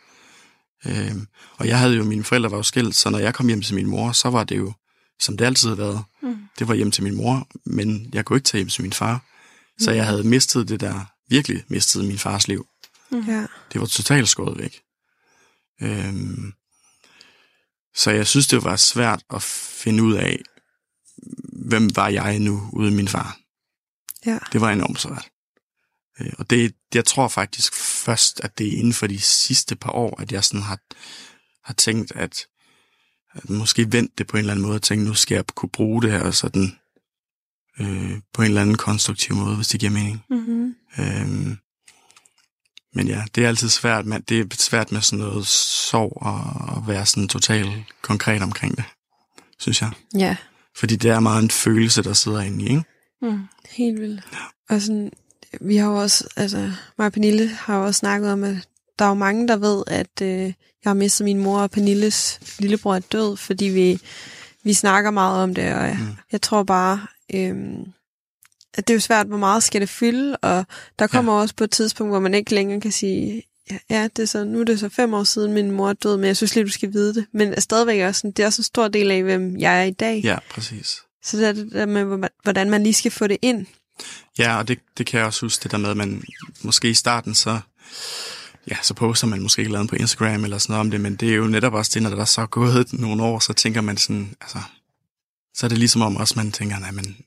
Øhm, 0.86 1.28
og 1.58 1.68
jeg 1.68 1.80
havde 1.80 1.96
jo, 1.96 2.04
mine 2.04 2.24
forældre 2.24 2.52
var 2.52 2.58
jo 2.58 2.64
skilt, 2.64 2.96
så 2.96 3.10
når 3.10 3.20
jeg 3.20 3.34
kom 3.34 3.48
hjem 3.48 3.62
til 3.62 3.76
min 3.76 3.88
mor, 3.88 4.12
så 4.12 4.30
var 4.30 4.44
det 4.44 4.58
jo, 4.58 4.74
som 5.22 5.38
det 5.38 5.46
altid 5.46 5.70
har 5.70 5.76
været, 5.76 6.04
Mm. 6.22 6.38
det 6.60 6.68
var 6.68 6.74
hjem 6.74 6.92
til 6.92 7.04
min 7.04 7.16
mor, 7.16 7.48
men 7.66 8.10
jeg 8.14 8.26
kunne 8.26 8.38
ikke 8.38 8.46
tage 8.46 8.60
hjem 8.60 8.70
til 8.70 8.82
min 8.82 8.94
far. 8.94 9.26
Så 9.80 9.92
jeg 9.92 10.06
havde 10.06 10.24
mistet 10.24 10.70
det 10.70 10.80
der, 10.80 11.06
virkelig 11.30 11.64
mistet 11.68 12.06
min 12.06 12.18
fars 12.18 12.48
liv. 12.48 12.66
Ja. 13.28 13.46
Det 13.74 13.82
var 13.82 13.86
totalt 13.88 14.30
skåret 14.30 14.58
væk. 14.60 14.80
Øhm, 15.82 16.54
så 17.96 18.12
jeg 18.12 18.28
synes, 18.28 18.48
det 18.48 18.64
var 18.64 18.76
svært 18.76 19.24
at 19.34 19.42
finde 19.84 20.04
ud 20.04 20.14
af, 20.14 20.40
hvem 21.54 21.96
var 21.96 22.08
jeg 22.08 22.40
nu 22.40 22.70
uden 22.74 22.96
min 22.96 23.08
far. 23.08 23.38
Ja. 24.26 24.40
Det 24.54 24.62
var 24.62 24.72
enormt 24.72 25.00
svært. 25.00 25.30
Øh, 26.20 26.34
Og 26.38 26.50
det, 26.50 26.76
jeg 26.94 27.06
tror 27.06 27.28
faktisk 27.28 27.74
først, 27.76 28.42
at 28.44 28.58
det 28.58 28.68
er 28.68 28.78
inden 28.78 28.94
for 28.94 29.08
de 29.08 29.20
sidste 29.20 29.76
par 29.76 29.92
år, 29.92 30.22
at 30.22 30.32
jeg 30.32 30.44
sådan 30.44 30.62
har, 30.62 30.80
har 31.64 31.74
tænkt, 31.74 32.12
at, 32.16 32.46
at 33.34 33.50
måske 33.50 33.92
vendt 33.92 34.18
det 34.18 34.28
på 34.28 34.38
en 34.38 34.40
eller 34.40 34.54
anden 34.54 34.66
måde, 34.66 34.76
og 34.76 34.82
tænkt, 34.82 35.06
nu 35.06 35.14
skal 35.14 35.36
jeg 35.36 35.46
kunne 35.48 35.70
bruge 35.70 36.02
det 36.02 36.12
her 36.12 36.32
sådan, 36.32 36.80
øh, 37.80 38.22
på 38.34 38.42
en 38.42 38.48
eller 38.48 38.62
anden 38.62 38.78
konstruktiv 38.78 39.36
måde, 39.36 39.56
hvis 39.56 39.68
det 39.68 39.80
giver 39.80 39.92
mening. 39.92 40.26
Mm-hmm. 40.30 40.76
Øhm, 41.00 41.58
men 42.94 43.08
ja, 43.08 43.24
det 43.36 43.44
er 43.44 43.48
altid 43.48 43.70
svært, 43.70 44.06
men 44.06 44.22
det 44.22 44.40
er 44.40 44.46
svært 44.58 44.92
med 44.92 45.02
sådan 45.02 45.26
noget 45.26 45.48
sorg 45.48 46.18
og 46.22 46.78
at 46.78 46.88
være 46.88 47.06
sådan 47.06 47.28
totalt 47.28 47.70
konkret 48.02 48.42
omkring 48.42 48.78
det, 48.78 48.86
synes 49.60 49.82
jeg. 49.82 49.92
Ja, 50.16 50.36
Fordi 50.78 50.96
det 50.96 51.12
er 51.12 51.20
meget 51.20 51.44
en 51.44 51.50
følelse, 51.50 52.04
der 52.04 52.14
sidder 52.14 52.42
inde 52.42 52.66
i, 52.66 52.70
ikke? 52.70 52.84
Mm. 53.22 53.40
helt 53.70 54.00
vildt. 54.02 54.22
Og 54.70 54.82
sådan, 54.82 55.12
vi 55.62 55.76
har 55.78 55.90
jo 55.90 55.96
også, 55.96 56.28
altså, 56.36 56.72
mig 56.98 57.06
og 57.08 57.14
Pernille 57.14 57.48
har 57.48 57.78
jo 57.78 57.86
også 57.86 58.00
snakket 58.00 58.32
om, 58.32 58.44
at 58.44 58.56
der 59.00 59.06
er 59.06 59.10
jo 59.10 59.16
mange, 59.16 59.48
der 59.48 59.58
ved, 59.58 59.84
at 59.88 60.22
øh, 60.22 60.54
jeg 60.84 60.90
har 60.90 60.94
mistet 60.94 61.26
min 61.26 61.40
mor, 61.40 61.60
og 61.60 61.72
Pernilles 61.72 62.40
lillebror 62.60 62.96
er 62.96 63.00
død, 63.00 63.38
fordi 63.38 63.66
vi, 63.66 64.02
vi 64.64 64.74
snakker 64.74 65.12
meget 65.12 65.44
om 65.44 65.56
det, 65.56 65.74
og 65.74 65.82
jeg, 65.82 65.98
Mm. 66.00 66.16
jeg 66.32 66.42
tror 66.42 66.64
bare, 66.64 67.08
øhm, 67.34 67.86
at 68.74 68.88
det 68.88 68.94
er 68.94 68.96
jo 68.96 69.00
svært, 69.00 69.28
hvor 69.28 69.38
meget 69.38 69.64
skal 69.64 69.82
det 69.82 69.90
fylde, 69.90 70.38
og 70.38 70.66
der 71.00 71.08
kommer 71.08 71.34
ja. 71.34 71.40
også 71.42 71.56
på 71.56 71.64
et 71.64 71.72
tidspunkt, 71.72 72.12
hvor 72.12 72.20
man 72.20 72.34
ikke 72.34 72.54
længere 72.56 72.82
kan 72.82 72.92
sige, 72.92 73.44
ja, 73.90 74.04
det 74.04 74.20
er 74.20 74.26
så, 74.26 74.44
nu 74.44 74.60
er 74.60 74.64
det 74.64 74.80
så 74.80 74.90
fem 74.90 75.14
år 75.14 75.24
siden, 75.24 75.54
min 75.54 75.72
mor 75.72 75.90
er 75.90 75.94
død, 75.94 76.18
men 76.18 76.26
jeg 76.26 76.38
synes 76.38 76.56
lige, 76.56 76.66
du 76.66 76.72
skal 76.72 76.94
vide 76.94 77.14
det. 77.14 77.26
Men 77.34 77.54
er 77.54 77.62
stadigvæk 77.62 78.02
også 78.02 78.20
sådan, 78.20 78.32
det 78.32 78.44
er 78.44 78.48
også 78.48 78.60
en 78.60 78.64
stor 78.64 78.88
del 78.88 79.12
af, 79.12 79.24
hvem 79.24 79.58
jeg 79.58 79.80
er 79.80 79.84
i 79.84 79.92
dag. 79.92 80.22
Ja, 80.24 80.38
præcis. 80.50 81.02
Så 81.24 81.38
det 81.38 81.48
er 81.48 81.52
det 81.52 81.72
der 81.72 81.86
med, 81.86 82.30
hvordan 82.44 82.70
man 82.70 82.84
lige 82.84 82.94
skal 82.94 83.12
få 83.12 83.28
det 83.28 83.38
ind. 83.42 83.66
Ja, 84.38 84.58
og 84.58 84.68
det, 84.68 84.80
det 84.98 85.06
kan 85.06 85.18
jeg 85.18 85.28
også 85.28 85.46
huske, 85.46 85.64
det 85.64 85.72
der 85.72 85.78
med, 85.78 85.90
at 85.90 85.98
man 85.98 86.24
måske 86.62 86.90
i 86.90 86.94
starten 86.94 87.36
så, 87.36 87.60
ja, 88.72 88.76
så 88.82 88.94
poster 88.94 89.28
man 89.28 89.42
måske 89.42 89.60
ikke 89.60 89.72
noget 89.72 89.90
på 89.90 89.96
Instagram 89.96 90.44
eller 90.44 90.58
sådan 90.58 90.74
noget 90.74 90.80
om 90.80 90.92
det, 90.92 91.02
men 91.02 91.16
det 91.16 91.30
er 91.30 91.36
jo 91.36 91.48
netop 91.48 91.74
også 91.74 91.92
det, 91.94 92.04
når 92.04 92.10
der 92.10 92.26
så 92.26 92.42
er 92.42 92.46
gået 92.46 92.94
nogle 93.00 93.24
år, 93.24 93.40
så 93.40 93.54
tænker 93.54 93.82
man 93.82 93.98
sådan, 93.98 94.36
altså, 94.42 94.60
så 95.56 95.66
er 95.66 95.68
det 95.68 95.78
ligesom 95.78 96.02
om 96.02 96.18
også, 96.18 96.34
man 96.38 96.52
tænker, 96.52 96.80
nej, 96.80 96.92
men 96.92 97.18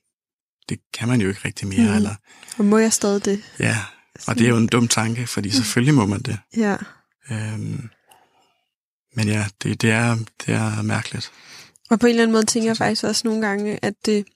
det 0.68 0.78
kan 0.94 1.08
man 1.08 1.20
jo 1.20 1.28
ikke 1.28 1.40
rigtig 1.44 1.68
mere, 1.68 1.88
mm. 1.88 1.96
eller, 1.96 2.14
Og 2.58 2.64
må 2.64 2.78
jeg 2.78 2.92
stadig 2.92 3.24
det? 3.24 3.42
ja, 3.58 3.78
og 4.26 4.38
det 4.38 4.44
er 4.44 4.48
jo 4.48 4.56
en 4.56 4.66
dum 4.66 4.88
tanke, 4.88 5.26
fordi 5.26 5.50
selvfølgelig 5.50 5.94
må 5.94 6.06
man 6.06 6.20
det. 6.20 6.38
Ja. 6.56 6.76
Øhm, 7.30 7.88
men 9.14 9.28
ja, 9.28 9.46
det, 9.62 9.82
det, 9.82 9.90
er, 9.90 10.16
det 10.46 10.54
er 10.54 10.82
mærkeligt. 10.82 11.32
Og 11.90 12.00
på 12.00 12.06
en 12.06 12.10
eller 12.10 12.22
anden 12.22 12.32
måde 12.32 12.44
tænker 12.44 12.68
jeg 12.68 12.76
faktisk 12.76 13.04
også 13.04 13.22
nogle 13.24 13.46
gange, 13.46 13.78
at 13.82 13.94
det... 14.06 14.26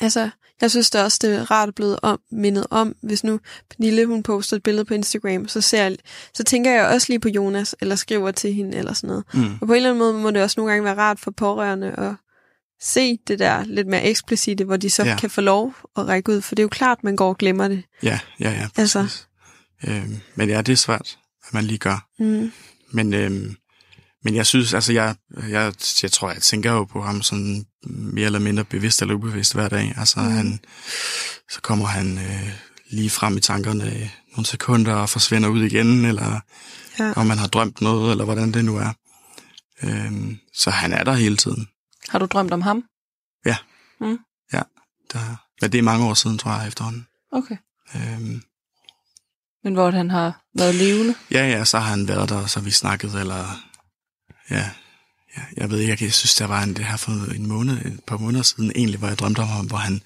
Altså, 0.00 0.30
jeg 0.60 0.70
synes 0.70 0.90
det 0.90 1.02
også, 1.02 1.18
det 1.22 1.34
er 1.34 1.50
rart 1.50 1.68
at 1.68 1.74
blive 1.74 2.04
om, 2.04 2.20
mindet 2.32 2.66
om, 2.70 2.96
hvis 3.02 3.24
nu 3.24 3.40
Pernille, 3.70 4.06
hun 4.06 4.22
poster 4.22 4.56
et 4.56 4.62
billede 4.62 4.84
på 4.84 4.94
Instagram, 4.94 5.48
så, 5.48 5.60
ser 5.60 5.82
jeg, 5.82 5.96
så 6.34 6.44
tænker 6.44 6.70
jeg 6.70 6.86
også 6.86 7.06
lige 7.08 7.20
på 7.20 7.28
Jonas, 7.28 7.76
eller 7.80 7.96
skriver 7.96 8.30
til 8.30 8.54
hende, 8.54 8.78
eller 8.78 8.92
sådan 8.92 9.08
noget. 9.08 9.24
Mm. 9.34 9.58
Og 9.60 9.66
på 9.66 9.72
en 9.72 9.76
eller 9.76 9.90
anden 9.90 9.98
måde 9.98 10.12
må 10.12 10.30
det 10.30 10.42
også 10.42 10.60
nogle 10.60 10.72
gange 10.72 10.84
være 10.84 10.96
rart 10.96 11.20
for 11.20 11.30
pårørende 11.30 11.90
at 11.90 12.14
se 12.84 13.18
det 13.28 13.38
der 13.38 13.64
lidt 13.64 13.86
mere 13.86 14.04
eksplicite, 14.04 14.64
hvor 14.64 14.76
de 14.76 14.90
så 14.90 15.04
Ja. 15.04 15.16
kan 15.16 15.30
få 15.30 15.40
lov 15.40 15.74
at 15.96 16.06
række 16.08 16.32
ud, 16.32 16.40
for 16.40 16.54
det 16.54 16.60
er 16.62 16.64
jo 16.64 16.68
klart, 16.68 17.04
man 17.04 17.16
går 17.16 17.28
og 17.28 17.38
glemmer 17.38 17.68
det. 17.68 17.82
Ja, 18.02 18.18
ja, 18.40 18.50
ja, 18.50 18.68
præcis. 18.74 18.78
Altså. 18.78 18.98
Altså. 18.98 19.24
Øhm, 19.86 20.20
men 20.34 20.48
ja, 20.48 20.62
det 20.62 20.72
er 20.72 20.76
svært, 20.76 21.18
at 21.46 21.54
man 21.54 21.64
lige 21.64 21.78
gør. 21.78 22.06
Mm. 22.18 22.52
Men, 22.92 23.14
øhm, 23.14 23.56
men 24.24 24.34
jeg 24.34 24.46
synes, 24.46 24.74
altså 24.74 24.92
jeg, 24.92 25.14
jeg, 25.48 25.72
jeg 26.02 26.12
tror, 26.12 26.30
jeg 26.32 26.42
tænker 26.42 26.72
jo 26.72 26.84
på 26.84 27.02
ham 27.02 27.22
sådan 27.22 27.64
mere 27.86 28.26
eller 28.26 28.38
mindre 28.38 28.64
bevidst 28.64 29.02
eller 29.02 29.14
ubevidst 29.14 29.54
hver 29.54 29.68
dag. 29.68 29.94
Altså 29.96 30.20
Mm. 30.20 30.30
han, 30.30 30.60
så 31.50 31.60
kommer 31.62 31.86
han 31.86 32.18
øh, 32.18 32.48
lige 32.90 33.10
frem 33.10 33.36
i 33.36 33.40
tankerne 33.40 34.10
nogle 34.32 34.46
sekunder 34.46 34.94
og 34.94 35.08
forsvinder 35.10 35.48
ud 35.48 35.62
igen, 35.64 36.04
eller 36.04 36.40
Ja. 36.98 37.12
om 37.16 37.26
man 37.26 37.38
har 37.38 37.46
drømt 37.46 37.80
noget, 37.80 38.10
eller 38.10 38.24
hvordan 38.24 38.52
det 38.52 38.64
nu 38.64 38.76
er. 38.76 38.92
Øhm, 39.82 40.38
så 40.54 40.70
han 40.70 40.92
er 40.92 41.04
der 41.04 41.12
hele 41.12 41.36
tiden. 41.36 41.68
Har 42.08 42.18
du 42.18 42.26
drømt 42.26 42.52
om 42.52 42.62
ham? 42.62 42.84
Der, 45.12 45.36
men 45.60 45.72
det 45.72 45.78
er 45.78 45.82
mange 45.82 46.06
år 46.06 46.14
siden, 46.14 46.38
tror 46.38 46.52
jeg, 46.52 46.68
efterhånden. 46.68 47.06
Okay. 47.32 47.56
Øhm, 47.94 48.42
Men 49.64 49.74
hvor 49.74 49.90
han 49.90 50.10
har 50.10 50.42
været 50.54 50.74
levende? 50.74 51.14
Ja, 51.30 51.48
ja, 51.48 51.64
så 51.64 51.78
har 51.78 51.90
han 51.90 52.08
været 52.08 52.28
der, 52.28 52.36
og 52.42 52.50
så 52.50 52.60
vi 52.60 52.70
snakket, 52.70 53.14
eller... 53.14 53.60
Ja, 54.50 54.70
ja 55.36 55.42
jeg 55.56 55.70
ved 55.70 55.78
ikke, 55.78 56.04
jeg 56.04 56.12
synes, 56.12 56.34
der 56.34 56.46
var 56.46 56.62
en, 56.62 56.76
det 56.76 56.84
her 56.84 56.96
for 56.96 57.34
en 57.34 57.46
måned, 57.46 57.86
et 57.86 58.00
par 58.06 58.16
måneder 58.16 58.42
siden, 58.42 58.72
egentlig, 58.74 58.98
hvor 58.98 59.08
jeg 59.08 59.18
drømte 59.18 59.40
om 59.40 59.48
ham, 59.48 59.66
hvor 59.66 59.76
han 59.76 60.02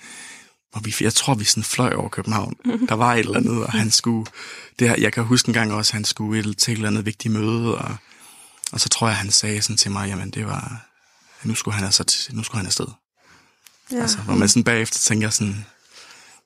hvor 0.73 0.81
vi, 0.81 0.95
jeg 1.01 1.15
tror, 1.15 1.35
vi 1.35 1.45
sådan 1.45 1.63
fløj 1.63 1.95
over 1.95 2.09
København. 2.09 2.57
Der 2.89 2.95
var 2.95 3.15
et 3.15 3.19
eller 3.19 3.37
andet, 3.37 3.65
og 3.65 3.73
han 3.73 3.91
skulle... 3.91 4.31
Det 4.79 4.89
her, 4.89 4.97
jeg 4.99 5.13
kan 5.13 5.25
huske 5.25 5.49
en 5.49 5.55
gang 5.55 5.73
også, 5.73 5.91
at 5.91 5.95
han 5.95 6.05
skulle 6.05 6.51
et, 6.51 6.59
til 6.59 6.73
et 6.73 6.77
eller 6.77 6.89
andet 6.89 7.07
vigtigt 7.07 7.35
møde, 7.35 7.79
og, 7.79 7.97
og 8.73 8.81
så 8.81 8.89
tror 8.89 9.09
jeg, 9.09 9.17
han 9.17 9.31
sagde 9.31 9.63
sådan 9.63 9.77
til 9.77 9.91
mig, 9.91 10.09
jamen 10.09 10.31
det 10.31 10.47
var... 10.47 10.88
Nu 11.45 11.55
skulle 11.55 11.75
han 11.75 11.85
altså 11.85 12.05
nu 12.33 12.43
skulle 12.43 12.59
han 12.59 12.67
afsted. 12.67 12.87
Ja. 13.93 13.97
Altså, 14.01 14.19
hvor 14.19 14.35
man 14.35 14.49
sådan 14.49 14.65
bagefter 14.65 14.99
tænker 14.99 15.31
sådan, 15.31 15.67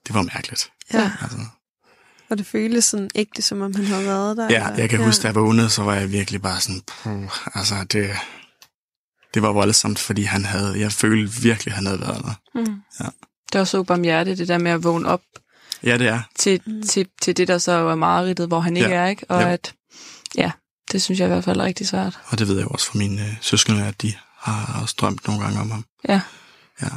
det 0.07 0.15
var 0.15 0.21
mærkeligt. 0.21 0.69
ja. 0.93 1.11
Altså, 1.21 1.37
Og 2.29 2.37
det 2.37 2.45
føles 2.45 2.85
sådan 2.85 3.09
ægte, 3.15 3.41
som 3.41 3.61
om 3.61 3.75
han 3.75 3.85
havde 3.85 4.05
været 4.05 4.37
der. 4.37 4.43
ja, 4.49 4.67
eller- 4.67 4.77
jeg 4.79 4.89
kan 4.89 4.99
ja. 4.99 5.05
huske, 5.05 5.21
da 5.21 5.27
jeg 5.27 5.35
vågnede, 5.35 5.69
så 5.69 5.83
var 5.83 5.93
jeg 5.95 6.11
virkelig 6.11 6.41
bare 6.41 6.59
sådan, 6.61 6.81
puh, 6.87 7.29
altså 7.55 7.75
det, 7.91 8.09
det 9.33 9.41
var 9.41 9.49
voldsomt, 9.51 9.99
fordi 9.99 10.23
han 10.23 10.45
havde, 10.45 10.79
jeg 10.79 10.91
følte 10.91 11.41
virkelig, 11.41 11.71
at 11.71 11.75
han 11.75 11.85
havde 11.85 11.99
været 12.01 12.23
der. 12.23 12.33
Mm. 12.55 12.81
Ja. 12.99 13.05
Det 13.53 13.59
var 13.59 13.65
så 13.65 13.77
ubarmhjertet, 13.77 14.37
det 14.37 14.47
der 14.47 14.57
med 14.57 14.71
at 14.71 14.83
vågne 14.83 15.07
op 15.09 15.21
Ja, 15.83 15.97
det 15.97 16.07
er. 16.07 16.21
til, 16.39 16.61
mm. 16.65 16.81
til, 16.83 17.07
til 17.21 17.37
det, 17.37 17.47
der 17.47 17.57
så 17.57 17.71
er 17.71 17.95
mareridtet, 17.95 18.47
hvor 18.47 18.59
han 18.59 18.77
ikke 18.77 18.89
Ja. 18.89 18.95
er, 18.95 19.07
ikke? 19.07 19.25
Og 19.29 19.41
Ja. 19.41 19.49
at, 19.51 19.73
ja, 20.37 20.51
det 20.91 21.01
synes 21.01 21.19
jeg 21.19 21.25
i 21.25 21.29
hvert 21.29 21.43
fald 21.43 21.59
er 21.59 21.63
rigtig 21.63 21.87
svært. 21.87 22.19
Og 22.27 22.39
det 22.39 22.47
ved 22.47 22.57
jeg 22.57 22.67
også 22.67 22.85
fra 22.91 22.97
mine 22.97 23.21
øh, 23.21 23.33
søskende, 23.41 23.85
at 23.85 24.01
de 24.01 24.13
har 24.43 24.81
også 24.81 24.95
drømt 24.97 25.27
nogle 25.27 25.43
gange 25.43 25.59
om 25.59 25.71
ham. 25.71 25.85
Ja. 26.09 26.21
Ja. 26.81 26.87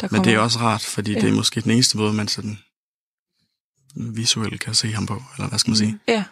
Der 0.00 0.08
Men 0.10 0.24
det 0.24 0.34
er 0.34 0.38
også 0.38 0.58
rart, 0.58 0.82
fordi 0.82 1.12
ja. 1.12 1.20
det 1.20 1.28
er 1.28 1.32
måske 1.32 1.60
den 1.60 1.70
eneste 1.70 1.98
måde, 1.98 2.12
man 2.12 2.28
sådan 2.28 2.58
visuelt 3.96 4.60
kan 4.60 4.74
se 4.74 4.92
ham 4.92 5.06
på, 5.06 5.22
eller 5.36 5.48
hvad 5.48 5.58
skal 5.58 5.70
man 5.70 5.76
sige? 5.76 5.98
Ja. 6.08 6.24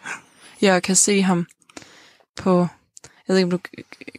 Jeg 0.61 0.83
kan 0.83 0.95
se 0.95 1.21
ham 1.21 1.47
på, 2.37 2.59
jeg 3.27 3.33
ved 3.33 3.37
ikke, 3.37 3.45
om 3.45 3.51
du 3.51 3.59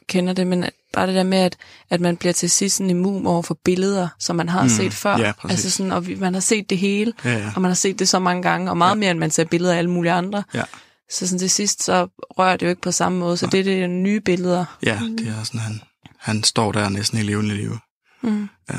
kender 0.06 0.32
det, 0.32 0.46
men 0.46 0.64
bare 0.92 1.06
det 1.06 1.14
der 1.14 1.22
med, 1.22 1.38
at, 1.38 1.56
at 1.90 2.00
man 2.00 2.16
bliver 2.16 2.32
til 2.32 2.50
sidst 2.50 2.76
sådan 2.76 2.90
immun 2.90 3.26
over 3.26 3.42
for 3.42 3.58
billeder, 3.64 4.08
som 4.18 4.36
man 4.36 4.48
har 4.48 4.62
Mm, 4.62 4.68
set 4.68 4.92
før. 4.94 5.16
ja, 5.18 5.32
præcis. 5.32 5.52
altså 5.64 5.70
sådan, 5.76 5.92
og 5.92 6.06
vi, 6.06 6.14
man 6.14 6.34
har 6.34 6.40
set 6.40 6.70
det 6.70 6.78
hele, 6.78 7.12
Ja, 7.24 7.30
ja. 7.38 7.52
og 7.56 7.62
man 7.62 7.68
har 7.70 7.74
set 7.76 7.98
det 7.98 8.08
så 8.08 8.18
mange 8.18 8.42
gange, 8.42 8.70
og 8.70 8.76
meget 8.76 8.90
Ja. 8.90 8.98
mere, 8.98 9.10
end 9.10 9.18
man 9.18 9.30
ser 9.30 9.44
billeder 9.44 9.74
af 9.74 9.78
alle 9.78 9.90
mulige 9.90 10.12
andre. 10.12 10.44
Ja. 10.54 10.62
Så 11.10 11.26
sådan 11.26 11.38
til 11.38 11.50
sidst, 11.50 11.82
så 11.82 12.08
rører 12.20 12.56
det 12.56 12.66
jo 12.66 12.70
ikke 12.70 12.82
på 12.82 12.92
samme 12.92 13.18
måde, 13.18 13.36
så 13.36 13.46
det 13.46 13.60
er 13.60 13.64
det 13.64 13.90
nye 13.90 14.20
billeder. 14.20 14.64
Ja, 14.82 15.00
det 15.18 15.28
er 15.28 15.42
sådan, 15.44 15.60
han, 15.60 15.80
han 16.18 16.44
står 16.44 16.72
der 16.72 16.88
næsten 16.88 17.18
i 17.18 17.22
levende 17.22 17.54
liv. 17.54 17.78
Mm. 18.22 18.48
Ja. 18.70 18.78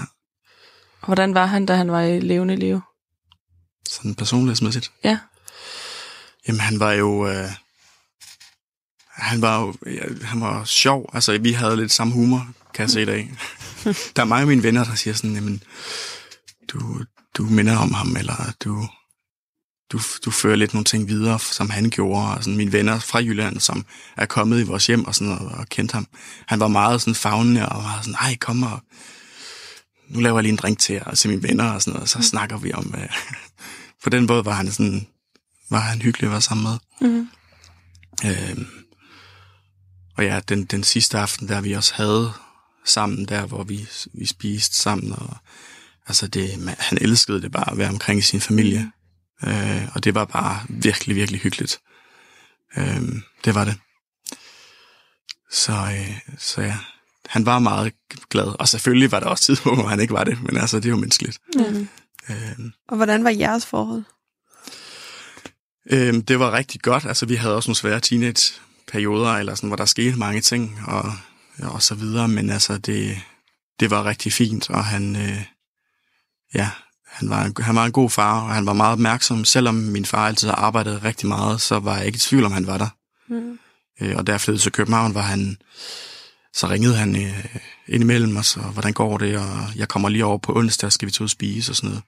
Hvordan 1.06 1.34
var 1.34 1.46
han, 1.46 1.66
da 1.66 1.76
han 1.76 1.92
var 1.92 2.02
i 2.02 2.20
levende 2.20 2.56
liv? 2.56 2.82
Sådan 3.90 4.16
personlighedsmæssigt. 4.16 4.92
Ja. 5.04 5.20
Jamen, 6.48 6.60
han 6.60 6.80
var 6.80 6.92
jo... 6.92 7.28
Øh, 7.28 7.50
han 9.10 9.42
var 9.42 9.62
jo 9.62 9.74
ja, 9.86 10.04
han 10.24 10.42
var 10.42 10.64
sjov. 10.64 11.10
Altså, 11.14 11.38
vi 11.38 11.52
havde 11.52 11.78
lidt 11.78 11.92
samme 11.92 12.14
humor, 12.14 12.48
kan 12.74 12.84
jeg 12.84 12.90
se 12.90 13.02
i 13.02 13.06
dag. 13.06 13.32
der 14.16 14.22
er 14.22 14.26
mange 14.26 14.42
af 14.42 14.48
mine 14.48 14.64
venner, 14.64 14.84
der 14.84 14.96
siger 14.96 15.14
sådan, 15.14 15.36
jamen, 15.36 15.64
du, 16.68 17.04
du 17.38 17.44
minder 17.44 17.78
om 17.78 17.94
ham, 17.94 18.16
eller 18.18 18.54
du, 18.64 18.88
du, 19.92 20.00
du 20.26 20.32
fører 20.32 20.56
lidt 20.56 20.74
nogle 20.74 20.86
ting 20.86 21.08
videre, 21.08 21.40
som 21.40 21.70
han 21.70 21.90
gjorde. 21.90 22.36
Og 22.36 22.44
sådan, 22.44 22.58
mine 22.58 22.72
venner 22.72 23.00
fra 23.00 23.20
Jylland, 23.20 23.60
som 23.60 23.86
er 24.18 24.26
kommet 24.26 24.60
i 24.60 24.64
vores 24.64 24.88
hjem 24.88 25.06
og, 25.06 25.16
sådan, 25.16 25.34
noget, 25.34 25.52
og 25.52 25.68
kendt 25.70 25.92
ham. 25.92 26.08
Han 26.46 26.60
var 26.60 26.68
meget 26.68 27.02
sådan 27.02 27.16
fagnende, 27.16 27.70
og 27.70 27.84
var 27.84 28.00
sådan, 28.02 28.16
ej, 28.22 28.36
kom 28.36 28.64
og 28.64 28.80
nu 30.10 30.20
laver 30.20 30.38
jeg 30.38 30.44
lige 30.44 30.52
en 30.52 30.58
drink 30.58 30.80
til 30.80 30.94
jer, 30.94 31.04
og 31.04 31.18
til 31.18 31.30
mine 31.30 31.44
venner 31.44 31.72
og 31.72 31.82
sådan 31.82 31.92
noget, 31.92 32.02
og 32.02 32.10
så 32.10 32.30
snakker 32.30 32.58
vi 32.58 32.74
om... 32.74 32.96
Øh, 32.98 33.10
på 34.04 34.10
den 34.10 34.28
måde 34.28 34.46
var 34.46 34.52
han 34.52 34.72
sådan, 34.72 35.08
var 35.70 35.80
han 35.80 36.02
hyggelig 36.02 36.28
at 36.28 36.32
være 36.32 36.42
sammen 36.42 36.64
med. 36.64 37.10
Mm. 37.10 37.30
Øhm, 38.26 38.68
og 40.18 40.24
ja, 40.24 40.40
den, 40.50 40.66
den 40.66 40.84
sidste 40.84 41.18
aften, 41.18 41.48
der 41.48 41.62
vi 41.62 41.74
også 41.74 41.94
havde 41.96 42.32
sammen, 42.86 43.26
der 43.26 43.46
hvor 43.46 43.64
vi, 43.64 43.88
vi 44.14 44.26
spiste 44.26 44.78
sammen, 44.78 45.12
og 45.12 45.38
altså 46.08 46.28
det, 46.28 46.60
man, 46.60 46.76
han 46.80 46.98
elskede 47.02 47.42
det 47.42 47.52
bare 47.52 47.72
at 47.72 47.78
være 47.78 47.90
omkring 47.90 48.24
sin 48.24 48.42
familie. 48.42 48.92
Øh, 49.48 49.88
og 49.96 50.04
det 50.04 50.16
var 50.16 50.26
bare 50.26 50.62
virkelig, 50.70 51.16
virkelig 51.16 51.42
hyggeligt. 51.42 51.80
Øhm, 52.78 53.24
det 53.46 53.56
var 53.56 53.66
det. 53.66 53.76
Så, 55.52 55.72
øh, 55.72 56.20
så 56.38 56.62
ja, 56.62 56.78
han 57.26 57.46
var 57.46 57.60
meget 57.60 57.94
glad. 58.30 58.60
Og 58.60 58.68
selvfølgelig 58.68 59.12
var 59.12 59.20
der 59.20 59.28
også 59.28 59.44
tidspunkter, 59.44 59.82
hvor 59.84 59.90
han 59.90 60.00
ikke 60.00 60.14
var 60.14 60.24
det, 60.24 60.44
men 60.44 60.58
altså, 60.58 60.78
det 60.78 60.86
er 60.86 60.90
jo 60.90 60.96
menneskeligt. 60.96 61.40
Mm. 61.56 61.88
Øhm, 62.30 62.72
Og 62.88 62.96
hvordan 62.96 63.24
var 63.24 63.30
jeres 63.30 63.66
forhold? 63.66 64.04
Øhm, 65.92 66.22
det 66.22 66.40
var 66.40 66.52
rigtig 66.54 66.82
godt. 66.82 67.06
Altså, 67.06 67.26
vi 67.26 67.36
havde 67.36 67.56
også 67.56 67.70
nogle 67.70 67.76
svære 67.76 68.00
teenage-perioder, 68.00 69.34
eller 69.34 69.56
sådan, 69.56 69.68
hvor 69.68 69.78
der 69.78 69.86
skete 69.86 70.16
mange 70.16 70.42
ting, 70.42 70.80
og, 70.88 71.14
og 71.64 71.82
så 71.82 71.96
videre, 71.96 72.28
men 72.28 72.50
altså, 72.50 72.78
det, 72.78 73.18
det 73.80 73.92
var 73.92 74.06
rigtig 74.06 74.34
fint, 74.34 74.70
og 74.70 74.86
han, 74.86 75.16
øh, 75.16 75.46
ja, 76.54 76.70
han 77.10 77.30
var, 77.30 77.44
en, 77.44 77.56
han 77.60 77.76
var 77.76 77.86
en 77.86 77.92
god 77.92 78.10
far, 78.10 78.42
og 78.42 78.50
han 78.56 78.66
var 78.66 78.74
meget 78.74 78.92
opmærksom. 78.94 79.46
Selvom 79.46 79.76
min 79.76 80.06
far 80.06 80.28
altid 80.28 80.48
har 80.48 80.56
arbejdet 80.56 81.04
rigtig 81.04 81.28
meget, 81.28 81.62
så 81.62 81.80
var 81.80 81.98
jeg 81.98 82.06
ikke 82.06 82.16
i 82.16 82.20
tvivl 82.20 82.44
om, 82.46 82.52
han 82.52 82.68
var 82.68 82.78
der. 82.78 82.90
Mm. 83.30 83.60
Øh, 84.02 84.16
og 84.18 84.28
da 84.28 84.32
jeg 84.32 84.42
flyttede 84.42 84.64
til 84.64 84.72
København, 84.72 85.14
var 85.14 85.22
han, 85.22 85.58
så 86.54 86.68
ringede 86.70 86.96
han 86.96 87.16
øh, 87.16 87.46
indimellem 87.88 88.38
os, 88.38 88.58
og 88.58 88.64
hvordan 88.64 88.94
går 88.94 89.18
det, 89.18 89.38
og 89.38 89.48
jeg 89.76 89.88
kommer 89.88 90.10
lige 90.10 90.26
over 90.26 90.38
på 90.38 90.56
onsdag, 90.58 90.92
skal 90.92 91.06
vi 91.06 91.12
til 91.12 91.24
at 91.24 91.30
spise 91.30 91.72
og 91.72 91.76
sådan 91.76 91.90
noget. 91.90 92.04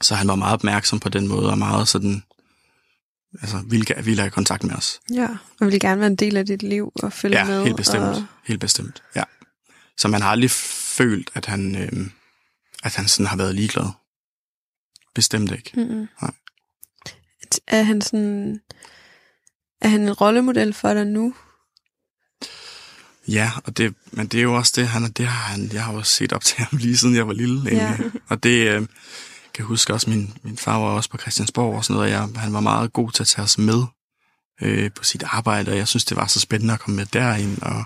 Så 0.00 0.14
han 0.14 0.28
var 0.28 0.34
meget 0.34 0.52
opmærksom 0.54 1.00
på 1.00 1.08
den 1.08 1.28
måde, 1.28 1.50
og 1.50 1.58
meget 1.58 1.88
sådan, 1.88 2.22
altså, 3.42 3.62
ville, 3.66 3.86
ville 4.04 4.20
have 4.20 4.30
kontakt 4.30 4.64
med 4.64 4.74
os. 4.74 5.00
Ja, 5.14 5.28
og 5.60 5.66
ville 5.66 5.78
gerne 5.80 6.00
være 6.00 6.06
en 6.10 6.16
del 6.16 6.36
af 6.36 6.46
dit 6.46 6.62
liv 6.62 6.92
og 7.02 7.12
følge 7.12 7.38
Ja, 7.38 7.44
med. 7.44 7.64
helt 7.64 7.76
bestemt. 7.76 8.04
Og... 8.04 8.24
Helt 8.44 8.60
bestemt, 8.60 9.02
ja. 9.16 9.22
Så 9.98 10.08
man 10.08 10.22
har 10.22 10.30
aldrig 10.30 10.50
følt, 10.50 11.30
at 11.34 11.46
han, 11.46 11.76
øh, 11.76 12.06
at 12.84 12.94
han 12.94 13.08
sådan 13.08 13.26
har 13.26 13.36
været 13.36 13.54
ligeglad. 13.54 13.90
Bestemt 15.14 15.52
ikke. 15.52 15.70
Mm-mm. 15.74 16.08
Nej. 16.22 16.32
Er 17.66 17.82
han 17.82 18.00
sådan... 18.00 18.60
Er 19.80 19.88
han 19.88 20.00
en 20.00 20.12
rollemodel 20.12 20.74
for 20.74 20.94
dig 20.94 21.06
nu? 21.06 21.34
Ja, 23.28 23.52
og 23.64 23.76
det, 23.76 23.94
men 24.12 24.26
det 24.26 24.38
er 24.38 24.42
jo 24.42 24.54
også 24.54 24.72
det, 24.76 24.88
han, 24.88 25.10
det 25.10 25.26
har 25.26 25.52
han, 25.52 25.72
jeg 25.72 25.84
har 25.84 25.92
jo 25.92 26.02
set 26.02 26.32
op 26.32 26.44
til 26.44 26.58
ham 26.58 26.78
lige 26.82 26.96
siden 26.96 27.14
jeg 27.14 27.26
var 27.26 27.32
lille. 27.32 27.70
Egentlig. 27.70 28.10
Og 28.28 28.42
det 28.42 28.68
øh, 28.68 28.80
kan 29.54 29.58
jeg 29.58 29.66
huske 29.66 29.94
også, 29.94 30.10
min, 30.10 30.34
min 30.42 30.56
far 30.56 30.78
var 30.78 30.86
også 30.86 31.10
på 31.10 31.18
Christiansborg 31.18 31.76
og 31.76 31.84
sådan 31.84 31.94
noget, 31.94 32.14
og 32.14 32.20
jeg, 32.20 32.40
han 32.40 32.52
var 32.52 32.60
meget 32.60 32.92
god 32.92 33.10
til 33.10 33.22
at 33.22 33.26
tage 33.26 33.44
os 33.44 33.58
med 33.58 33.84
øh, 34.62 34.90
på 34.92 35.04
sit 35.04 35.22
arbejde, 35.22 35.70
og 35.70 35.76
jeg 35.76 35.88
synes, 35.88 36.04
det 36.04 36.16
var 36.16 36.26
så 36.26 36.40
spændende 36.40 36.74
at 36.74 36.80
komme 36.80 36.96
med 36.96 37.06
derind, 37.06 37.62
og 37.62 37.84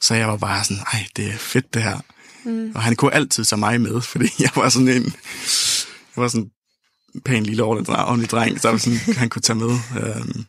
så 0.00 0.14
jeg 0.14 0.28
var 0.28 0.36
bare 0.36 0.64
sådan, 0.64 0.82
ej, 0.92 1.06
det 1.16 1.26
er 1.26 1.38
fedt 1.38 1.74
det 1.74 1.82
her. 1.82 2.00
Mm. 2.44 2.72
Og 2.74 2.82
han 2.82 2.96
kunne 2.96 3.14
altid 3.14 3.44
tage 3.44 3.60
mig 3.60 3.80
med, 3.80 4.00
fordi 4.12 4.28
jeg 4.38 4.50
var 4.56 4.68
sådan 4.68 4.88
en, 4.88 5.04
jeg 6.16 6.22
var 6.22 6.28
sådan 6.28 6.50
en 7.14 7.20
pæn 7.20 7.42
lille 7.42 7.64
ordentlig, 7.64 8.30
dreng, 8.30 8.60
så 8.60 8.78
sådan, 8.78 9.16
han 9.16 9.28
kunne 9.28 9.42
tage 9.42 9.56
med. 9.56 9.78
Øhm, 10.00 10.44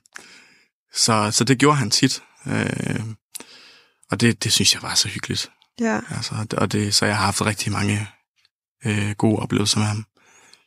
så, 0.94 1.30
så 1.32 1.44
det 1.44 1.58
gjorde 1.58 1.78
han 1.78 1.92
tit. 1.92 2.24
Øh, 2.48 3.04
og 4.12 4.22
det, 4.22 4.44
det 4.44 4.54
synes 4.54 4.74
jeg 4.74 4.82
var 4.82 4.96
så 4.96 5.08
hyggeligt. 5.08 5.52
Ja. 5.80 6.00
Altså, 6.10 6.46
og 6.58 6.72
det, 6.72 6.94
så 6.94 7.06
jeg 7.06 7.18
har 7.18 7.26
haft 7.26 7.46
rigtig 7.46 7.72
mange 7.72 8.08
øh, 8.86 9.12
gode 9.12 9.40
oplevelser 9.40 9.80
med 9.80 9.88
ham. 9.88 10.06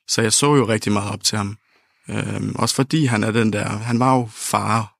Så 0.08 0.22
jeg 0.22 0.32
så 0.32 0.54
jo 0.54 0.68
rigtig 0.68 0.92
meget 0.92 1.12
op 1.12 1.24
til 1.24 1.38
ham. 1.38 1.56
Øhm, 2.08 2.54
også 2.54 2.74
fordi 2.74 3.04
han 3.04 3.24
er 3.24 3.30
den 3.30 3.52
der, 3.52 3.68
han 3.68 4.00
var 4.00 4.16
jo 4.16 4.28
far, 4.32 4.94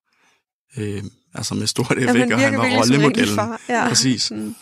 øh, 0.76 1.02
altså 1.34 1.54
med 1.54 1.66
stort 1.66 1.86
F, 1.86 2.14
ja, 2.14 2.34
og 2.34 2.40
han 2.40 2.58
var 2.58 2.78
rollemodellen. 2.78 3.36
Far. 3.36 3.60
Ja. 3.68 3.88
Præcis. 3.88 4.30
Mm. 4.30 4.54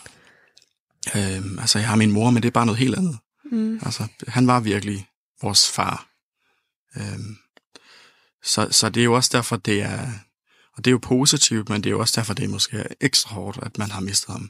Øhm, 1.15 1.59
altså, 1.59 1.79
jeg 1.79 1.87
har 1.87 1.95
min 1.95 2.11
mor, 2.11 2.29
men 2.29 2.43
det 2.43 2.47
er 2.47 2.51
bare 2.51 2.65
noget 2.65 2.79
helt 2.79 2.95
andet. 2.95 3.17
Mm. 3.51 3.79
Altså, 3.85 4.07
han 4.27 4.47
var 4.47 4.59
virkelig 4.59 5.07
vores 5.41 5.71
far. 5.71 6.07
Øhm, 6.97 7.37
så, 8.43 8.67
så 8.71 8.89
det 8.89 9.01
er 9.01 9.05
jo 9.05 9.13
også 9.13 9.29
derfor, 9.33 9.55
det 9.55 9.81
er... 9.81 10.07
Og 10.77 10.85
det 10.85 10.89
er 10.89 10.91
jo 10.91 10.99
positivt, 11.01 11.69
men 11.69 11.83
det 11.83 11.89
er 11.89 11.91
jo 11.91 11.99
også 11.99 12.13
derfor, 12.15 12.33
det 12.33 12.45
er 12.45 12.49
måske 12.49 12.83
ekstra 13.01 13.33
hårdt, 13.33 13.59
at 13.61 13.77
man 13.77 13.91
har 13.91 14.01
mistet 14.01 14.31
ham. 14.31 14.49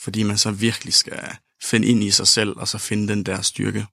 Fordi 0.00 0.22
man 0.22 0.38
så 0.38 0.50
virkelig 0.50 0.94
skal 0.94 1.20
finde 1.62 1.88
ind 1.88 2.04
i 2.04 2.10
sig 2.10 2.28
selv, 2.28 2.50
og 2.56 2.68
så 2.68 2.78
finde 2.78 3.08
den 3.08 3.22
der 3.22 3.42
styrke. 3.42 3.86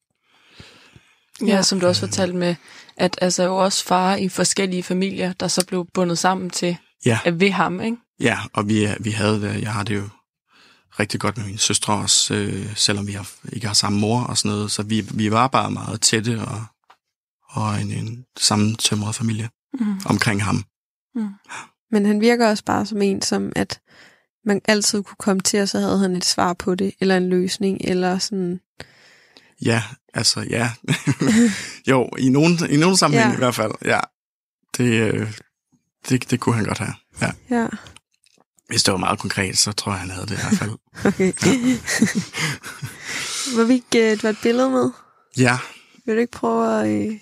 Ja, 1.45 1.61
som 1.61 1.79
du 1.79 1.87
også 1.87 2.01
fortalte 2.01 2.37
med, 2.37 2.55
at 2.97 3.17
altså 3.21 3.43
jo 3.43 3.57
også 3.57 3.85
far 3.85 4.15
i 4.15 4.29
forskellige 4.29 4.83
familier, 4.83 5.33
der 5.33 5.47
så 5.47 5.65
blev 5.65 5.87
bundet 5.93 6.17
sammen 6.17 6.49
til 6.49 6.77
Ja, 7.05 7.19
at 7.25 7.39
ved 7.39 7.51
ham, 7.51 7.81
ikke? 7.81 7.97
ja 8.19 8.39
og 8.53 8.69
vi, 8.69 8.87
vi 8.99 9.11
havde 9.11 9.41
det, 9.41 9.61
jeg 9.61 9.73
har 9.73 9.83
det 9.83 9.95
jo 9.95 10.09
rigtig 10.99 11.19
godt 11.19 11.37
med 11.37 11.45
mine 11.45 11.57
søstre 11.57 11.93
også, 11.93 12.33
øh, 12.33 12.75
selvom 12.75 13.07
vi 13.07 13.11
har, 13.11 13.29
ikke 13.53 13.67
har 13.67 13.73
samme 13.73 13.99
mor 13.99 14.21
og 14.21 14.37
sådan 14.37 14.55
noget. 14.55 14.71
Så 14.71 14.83
vi, 14.83 15.01
vi 15.13 15.31
var 15.31 15.47
bare 15.47 15.71
meget 15.71 16.01
tætte 16.01 16.41
og, 16.41 16.65
og 17.49 17.81
en, 17.81 17.91
en 17.91 18.25
sammentømret 18.37 19.15
familie 19.15 19.49
Mm. 19.79 19.99
omkring 20.05 20.43
ham. 20.43 20.63
Men 21.91 22.05
han 22.05 22.21
virker 22.21 22.49
også 22.49 22.63
bare 22.63 22.85
som 22.85 23.01
en, 23.01 23.21
som 23.21 23.51
at 23.55 23.79
man 24.45 24.61
altid 24.65 25.03
kunne 25.03 25.15
komme 25.19 25.41
til, 25.41 25.61
og 25.61 25.69
så 25.69 25.79
havde 25.79 25.99
han 25.99 26.15
et 26.15 26.25
svar 26.25 26.53
på 26.53 26.75
det, 26.75 26.93
eller 26.99 27.17
en 27.17 27.29
løsning, 27.29 27.77
eller 27.83 28.17
sådan... 28.17 28.59
Ja, 29.65 29.83
altså 30.13 30.41
ja. 30.49 30.71
jo, 31.91 32.09
i 32.19 32.29
nogen, 32.29 32.59
i 32.69 32.77
nogen 32.77 32.97
sammenhæng 32.97 33.27
Ja. 33.27 33.31
ja. 33.31 33.35
i 33.35 33.37
hvert 33.37 33.55
fald, 33.55 33.71
ja. 33.85 33.99
Det, 34.77 35.13
øh, 35.13 35.31
det, 36.09 36.31
det 36.31 36.39
kunne 36.39 36.55
han 36.55 36.65
godt 36.65 36.77
have. 36.77 36.93
Ja. 37.21 37.31
Ja, 37.49 37.67
Hvis 38.67 38.83
det 38.83 38.91
var 38.91 38.97
meget 38.97 39.19
konkret, 39.19 39.57
så 39.57 39.71
tror 39.71 39.91
jeg, 39.91 39.99
han 39.99 40.09
havde 40.09 40.25
det 40.27 40.31
i 40.31 40.35
hvert 40.41 40.57
fald. 40.57 40.71
okay. 41.05 41.33
Må 43.57 43.63
vi 43.63 43.73
ikke 43.73 44.15
du 44.15 44.19
har 44.21 44.29
et 44.29 44.37
billede 44.43 44.69
med? 44.69 44.89
ja, 45.37 45.57
Vil 46.05 46.15
du 46.15 46.19
ikke 46.19 46.31
prøve 46.31 46.81
at 46.81 47.07
øh, 47.11 47.17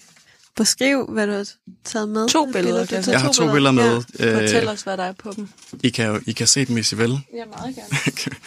beskrive, 0.56 1.06
hvad 1.10 1.28
du 1.28 1.34
har 1.34 1.48
taget 1.84 2.10
med? 2.10 2.30
To 2.30 2.52
billeder, 2.52 2.80
Du 2.86 2.86
kan 2.86 3.12
jeg 3.12 3.22
har 3.22 3.32
to 3.32 3.52
billeder 3.52 3.72
med. 3.72 4.02
Fortæl 4.42 4.64
Øh, 4.64 4.70
os, 4.74 4.82
hvad 4.82 4.98
der 4.98 5.04
er 5.04 5.12
på 5.12 5.34
dem. 5.36 5.50
I 5.84 5.90
kan, 5.90 6.06
jo- 6.08 6.22
I 6.26 6.32
kan 6.32 6.48
se 6.48 6.66
dem, 6.66 6.74
hvis 6.74 6.92
I 6.92 6.96
vil. 6.96 7.20
Ja, 7.34 7.46
meget 7.46 7.76
gerne. 7.76 8.38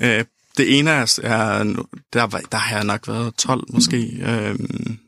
Øh, 0.18 0.24
det 0.56 0.78
ene 0.78 0.90
er, 0.90 1.18
er 1.22 1.64
der, 2.12 2.22
var- 2.26 2.42
der 2.52 2.58
har 2.58 2.76
jeg 2.76 2.84
nok 2.84 3.08
været 3.08 3.34
12 3.34 3.64
måske, 3.68 3.96
øh, 4.22 4.58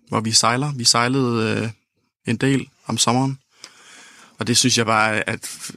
hvor 0.08 0.20
vi 0.20 0.32
sejler. 0.32 0.72
Vi 0.72 0.84
sejlede 0.84 1.60
øh, 1.62 1.68
en 2.26 2.36
del 2.36 2.68
om 2.86 2.98
sommeren, 2.98 3.38
og 4.38 4.46
det 4.46 4.56
synes 4.56 4.78
jeg 4.78 4.86
bare 4.86 5.22
f- 5.30 5.70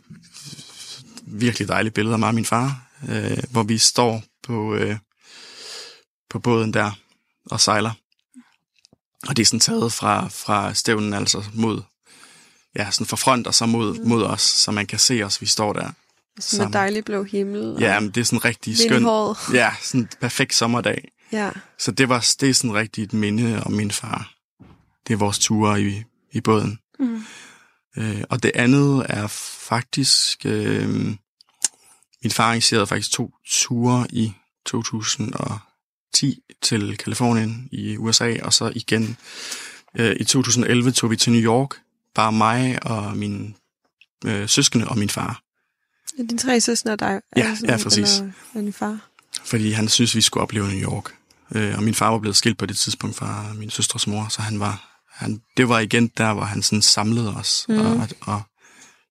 virkelig 1.29 1.67
dejligt 1.67 1.95
billede 1.95 2.13
af 2.13 2.19
mig 2.19 2.27
og 2.27 2.35
min 2.35 2.45
far, 2.45 2.81
øh, 3.09 3.37
hvor 3.51 3.63
vi 3.63 3.77
står 3.77 4.23
på, 4.43 4.75
øh, 4.75 4.97
på 6.29 6.39
båden 6.39 6.73
der 6.73 6.91
og 7.51 7.59
sejler. 7.59 7.91
Og 9.27 9.37
det 9.37 9.41
er 9.43 9.45
sådan 9.45 9.59
taget 9.59 9.93
fra, 9.93 10.27
fra 10.27 10.73
stævnen 10.73 11.13
altså 11.13 11.43
mod, 11.53 11.81
ja, 12.75 12.91
sådan 12.91 13.07
fra 13.07 13.17
front 13.17 13.47
og 13.47 13.53
så 13.53 13.65
mod, 13.65 13.99
mod 13.99 14.23
os, 14.23 14.41
så 14.41 14.71
man 14.71 14.87
kan 14.87 14.99
se 14.99 15.23
os, 15.23 15.41
vi 15.41 15.45
står 15.45 15.73
der. 15.73 15.83
Med 15.83 16.41
Sammen. 16.43 16.73
dejlig 16.73 17.05
blå 17.05 17.23
himmel. 17.23 17.75
og 17.75 17.79
Ja, 17.81 17.99
men 17.99 18.11
det 18.11 18.21
er 18.21 18.25
sådan 18.25 18.37
en 18.37 18.45
rigtig 18.45 18.71
vind 18.71 18.79
i 18.79 18.87
skøn, 18.87 19.03
håret. 19.03 19.37
ja, 19.53 19.73
sådan 19.81 20.01
en 20.01 20.09
perfekt 20.21 20.55
sommerdag. 20.55 21.11
Ja. 21.31 21.51
Så 21.77 21.91
det 21.91 22.09
var 22.09 22.27
det 22.41 22.49
er 22.49 22.53
sådan 22.53 22.73
rigtig 22.73 23.03
et 23.03 23.13
minde 23.13 23.63
om 23.65 23.71
min 23.71 23.91
far. 23.91 24.33
Det 25.07 25.13
er 25.13 25.17
vores 25.17 25.39
ture 25.39 25.81
i, 25.81 26.03
i 26.31 26.41
båden. 26.41 26.79
Mm. 26.99 27.23
Øh, 27.97 28.23
og 28.29 28.43
det 28.43 28.51
andet 28.55 29.05
er 29.09 29.27
faktisk... 29.69 30.45
Øh, 30.45 30.89
min 32.23 32.31
far 32.31 32.43
arrangerede 32.43 32.87
faktisk 32.87 33.11
to 33.11 33.33
ture 33.49 34.07
i 34.09 34.33
2010 34.65 36.39
til 36.61 36.97
Kalifornien 36.97 37.69
i 37.71 37.97
USA, 37.97 38.35
og 38.43 38.53
så 38.53 38.71
igen 38.75 39.17
øh, 39.95 40.15
i 40.19 40.23
2011 40.23 40.91
tog 40.91 41.11
vi 41.11 41.15
til 41.15 41.31
New 41.31 41.41
York. 41.41 41.75
Bare 42.15 42.31
mig 42.31 42.85
og 42.85 43.17
min 43.17 43.55
øh, 44.25 44.49
søskende 44.49 44.87
og 44.87 44.97
min 44.97 45.09
far. 45.09 45.41
Er 46.19 46.23
dine 46.23 46.37
tre 46.37 46.61
søstre 46.61 46.91
og 46.91 46.99
dig? 46.99 47.21
Ja, 47.37 47.55
sådan, 47.55 47.69
ja, 47.69 47.83
præcis. 47.83 48.17
Eller, 48.17 48.31
eller 48.53 48.61
din 48.61 48.73
far? 48.73 49.09
fordi 49.43 49.71
han 49.71 49.89
synes, 49.89 50.15
vi 50.15 50.21
skulle 50.21 50.41
opleve 50.41 50.67
New 50.67 50.91
York. 50.91 51.15
Øh, 51.55 51.77
og 51.77 51.83
min 51.83 51.95
far 51.95 52.09
var 52.11 52.19
blevet 52.19 52.35
skilt 52.35 52.57
på 52.57 52.65
det 52.65 52.77
tidspunkt 52.77 53.15
fra 53.15 53.53
min 53.53 53.69
søstres 53.69 54.07
mor, 54.07 54.27
så 54.29 54.41
han 54.41 54.59
var, 54.59 55.01
han, 55.11 55.41
det 55.57 55.69
var 55.69 55.79
igen 55.79 56.07
der, 56.07 56.33
hvor 56.33 56.43
han 56.43 56.61
sådan 56.61 56.81
samlede 56.81 57.35
os, 57.35 57.65
mm. 57.69 57.79
og, 57.79 58.07
og 58.21 58.41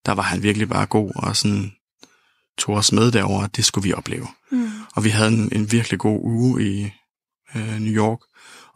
der 0.09 0.14
var 0.14 0.22
han 0.22 0.42
virkelig 0.42 0.68
bare 0.68 0.86
god, 0.86 1.12
og 1.14 1.36
sådan 1.36 1.72
tog 2.59 2.74
os 2.74 2.92
med 2.92 3.12
derover, 3.12 3.46
det 3.46 3.64
skulle 3.64 3.88
vi 3.88 3.92
opleve. 3.92 4.26
Mm. 4.50 4.70
Og 4.94 5.04
vi 5.04 5.09
havde 5.09 5.28
en, 5.28 5.48
en 5.52 5.72
virkelig 5.72 5.98
god 5.98 6.20
uge 6.22 6.64
i 6.64 6.90
øh, 7.56 7.78
New 7.80 7.92
York, 7.92 8.18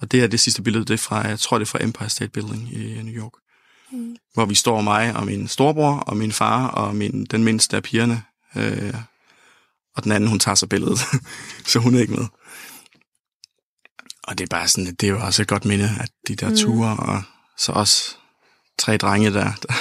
og 0.00 0.12
det 0.12 0.22
er 0.22 0.26
det 0.26 0.40
sidste 0.40 0.62
billede, 0.62 0.84
det 0.84 0.94
er 0.94 0.98
fra, 0.98 1.26
jeg 1.26 1.38
tror 1.40 1.58
det 1.58 1.66
er 1.66 1.70
fra 1.70 1.82
Empire 1.82 2.08
State 2.08 2.30
Building 2.30 2.72
i 2.74 3.02
New 3.02 3.14
York, 3.14 3.32
Mm. 3.92 4.16
hvor 4.34 4.44
vi 4.44 4.54
står 4.54 4.80
mig 4.80 5.16
og 5.16 5.26
min 5.26 5.48
storebror 5.48 5.98
og 5.98 6.16
min 6.16 6.32
far 6.32 6.68
og 6.68 6.96
min, 6.96 7.24
den 7.24 7.44
mindste 7.44 7.76
af 7.76 7.82
pigerne, 7.82 8.22
øh, 8.56 8.94
og 9.96 10.04
den 10.04 10.12
anden, 10.12 10.30
hun 10.30 10.38
tager 10.38 10.54
sig 10.54 10.68
billedet, 10.68 10.98
så 11.70 11.78
hun 11.78 11.94
er 11.94 12.00
ikke 12.00 12.12
med. 12.12 12.26
Og 14.22 14.38
det 14.38 14.44
er 14.44 14.48
bare 14.48 14.68
sådan, 14.68 14.94
det 14.94 15.02
er 15.02 15.10
jo 15.10 15.20
også 15.20 15.42
et 15.42 15.48
godt 15.48 15.64
minde, 15.64 15.90
at 16.00 16.10
de 16.28 16.36
der 16.36 16.48
mm. 16.48 16.56
ture, 16.56 16.96
og 16.96 17.22
så 17.58 17.72
også 17.72 18.16
tre 18.78 18.96
drenge 18.96 19.32
der, 19.32 19.52
der, 19.62 19.74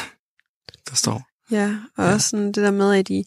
der 0.90 0.96
står. 0.96 1.31
Ja, 1.52 1.76
og 1.98 2.06
Ja. 2.06 2.14
også 2.14 2.30
sådan 2.30 2.46
det 2.48 2.56
der 2.56 2.72
med, 2.72 2.96
at 2.96 3.10
I, 3.10 3.24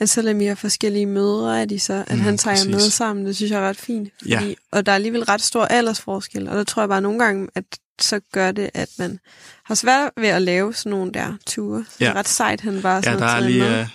at 0.00 0.08
selvom 0.10 0.40
I 0.40 0.44
har 0.44 0.54
forskellige 0.54 1.06
mødre, 1.06 1.62
at, 1.62 1.70
I 1.70 1.78
så, 1.78 2.04
at 2.06 2.16
Mm, 2.16 2.20
han 2.22 2.38
tager 2.38 2.68
med 2.70 2.80
sammen, 2.80 3.26
det 3.26 3.36
synes 3.36 3.52
jeg 3.52 3.60
er 3.64 3.68
ret 3.68 3.76
fint. 3.76 4.08
Ja. 4.28 4.38
Fordi, 4.40 4.56
Og 4.72 4.86
der 4.86 4.92
er 4.92 4.96
alligevel 4.96 5.24
ret 5.24 5.42
stor 5.42 5.64
aldersforskel, 5.64 6.48
og 6.48 6.56
der 6.56 6.64
tror 6.64 6.82
jeg 6.82 6.88
bare 6.88 7.00
nogle 7.00 7.18
gange, 7.24 7.48
at 7.54 7.64
så 8.00 8.20
gør 8.32 8.52
det, 8.52 8.70
at 8.74 8.88
man 8.98 9.18
har 9.64 9.74
svært 9.74 10.10
ved 10.16 10.28
at 10.28 10.42
lave 10.42 10.74
sådan 10.74 10.90
nogle 10.90 11.12
der 11.12 11.32
ture. 11.46 11.78
Det 11.98 12.06
er 12.06 12.10
Ja. 12.10 12.12
ret 12.18 12.28
sejt, 12.28 12.60
han 12.60 12.82
bare 12.82 12.96
Ja, 12.96 13.02
sådan 13.02 13.18
der 13.18 13.26
har 13.26 13.36
er, 13.36 13.40
lige, 13.40 13.58
med. 13.60 13.80
øh, 13.80 13.86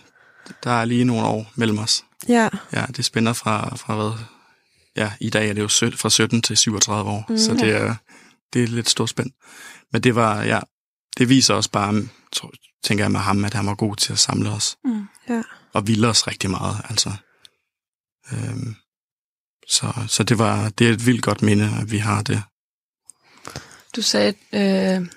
der 0.64 0.72
er 0.72 0.86
lige 0.86 1.04
nogle 1.06 1.26
år 1.26 1.52
mellem 1.56 1.78
os. 1.78 2.04
Ja, 2.28 2.50
Ja, 2.74 2.86
det 2.96 3.06
spænder 3.06 3.34
fra, 3.34 3.76
fra 3.76 3.96
hvad? 3.96 4.12
Ja, 4.96 5.12
i 5.22 5.30
dag 5.30 5.50
er 5.50 5.54
det 5.54 5.62
jo 5.62 5.68
sø- 5.68 5.96
fra 5.96 6.10
17 6.10 6.42
til 6.42 6.58
37 6.58 7.10
år, 7.12 7.26
Mm. 7.30 7.34
mm. 7.34 7.38
så 7.38 7.54
det 7.54 7.70
er, 7.76 7.96
det 8.54 8.64
er 8.64 8.68
lidt 8.68 8.90
stort 8.90 9.10
spænd. 9.10 9.32
Men 9.94 10.02
det 10.04 10.16
var, 10.16 10.44
ja, 10.44 10.60
det 11.18 11.30
viser 11.30 11.54
også 11.54 11.72
bare, 11.72 11.94
tror, 12.34 12.52
tænker 12.84 13.04
jeg 13.04 13.12
med 13.12 13.20
ham, 13.20 13.46
at 13.46 13.54
han 13.54 13.66
var 13.66 13.76
god 13.76 13.96
til 13.96 14.14
at 14.14 14.20
samle 14.20 14.50
os. 14.50 14.78
Mm. 14.84 15.08
ja. 15.30 15.42
og 15.74 15.88
ville 15.88 16.08
os 16.08 16.28
rigtig 16.28 16.50
meget, 16.50 16.76
altså. 16.90 17.12
Øhm, 18.34 18.76
så, 19.68 19.94
så 20.08 20.24
det 20.24 20.38
var 20.38 20.70
det 20.70 20.88
er 20.88 20.92
et 20.94 21.06
vildt 21.06 21.24
godt 21.24 21.42
minde, 21.42 21.70
at 21.82 21.92
vi 21.92 21.98
har 21.98 22.22
det. 22.22 22.44
Du 23.96 24.02
sagde 24.02 24.34
øh, 24.54 25.08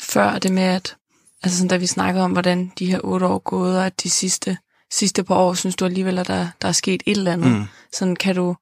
før 0.00 0.38
det 0.38 0.52
med, 0.52 0.62
at 0.62 0.96
altså 1.42 1.58
sådan, 1.58 1.68
da 1.68 1.76
vi 1.76 1.86
snakkede 1.86 2.24
om, 2.24 2.32
hvordan 2.32 2.72
de 2.78 2.86
her 2.86 3.00
otte 3.04 3.26
år 3.26 3.38
gået, 3.38 3.78
og 3.78 3.86
at 3.86 4.02
de 4.02 4.10
sidste, 4.10 4.58
sidste 4.92 5.24
par 5.24 5.34
år, 5.34 5.54
synes 5.54 5.76
du 5.76 5.84
alligevel, 5.84 6.18
at 6.18 6.26
der, 6.26 6.48
der 6.62 6.68
er 6.68 6.72
sket 6.72 7.02
et 7.06 7.16
eller 7.16 7.32
andet. 7.32 7.52
Mm. 7.52 7.64
Sådan 7.92 8.16
kan 8.16 8.34
du... 8.34 8.56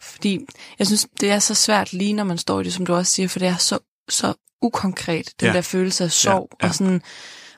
Fordi 0.00 0.46
jeg 0.78 0.86
synes, 0.86 1.06
det 1.20 1.30
er 1.30 1.38
så 1.38 1.54
svært 1.54 1.92
lige, 1.92 2.12
når 2.12 2.24
man 2.24 2.38
står 2.38 2.60
i 2.60 2.64
det, 2.64 2.72
som 2.72 2.86
du 2.86 2.94
også 2.94 3.12
siger, 3.12 3.28
for 3.28 3.38
det 3.38 3.48
er 3.48 3.56
så, 3.56 3.78
så 4.08 4.34
ukonkret, 4.62 5.32
den 5.40 5.48
Ja. 5.48 5.52
der 5.52 5.60
følelse 5.60 6.04
af 6.04 6.12
sorg. 6.12 6.50
Ja, 6.60 6.66
ja. 6.66 6.68
Og 6.68 6.74
sådan, 6.74 7.02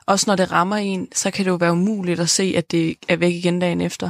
også 0.05 0.23
når 0.27 0.35
det 0.35 0.51
rammer 0.51 0.75
en, 0.75 1.07
så 1.15 1.31
kan 1.31 1.45
det 1.45 1.51
jo 1.51 1.55
være 1.55 1.71
umuligt 1.71 2.19
at 2.19 2.29
se, 2.29 2.53
at 2.57 2.71
det 2.71 2.95
er 3.07 3.15
væk 3.15 3.33
igen 3.33 3.59
dagen 3.59 3.81
efter. 3.81 4.09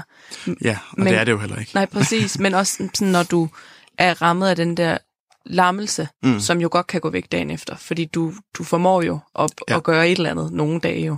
Ja, 0.64 0.78
og 0.92 0.96
Men- 0.98 1.08
det 1.08 1.18
er 1.20 1.24
det 1.24 1.32
jo 1.32 1.38
heller 1.38 1.60
ikke. 1.60 1.72
Nej, 1.74 1.86
præcis. 1.86 2.40
men 2.40 2.54
også 2.54 2.74
sådan, 2.74 3.08
når 3.08 3.24
du 3.24 3.50
er 3.98 4.22
rammet 4.22 4.48
af 4.48 4.56
den 4.56 4.78
der 4.78 4.98
lammelse, 5.46 6.08
mm. 6.24 6.40
Som 6.40 6.62
jo 6.62 6.70
godt 6.72 6.88
kan 6.88 7.02
gå 7.02 7.10
væk 7.10 7.32
dagen 7.32 7.52
efter. 7.52 7.76
Fordi 7.76 8.06
du, 8.06 8.34
du 8.58 8.64
formår 8.64 9.02
jo 9.02 9.20
at, 9.40 9.52
ja. 9.70 9.76
At 9.76 9.84
gøre 9.84 10.10
et 10.10 10.18
eller 10.18 10.32
andet 10.32 10.52
nogle 10.52 10.80
dage 10.80 11.06
jo. 11.06 11.18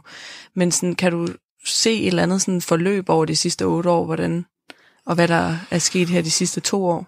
Men 0.55 0.71
sådan, 0.71 0.95
kan 0.95 1.11
du 1.11 1.27
se 1.65 1.93
et 1.93 2.07
eller 2.07 2.23
andet 2.23 2.41
sådan 2.41 2.61
forløb 2.61 3.09
over 3.09 3.25
de 3.25 3.35
sidste 3.35 3.63
otte 3.65 3.89
år, 3.89 4.05
hvordan, 4.05 4.45
og 5.05 5.15
hvad 5.15 5.27
der 5.27 5.57
er 5.71 5.79
sket 5.79 6.09
her 6.09 6.21
de 6.21 6.31
sidste 6.31 6.61
to 6.61 6.85
år? 6.85 7.07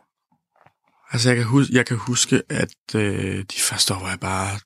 Altså, 1.11 1.29
jeg 1.29 1.37
kan, 1.37 1.45
huske, 1.45 1.73
jeg 1.73 1.85
kan 1.85 1.97
huske, 1.97 2.41
at 2.49 2.95
øh, 2.95 3.37
de 3.39 3.59
første 3.59 3.93
år 3.93 3.99
var 3.99 4.09
jeg 4.09 4.19
bare... 4.19 4.59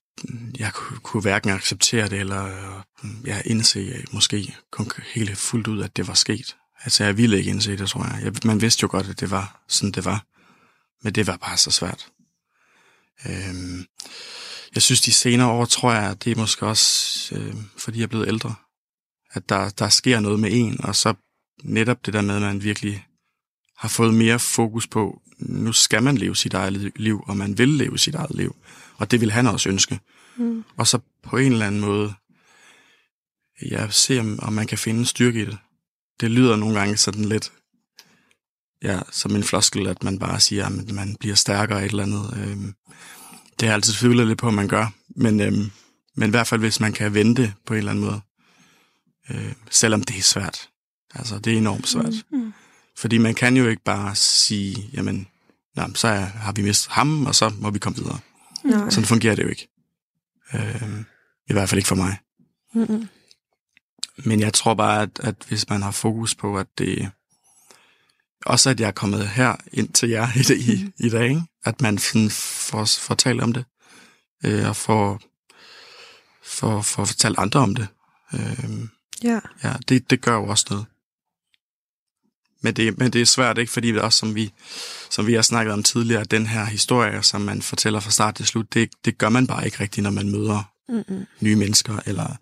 Jeg 0.59 0.74
kunne, 0.74 1.22
hverken 1.22 1.49
acceptere 1.49 2.09
det, 2.09 2.19
eller 2.19 2.45
jeg 2.45 2.84
ja, 3.26 3.41
indse 3.45 3.80
øh, 3.80 4.03
måske 4.11 4.55
helt 5.13 5.38
fuldt 5.38 5.67
ud, 5.67 5.82
at 5.82 5.97
det 5.97 6.07
var 6.07 6.13
sket. 6.13 6.55
Altså, 6.84 7.03
jeg 7.03 7.17
ville 7.17 7.38
ikke 7.38 7.49
indse 7.49 7.78
det, 7.78 7.89
tror 7.89 8.03
jeg. 8.03 8.24
jeg. 8.24 8.34
Man 8.45 8.61
vidste 8.61 8.84
jo 8.84 8.88
godt, 8.91 9.09
at 9.09 9.19
det 9.19 9.32
var 9.32 9.61
sådan, 9.67 9.91
det 9.91 10.05
var. 10.05 10.26
Men 11.03 11.13
det 11.13 11.28
var 11.28 11.38
bare 11.38 11.57
så 11.57 11.72
svært. 11.72 12.07
Øhm, 13.26 13.86
jeg 14.76 14.82
synes, 14.82 15.01
de 15.01 15.11
senere 15.11 15.47
år, 15.47 15.65
tror 15.65 15.93
jeg, 15.93 16.24
det 16.24 16.32
er 16.32 16.36
måske 16.36 16.65
også, 16.65 17.36
øh, 17.36 17.55
fordi 17.78 17.97
jeg 17.97 18.03
er 18.03 18.07
blevet 18.07 18.28
ældre, 18.28 18.55
at 19.32 19.49
der, 19.49 19.69
der 19.69 19.89
sker 19.89 20.19
noget 20.19 20.39
med 20.39 20.49
en, 20.53 20.86
og 20.86 20.95
så 20.95 21.13
netop 21.63 22.05
det 22.05 22.13
der 22.13 22.22
med, 22.22 22.36
at 22.36 22.41
man 22.41 22.63
virkelig 22.63 23.05
har 23.78 23.89
fået 23.89 24.13
mere 24.13 24.39
fokus 24.39 24.88
på, 24.88 25.22
nu 25.39 25.74
skal 25.74 26.03
man 26.03 26.17
leve 26.17 26.36
sit 26.36 26.53
eget 26.53 26.91
liv, 26.95 27.24
og 27.28 27.38
man 27.38 27.57
vil 27.57 27.69
leve 27.69 27.99
sit 27.99 28.15
eget 28.15 28.36
liv. 28.36 28.55
Og 29.02 29.12
det 29.12 29.22
vil 29.22 29.32
han 29.32 29.47
også 29.47 29.70
ønske. 29.70 29.99
Mm. 30.38 30.64
Og 30.78 30.88
så 30.88 30.99
på 31.24 31.38
en 31.38 31.52
eller 31.52 31.68
anden 31.68 31.82
måde, 31.82 32.14
jeg 33.62 33.93
ser, 33.93 34.20
om, 34.20 34.39
om 34.41 34.54
man 34.54 34.68
kan 34.68 34.78
finde 34.78 35.06
styrke 35.06 35.41
i 35.41 35.45
det. 35.45 35.58
Det 36.20 36.32
lyder 36.32 36.56
nogle 36.56 36.80
gange 36.80 36.97
sådan 36.97 37.26
lidt, 37.26 37.52
ja, 38.84 38.99
som 39.12 39.36
en 39.36 39.43
floskel, 39.43 39.88
at 39.88 40.04
man 40.04 40.20
bare 40.20 40.39
siger, 40.39 40.66
at 40.66 40.91
man 40.91 41.16
bliver 41.20 41.36
stærkere 41.36 41.86
et 41.86 41.91
eller 41.91 42.04
andet. 42.04 42.34
Øhm, 42.38 42.74
det 43.60 43.70
er 43.70 43.74
altid 43.74 43.93
tvivlet 43.93 44.28
lidt 44.28 44.39
på, 44.39 44.47
at 44.47 44.54
man 44.54 44.68
gør. 44.68 44.93
Men, 45.16 45.39
øhm, 45.39 45.72
men 46.16 46.30
i 46.30 46.32
hvert 46.32 46.47
fald, 46.47 46.62
hvis 46.62 46.80
man 46.80 46.93
kan 46.93 47.14
vente 47.14 47.54
på 47.66 47.74
en 47.74 47.78
eller 47.78 47.91
anden 47.91 48.06
måde. 48.06 48.22
Øh, 49.30 49.54
selvom 49.70 50.04
det 50.04 50.18
er 50.18 50.22
svært. 50.22 50.70
Altså, 51.16 51.39
det 51.39 51.54
er 51.54 51.58
enormt 51.58 51.88
svært. 51.88 52.14
Mm. 52.32 52.54
Fordi 52.97 53.18
man 53.18 53.36
kan 53.36 53.58
jo 53.58 53.68
ikke 53.68 53.84
bare 53.84 54.16
sige, 54.16 54.89
jamen, 54.93 55.28
nej, 55.76 55.93
så 55.95 56.08
har 56.14 56.52
vi 56.52 56.62
mistet 56.62 56.91
ham, 56.91 57.26
og 57.26 57.36
så 57.36 57.54
må 57.60 57.70
vi 57.70 57.80
komme 57.80 57.97
videre. 57.97 58.20
Nej. 58.64 58.89
Sådan 58.89 59.05
fungerer 59.05 59.36
det 59.36 59.43
jo 59.43 59.47
ikke. 59.49 59.68
Øh, 60.53 60.99
I 61.49 61.53
hvert 61.53 61.70
fald 61.70 61.80
ikke 61.80 61.88
for 61.88 61.95
mig. 61.95 62.18
Mm-mm. 62.74 63.07
Men 64.18 64.39
jeg 64.39 64.53
tror 64.53 64.74
bare, 64.74 65.01
at, 65.01 65.20
at 65.20 65.36
hvis 65.47 65.70
man 65.70 65.82
har 65.82 65.91
fokus 65.91 66.36
på, 66.36 66.57
at 66.57 66.68
det... 66.78 67.12
Også 68.45 68.70
at 68.70 68.80
jeg 68.80 68.88
er 68.88 68.91
kommet 68.91 69.28
her 69.28 69.55
ind 69.74 69.93
til 69.93 70.09
jer 70.09 70.28
i, 70.36 70.74
i, 70.74 71.05
i 71.05 71.09
dag, 71.09 71.30
ikke? 71.30 71.41
at 71.66 71.82
man 71.82 71.97
sådan 71.97 72.30
får, 72.30 72.86
får 72.86 73.16
talt 73.16 73.41
om 73.41 73.53
det, 73.53 73.66
øh, 74.45 74.68
og 74.70 74.76
får, 74.76 75.22
får, 76.43 76.82
får 76.82 77.05
fortalt 77.05 77.39
andre 77.39 77.59
om 77.59 77.76
det. 77.76 77.88
Øh, 78.34 78.70
Ja. 79.24 79.39
ja, 79.64 79.74
det, 79.89 80.09
det 80.09 80.22
gør 80.22 80.34
jo 80.36 80.47
også 80.47 80.66
noget. 80.70 80.86
Men 82.62 82.74
det, 82.74 82.97
men 82.97 83.14
det 83.14 83.22
er 83.22 83.26
svært, 83.26 83.57
ikke? 83.57 83.72
Fordi 83.72 83.91
det 83.91 84.01
også, 84.01 84.20
som 84.20 84.36
vi, 84.36 84.51
som 85.09 85.28
vi 85.28 85.34
har 85.34 85.41
snakket 85.41 85.74
om 85.74 85.84
tidligere, 85.84 86.24
den 86.24 86.45
her 86.45 86.66
historie, 86.66 87.24
som 87.24 87.41
man 87.41 87.62
fortæller 87.62 87.99
fra 87.99 88.12
start 88.12 88.36
til 88.36 88.45
slut, 88.45 88.74
det, 88.74 88.89
det 89.05 89.18
gør 89.18 89.30
man 89.30 89.47
bare 89.47 89.66
ikke 89.66 89.80
rigtigt, 89.80 90.03
når 90.03 90.12
man 90.12 90.30
møder 90.30 90.72
Mm-mm. 90.89 91.26
nye 91.39 91.55
mennesker, 91.55 91.99
eller, 92.05 92.36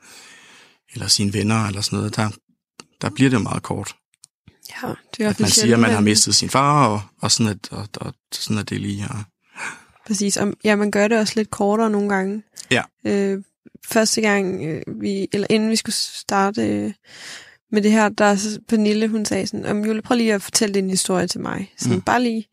eller 0.93 1.07
sine 1.07 1.33
venner, 1.33 1.67
eller 1.67 1.81
sådan 1.81 1.97
noget. 1.97 2.15
Der, 2.15 2.29
der 3.01 3.09
bliver 3.09 3.29
det 3.29 3.37
jo 3.37 3.43
meget 3.43 3.63
kort. 3.63 3.95
Ja, 4.83 4.87
det 5.17 5.25
er 5.25 5.29
At 5.29 5.39
man 5.39 5.49
siger, 5.49 5.73
at 5.73 5.79
man 5.79 5.91
har 5.91 6.01
mistet 6.01 6.35
sin 6.35 6.49
far, 6.49 6.87
og, 6.87 7.01
og, 7.21 7.31
sådan, 7.31 7.51
at, 7.51 7.67
og, 7.71 7.87
og 7.95 8.13
sådan 8.31 8.57
er 8.57 8.63
det 8.63 8.81
lige. 8.81 9.07
Og, 9.09 9.23
Præcis. 10.07 10.37
Og, 10.37 10.53
ja, 10.63 10.75
man 10.75 10.91
gør 10.91 11.07
det 11.07 11.17
også 11.17 11.33
lidt 11.35 11.49
kortere 11.49 11.89
nogle 11.89 12.09
gange. 12.09 12.43
Ja. 12.71 12.83
Øh, 13.05 13.43
første 13.85 14.21
gang, 14.21 14.65
øh, 14.65 15.01
vi, 15.01 15.27
eller 15.33 15.47
inden 15.49 15.69
vi 15.69 15.75
skulle 15.75 15.95
starte 15.95 16.67
øh, 16.67 16.93
med 17.71 17.81
det 17.81 17.91
her, 17.91 18.09
der 18.09 18.25
er 18.25 18.35
så 18.35 18.59
Pernille, 18.67 19.07
hun 19.07 19.25
sagde 19.25 19.47
sådan, 19.47 19.65
om 19.65 19.85
Julie, 19.85 20.01
prøv 20.01 20.15
lige 20.17 20.33
at 20.33 20.41
fortælle 20.41 20.73
din 20.73 20.89
historie 20.89 21.27
til 21.27 21.41
mig. 21.41 21.73
Sådan, 21.77 21.95
mm. 21.95 22.01
bare 22.01 22.23
lige. 22.23 22.47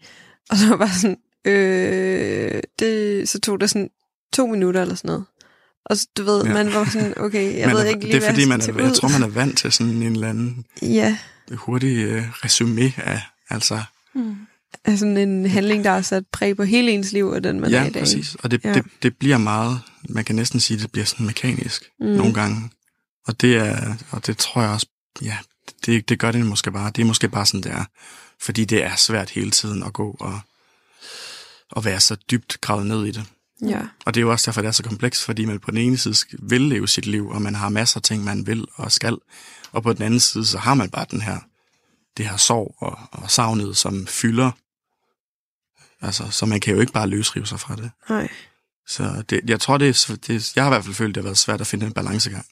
Og 0.50 0.56
så 0.56 0.68
var 0.68 0.76
bare 0.76 0.94
sådan, 0.94 1.16
øh, 1.44 2.62
det, 2.78 3.28
så 3.28 3.40
tog 3.40 3.60
det 3.60 3.70
sådan 3.70 3.90
to 4.32 4.46
minutter 4.46 4.82
eller 4.82 4.94
sådan 4.94 5.08
noget. 5.08 5.24
Og 5.86 5.96
så, 5.96 6.06
du 6.16 6.22
ved, 6.24 6.44
ja. 6.44 6.52
man 6.52 6.74
var 6.74 6.84
sådan, 6.84 7.14
okay, 7.16 7.58
jeg 7.58 7.66
Man 7.68 7.76
ved 7.76 7.82
er, 7.82 7.88
ikke 7.88 8.00
lige, 8.00 8.12
det 8.12 8.16
er 8.16 8.20
hvad 8.20 8.28
fordi, 8.30 8.40
jeg 8.40 8.48
man 8.48 8.60
er, 8.60 8.82
jeg 8.82 8.90
ud. 8.90 8.94
tror, 8.94 9.08
man 9.08 9.22
er 9.22 9.32
vant 9.34 9.58
til 9.58 9.72
sådan 9.72 9.92
en 9.92 10.12
eller 10.12 10.28
anden 10.28 10.64
Ja, 10.82 11.18
hurtig 11.52 11.96
øh, 11.96 12.22
resume 12.44 12.92
af, 12.96 13.20
altså, 13.50 13.80
Mm. 14.14 14.36
sådan 14.96 15.16
en 15.16 15.46
handling, 15.46 15.84
der 15.84 15.90
har 15.90 16.00
sat 16.02 16.24
præg 16.32 16.56
på 16.56 16.64
hele 16.64 16.90
ens 16.90 17.12
liv, 17.12 17.26
og 17.26 17.44
den 17.44 17.60
man 17.60 17.74
er 17.74 17.80
ja, 17.80 17.86
i 17.86 17.90
dag. 17.90 18.02
præcis. 18.02 18.34
Og 18.34 18.50
det, 18.50 18.64
Ja. 18.64 18.74
det, 18.74 18.84
det 19.02 19.16
bliver 19.16 19.38
meget, 19.38 19.80
man 20.08 20.24
kan 20.24 20.36
næsten 20.36 20.60
sige, 20.60 20.78
det 20.78 20.92
bliver 20.92 21.04
sådan 21.04 21.26
mekanisk 21.26 21.84
mm. 22.00 22.06
nogle 22.06 22.34
gange. 22.34 22.70
Og 23.26 23.40
det 23.40 23.56
er, 23.56 23.94
og 24.10 24.26
det 24.26 24.38
tror 24.38 24.62
jeg 24.62 24.70
også, 24.70 24.86
ja, 25.22 25.38
det, 25.86 26.08
det 26.08 26.18
gør 26.18 26.32
det 26.32 26.46
måske 26.46 26.70
bare. 26.70 26.90
Det 26.90 27.02
er 27.02 27.06
måske 27.06 27.28
bare 27.28 27.46
sådan, 27.46 27.62
det 27.62 27.72
er. 27.72 27.84
Fordi 28.40 28.64
det 28.64 28.84
er 28.84 28.96
svært 28.96 29.30
hele 29.30 29.50
tiden 29.50 29.82
at 29.82 29.92
gå 29.92 30.16
og, 30.20 30.40
og 31.70 31.84
være 31.84 32.00
så 32.00 32.14
dybt 32.30 32.60
gravet 32.60 32.86
ned 32.86 33.06
i 33.06 33.10
det. 33.10 33.24
Ja, 33.62 33.80
Og 34.04 34.14
det 34.14 34.20
er 34.20 34.22
jo 34.22 34.30
også 34.30 34.46
derfor, 34.46 34.60
det 34.60 34.68
er 34.68 34.72
så 34.72 34.82
komplekst, 34.82 35.24
fordi 35.24 35.44
man 35.44 35.60
på 35.60 35.70
den 35.70 35.78
ene 35.78 35.98
side 35.98 36.14
vil 36.38 36.60
leve 36.60 36.88
sit 36.88 37.06
liv, 37.06 37.28
og 37.28 37.42
man 37.42 37.54
har 37.54 37.68
masser 37.68 37.98
af 37.98 38.02
ting, 38.02 38.24
man 38.24 38.46
vil 38.46 38.66
og 38.74 38.92
skal. 38.92 39.18
Og 39.72 39.82
på 39.82 39.92
den 39.92 40.02
anden 40.02 40.20
side, 40.20 40.46
så 40.46 40.58
har 40.58 40.74
man 40.74 40.90
bare 40.90 41.06
den 41.10 41.20
her, 41.20 41.38
det 42.16 42.28
her 42.28 42.36
sorg 42.36 42.74
og, 42.78 42.98
og 43.12 43.30
savnet, 43.30 43.76
som 43.76 44.06
fylder. 44.06 44.50
Altså, 46.00 46.30
så 46.30 46.46
man 46.46 46.60
kan 46.60 46.74
jo 46.74 46.80
ikke 46.80 46.92
bare 46.92 47.06
løsrive 47.06 47.46
sig 47.46 47.60
fra 47.60 47.76
det. 47.76 47.90
nej. 48.08 48.28
Så 48.88 49.22
det, 49.30 49.40
jeg 49.46 49.60
tror, 49.60 49.78
det 49.78 49.88
er, 49.88 50.16
det, 50.26 50.56
jeg 50.56 50.64
har 50.64 50.70
i 50.70 50.74
hvert 50.74 50.84
fald 50.84 50.94
følt, 50.94 51.14
det 51.14 51.22
har 51.22 51.28
været 51.28 51.38
svært 51.38 51.60
at 51.60 51.66
finde 51.66 51.86
en 51.86 51.92
balancegang. 51.92 52.46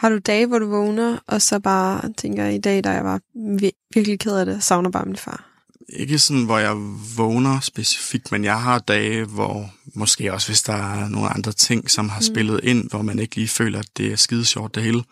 Har 0.00 0.08
du 0.08 0.18
dage, 0.18 0.46
hvor 0.46 0.58
du 0.58 0.68
vågner, 0.70 1.18
og 1.26 1.42
så 1.42 1.58
bare 1.58 2.12
tænker, 2.16 2.46
i 2.46 2.58
dag, 2.58 2.84
der 2.84 2.90
er 2.90 2.94
jeg 2.94 3.20
vir- 3.36 3.88
virkelig 3.94 4.20
ked 4.20 4.36
af 4.36 4.46
det, 4.46 4.62
savner 4.64 4.90
bare 4.90 5.04
min 5.06 5.16
far? 5.16 5.44
Ikke 5.88 6.18
sådan, 6.18 6.44
hvor 6.44 6.58
jeg 6.58 6.76
vågner 7.16 7.60
specifikt, 7.60 8.32
men 8.32 8.44
jeg 8.44 8.62
har 8.62 8.78
dage, 8.78 9.24
hvor 9.24 9.70
måske 9.94 10.32
også, 10.32 10.48
hvis 10.48 10.62
der 10.62 10.72
er 10.72 11.08
nogle 11.08 11.28
andre 11.28 11.52
ting, 11.52 11.90
som 11.90 12.08
har 12.08 12.20
spillet 12.20 12.60
ind, 12.62 12.90
hvor 12.90 13.02
man 13.02 13.18
ikke 13.18 13.36
lige 13.36 13.48
føler, 13.48 13.78
at 13.78 13.88
det 13.96 14.12
er 14.12 14.16
skide 14.16 14.44
sjovt 14.44 14.74
det 14.74 14.82
hele, 14.82 15.02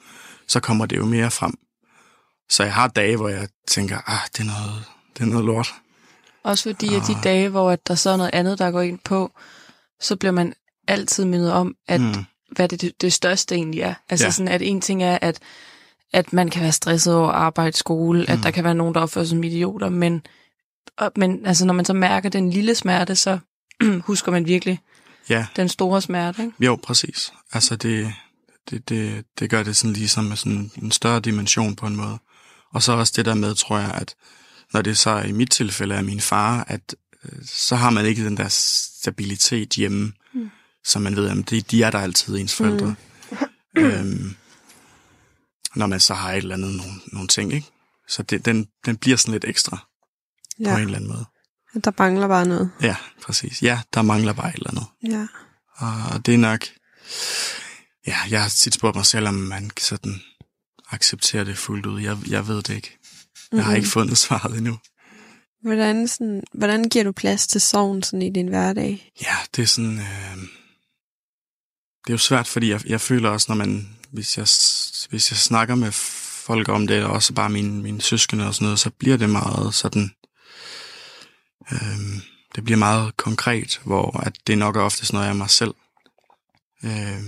så 0.48 0.60
kommer 0.60 0.86
det 0.86 0.96
jo 0.96 1.04
mere 1.04 1.30
frem. 1.30 1.54
Så 2.50 2.62
jeg 2.62 2.74
har 2.74 2.88
dage, 2.88 3.16
hvor 3.16 3.28
jeg 3.28 3.48
tænker, 3.66 3.98
ah, 4.06 4.18
det 4.32 4.40
er 4.40 4.44
noget, 4.44 4.84
det 5.16 5.22
er 5.22 5.26
noget 5.26 5.44
lort. 5.44 5.74
Også 6.44 6.62
fordi, 6.70 6.94
at 6.94 7.02
de 7.06 7.16
dage, 7.24 7.48
hvor 7.48 7.70
at 7.70 7.88
der 7.88 7.94
så 7.94 8.10
er 8.10 8.16
noget 8.16 8.30
andet, 8.32 8.58
der 8.58 8.70
går 8.70 8.80
ind 8.80 8.98
på, 9.04 9.32
så 10.00 10.16
bliver 10.16 10.32
man 10.32 10.54
altid 10.88 11.24
mindet 11.24 11.52
om, 11.52 11.74
at 11.88 12.00
Mm. 12.00 12.24
Hvad 12.50 12.68
det, 12.68 12.92
det, 13.00 13.12
største 13.12 13.54
egentlig 13.54 13.80
er. 13.80 13.94
Altså 14.08 14.26
Ja. 14.26 14.30
sådan, 14.30 14.48
at 14.48 14.62
en 14.62 14.80
ting 14.80 15.02
er, 15.02 15.18
at, 15.22 15.38
at 16.12 16.32
man 16.32 16.48
kan 16.50 16.62
være 16.62 16.72
stresset 16.72 17.14
over 17.14 17.30
arbejde, 17.30 17.76
skole, 17.76 18.24
mm. 18.28 18.32
at 18.32 18.38
der 18.42 18.50
kan 18.50 18.64
være 18.64 18.74
nogen, 18.74 18.94
der 18.94 19.00
opfører 19.00 19.24
sig 19.24 19.30
som 19.30 19.44
idioter, 19.44 19.88
men, 19.88 20.22
og, 20.96 21.12
men 21.16 21.46
altså, 21.46 21.66
når 21.66 21.74
man 21.74 21.84
så 21.84 21.92
mærker 21.92 22.28
den 22.28 22.50
lille 22.50 22.74
smerte, 22.74 23.16
så 23.16 23.38
husker 24.06 24.32
man 24.32 24.46
virkelig 24.46 24.80
Ja, 25.28 25.46
den 25.56 25.68
store 25.68 26.02
smerte. 26.02 26.42
Ikke? 26.42 26.54
jo, 26.60 26.76
præcis. 26.82 27.32
Altså, 27.52 27.76
det, 27.76 28.12
det, 28.70 28.88
det, 28.88 29.24
det 29.38 29.50
gør 29.50 29.62
det 29.62 29.76
sådan 29.76 29.92
ligesom 29.94 30.24
med 30.24 30.36
sådan 30.36 30.70
en 30.82 30.90
større 30.90 31.20
dimension 31.20 31.76
på 31.76 31.86
en 31.86 31.96
måde. 31.96 32.18
Og 32.74 32.82
så 32.82 32.92
også 32.92 33.12
det 33.16 33.24
der 33.24 33.34
med, 33.34 33.54
tror 33.54 33.78
jeg, 33.78 33.90
at 33.94 34.14
når 34.72 34.82
det 34.82 34.98
så 34.98 35.20
i 35.20 35.32
mit 35.32 35.50
tilfælde 35.50 35.94
er 35.94 36.02
min 36.02 36.20
far, 36.20 36.64
at 36.68 36.96
øh, 37.24 37.38
så 37.46 37.76
har 37.76 37.90
man 37.90 38.06
ikke 38.06 38.24
den 38.24 38.36
der 38.36 38.48
stabilitet 38.48 39.70
hjemme, 39.70 40.04
mm. 40.04 40.12
Så 40.88 40.98
man 40.98 41.16
ved, 41.16 41.28
at 41.30 41.50
de, 41.50 41.60
de 41.60 41.82
er 41.82 41.90
der 41.90 41.98
altid, 41.98 42.36
ens 42.36 42.54
forældre. 42.54 42.94
Mm. 43.76 43.82
øhm, 43.84 44.36
når 45.76 45.86
man 45.86 46.00
så 46.00 46.14
har 46.14 46.32
et 46.32 46.36
eller 46.36 46.54
andet, 46.54 46.76
nogle, 46.76 46.92
nogle 47.12 47.28
ting, 47.28 47.52
ikke? 47.52 47.66
Så 48.08 48.22
det, 48.22 48.44
den, 48.44 48.68
den 48.86 48.96
bliver 48.96 49.16
sådan 49.16 49.32
lidt 49.32 49.44
ekstra 49.44 49.86
ja. 50.60 50.70
på 50.72 50.76
en 50.76 50.84
eller 50.84 50.96
anden 50.96 51.10
måde. 51.10 51.24
der 51.84 51.92
mangler 51.98 52.28
bare 52.28 52.46
noget. 52.46 52.70
Ja, 52.82 52.96
præcis. 53.22 53.62
Ja, 53.62 53.80
der 53.94 54.02
mangler 54.02 54.32
bare 54.32 54.48
et 54.48 54.54
eller 54.54 54.70
andet. 54.70 54.86
Ja. 55.12 55.26
Og 55.76 56.26
det 56.26 56.34
er 56.34 56.38
nok... 56.38 56.64
Ja, 58.06 58.16
jeg 58.30 58.42
har 58.42 58.48
tit 58.48 58.74
spurgt 58.74 58.96
mig 58.96 59.06
selv, 59.06 59.28
om 59.28 59.34
man 59.34 59.70
sådan 59.78 60.20
accepterer 60.90 61.44
det 61.44 61.58
fuldt 61.58 61.86
ud. 61.86 62.00
Jeg, 62.00 62.18
jeg 62.28 62.48
ved 62.48 62.56
det 62.56 62.74
ikke. 62.74 62.98
Jeg 63.52 63.64
har 63.64 63.70
Mhm. 63.70 63.76
ikke 63.76 63.88
fundet 63.88 64.18
svaret 64.26 64.56
endnu. 64.58 64.78
Hvordan, 65.62 66.08
sådan, 66.08 66.42
hvordan 66.54 66.84
giver 66.84 67.04
du 67.04 67.12
plads 67.12 67.46
til 67.46 67.60
sorgen 67.60 68.02
sådan 68.02 68.22
i 68.22 68.30
din 68.30 68.48
hverdag? 68.48 69.12
Ja, 69.22 69.36
det 69.56 69.62
er 69.62 69.66
sådan... 69.66 69.98
Øh, 69.98 70.36
det 72.08 72.12
er 72.12 72.14
jo 72.14 72.18
svært, 72.18 72.46
fordi 72.46 72.70
jeg, 72.70 72.88
jeg 72.88 73.00
føler 73.00 73.30
også, 73.30 73.46
når 73.48 73.56
man... 73.56 73.88
Hvis 74.10 74.38
jeg, 74.38 74.46
hvis 75.10 75.30
jeg 75.30 75.38
snakker 75.38 75.74
med 75.74 75.92
folk 75.92 76.68
om 76.68 76.86
det, 76.86 77.04
og 77.04 77.10
også 77.10 77.32
bare 77.32 77.50
mine, 77.50 77.82
mine 77.82 78.00
søskende 78.00 78.46
og 78.46 78.54
sådan 78.54 78.64
noget, 78.64 78.78
så 78.78 78.90
bliver 78.90 79.16
det 79.16 79.30
meget 79.30 79.74
sådan... 79.74 80.10
Øh, 81.72 81.98
det 82.54 82.64
bliver 82.64 82.78
meget 82.78 83.16
konkret, 83.16 83.80
hvor 83.84 84.20
at 84.20 84.32
det 84.46 84.58
nok 84.58 84.76
er 84.76 84.80
oftest 84.80 85.12
noget 85.12 85.26
af 85.26 85.34
mig 85.34 85.50
selv. 85.50 85.74
Øh, 86.84 87.22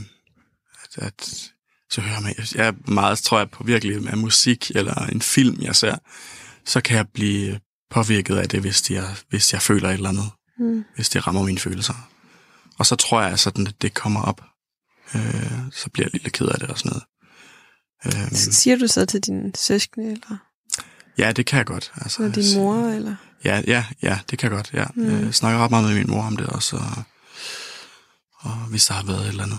at, 0.84 0.98
at, 0.98 1.50
så 1.90 2.00
hører 2.00 2.20
man, 2.20 2.34
jeg 2.54 2.66
er 2.66 2.90
meget, 2.90 3.18
tror 3.18 3.38
jeg, 3.38 3.50
på 3.50 3.64
virkelig 3.64 4.02
med 4.02 4.16
musik 4.16 4.70
eller 4.74 4.94
en 4.94 5.22
film, 5.22 5.62
jeg 5.62 5.76
ser, 5.76 5.96
så 6.64 6.80
kan 6.80 6.96
jeg 6.96 7.08
blive 7.08 7.60
påvirket 7.90 8.36
af 8.36 8.48
det, 8.48 8.60
hvis 8.60 8.90
jeg, 8.90 9.16
hvis 9.28 9.52
jeg 9.52 9.62
føler 9.62 9.88
et 9.88 9.94
eller 9.94 10.08
andet. 10.08 10.30
Mm. 10.58 10.84
Hvis 10.94 11.08
det 11.08 11.26
rammer 11.26 11.42
mine 11.42 11.58
følelser. 11.58 12.08
Og 12.78 12.86
så 12.86 12.96
tror 12.96 13.22
jeg, 13.22 13.38
sådan, 13.38 13.66
at 13.66 13.82
det 13.82 13.94
kommer 13.94 14.22
op. 14.22 14.50
Øh, 15.14 15.72
så 15.72 15.90
bliver 15.92 16.08
jeg 16.12 16.22
lidt 16.22 16.32
ked 16.32 16.46
af 16.46 16.58
det 16.58 16.68
og 16.68 16.78
sådan 16.78 16.90
noget. 16.90 17.04
Øh, 18.06 18.32
Siger 18.32 18.78
du 18.78 18.86
så 18.86 19.06
til 19.06 19.20
dine 19.20 19.52
søskende, 19.56 20.12
eller, 20.12 20.36
ja, 21.18 21.32
det 21.32 21.46
kan 21.46 21.56
jeg 21.56 21.66
godt. 21.66 21.92
Altså, 21.96 22.22
eller 22.22 22.34
din 22.34 22.56
mor? 22.56 22.88
Eller? 22.88 23.16
Ja, 23.44 23.62
ja, 23.66 23.84
ja, 24.02 24.18
det 24.30 24.38
kan 24.38 24.50
jeg 24.50 24.56
godt, 24.56 24.70
ja. 24.72 24.84
Mm. 24.94 25.02
Mm. 25.02 25.24
Jeg 25.24 25.34
snakker 25.34 25.64
ret 25.64 25.70
meget 25.70 25.88
med 25.88 25.94
min 25.98 26.10
mor 26.10 26.22
om 26.22 26.36
det 26.36 26.46
også, 26.46 26.76
og, 26.76 27.02
og 28.34 28.52
hvis 28.52 28.86
der 28.86 28.94
har 28.94 29.02
været 29.02 29.22
et 29.22 29.28
eller 29.28 29.44
andet. 29.44 29.58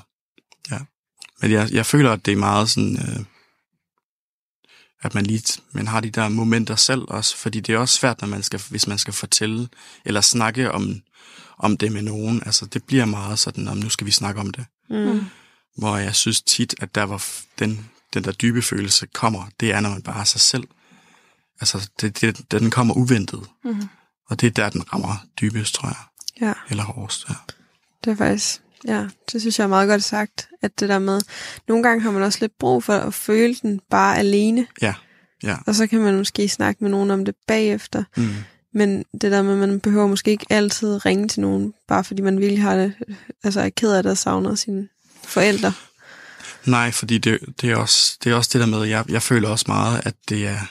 Ja. 0.72 0.80
Men 1.42 1.52
jeg, 1.52 1.72
jeg 1.72 1.86
føler, 1.86 2.12
at 2.12 2.26
det 2.26 2.32
er 2.32 2.38
meget 2.38 2.70
sådan, 2.70 2.96
øh, 2.96 3.26
at 5.04 5.16
man 5.16 5.26
lige 5.26 5.62
man 5.72 5.88
har 5.88 6.00
de 6.00 6.10
der 6.10 6.30
momenter 6.30 6.76
selv 6.76 7.02
også, 7.08 7.38
fordi 7.38 7.60
det 7.60 7.76
er 7.76 7.78
også 7.78 7.98
svært, 7.98 8.22
når 8.22 8.28
man 8.28 8.44
skal, 8.44 8.62
hvis 8.70 8.88
man 8.88 8.98
skal 8.98 9.14
fortælle 9.14 9.70
eller 10.06 10.22
snakke 10.22 10.72
om, 10.72 11.02
om 11.58 11.78
det 11.78 11.92
med 11.92 12.02
nogen. 12.02 12.44
Altså, 12.46 12.66
det 12.66 12.84
bliver 12.84 13.06
meget 13.06 13.40
sådan, 13.40 13.68
om 13.68 13.78
nu 13.78 13.90
skal 13.90 14.08
vi 14.08 14.12
snakke 14.12 14.42
om 14.42 14.52
det. 14.52 14.66
Mm. 14.90 15.26
Hvor 15.78 15.98
jeg 15.98 16.16
synes 16.16 16.42
tit, 16.42 16.76
at 16.82 16.96
der 16.96 17.04
var 17.04 17.24
den, 17.60 17.90
den 18.14 18.24
der 18.24 18.32
dybe 18.32 18.62
følelse 18.62 19.08
kommer, 19.14 19.44
det 19.60 19.72
er, 19.72 19.80
når 19.80 19.90
man 19.90 20.02
bare 20.02 20.20
er 20.20 20.24
sig 20.24 20.42
selv. 20.42 20.64
Altså, 21.62 21.90
det, 22.02 22.22
det, 22.22 22.52
den 22.52 22.72
kommer 22.72 22.94
uventet. 22.94 23.40
Mhm. 23.64 23.84
Og 24.30 24.42
det 24.42 24.48
er 24.48 24.52
der, 24.52 24.70
den 24.70 24.94
rammer 24.94 25.26
dybest, 25.42 25.74
tror 25.74 25.88
jeg. 25.88 25.96
Ja, 26.48 26.54
Eller 26.70 26.84
hårdest, 26.84 27.30
ja. 27.30 27.34
det 28.04 28.12
er 28.12 28.16
faktisk, 28.16 28.62
ja, 28.88 29.08
det 29.32 29.42
synes 29.42 29.60
jeg 29.60 29.64
er 29.64 29.70
meget 29.70 29.90
godt 29.90 30.04
sagt, 30.04 30.50
at 30.62 30.80
det 30.80 30.90
der 30.90 31.00
med, 31.00 31.22
nogle 31.68 31.84
gange 31.84 32.02
har 32.04 32.12
man 32.12 32.24
også 32.24 32.38
lidt 32.42 32.58
brug 32.60 32.84
for 32.84 32.94
at 32.94 33.14
føle 33.14 33.56
den 33.62 33.82
bare 33.90 34.18
alene, 34.18 34.68
Ja, 34.82 34.94
ja. 35.44 35.58
og 35.66 35.76
så 35.76 35.88
kan 35.88 36.00
man 36.02 36.18
måske 36.18 36.50
snakke 36.50 36.84
med 36.84 36.92
nogen 36.92 37.12
om 37.12 37.26
det 37.26 37.36
bagefter, 37.48 38.04
Mm. 38.18 38.28
men 38.74 39.06
det 39.22 39.32
der 39.32 39.42
med, 39.42 39.52
at 39.54 39.58
man 39.60 39.80
behøver 39.80 40.08
måske 40.08 40.32
ikke 40.32 40.46
altid 40.50 41.06
ringe 41.06 41.28
til 41.28 41.42
nogen, 41.42 41.74
bare 41.88 42.04
fordi 42.04 42.22
man 42.22 42.40
virkelig 42.40 42.64
har 42.64 42.76
det, 42.76 42.94
altså 43.44 43.62
er 43.62 43.70
ked 43.70 43.92
af 43.94 44.04
det 44.04 44.12
og 44.12 44.18
savner 44.18 44.56
sine 44.56 44.88
forældre. 45.24 45.74
Nej, 46.66 46.92
fordi 46.92 47.18
det, 47.18 47.40
det, 47.62 47.70
er 47.70 47.76
også, 47.76 48.18
det 48.24 48.32
er 48.32 48.36
også 48.36 48.50
det 48.54 48.62
der 48.62 48.68
med, 48.68 48.84
jeg, 48.84 49.06
jeg 49.10 49.22
føler 49.24 49.50
også 49.50 49.66
meget, 49.68 50.02
at 50.06 50.16
det 50.30 50.48
er, 50.48 50.62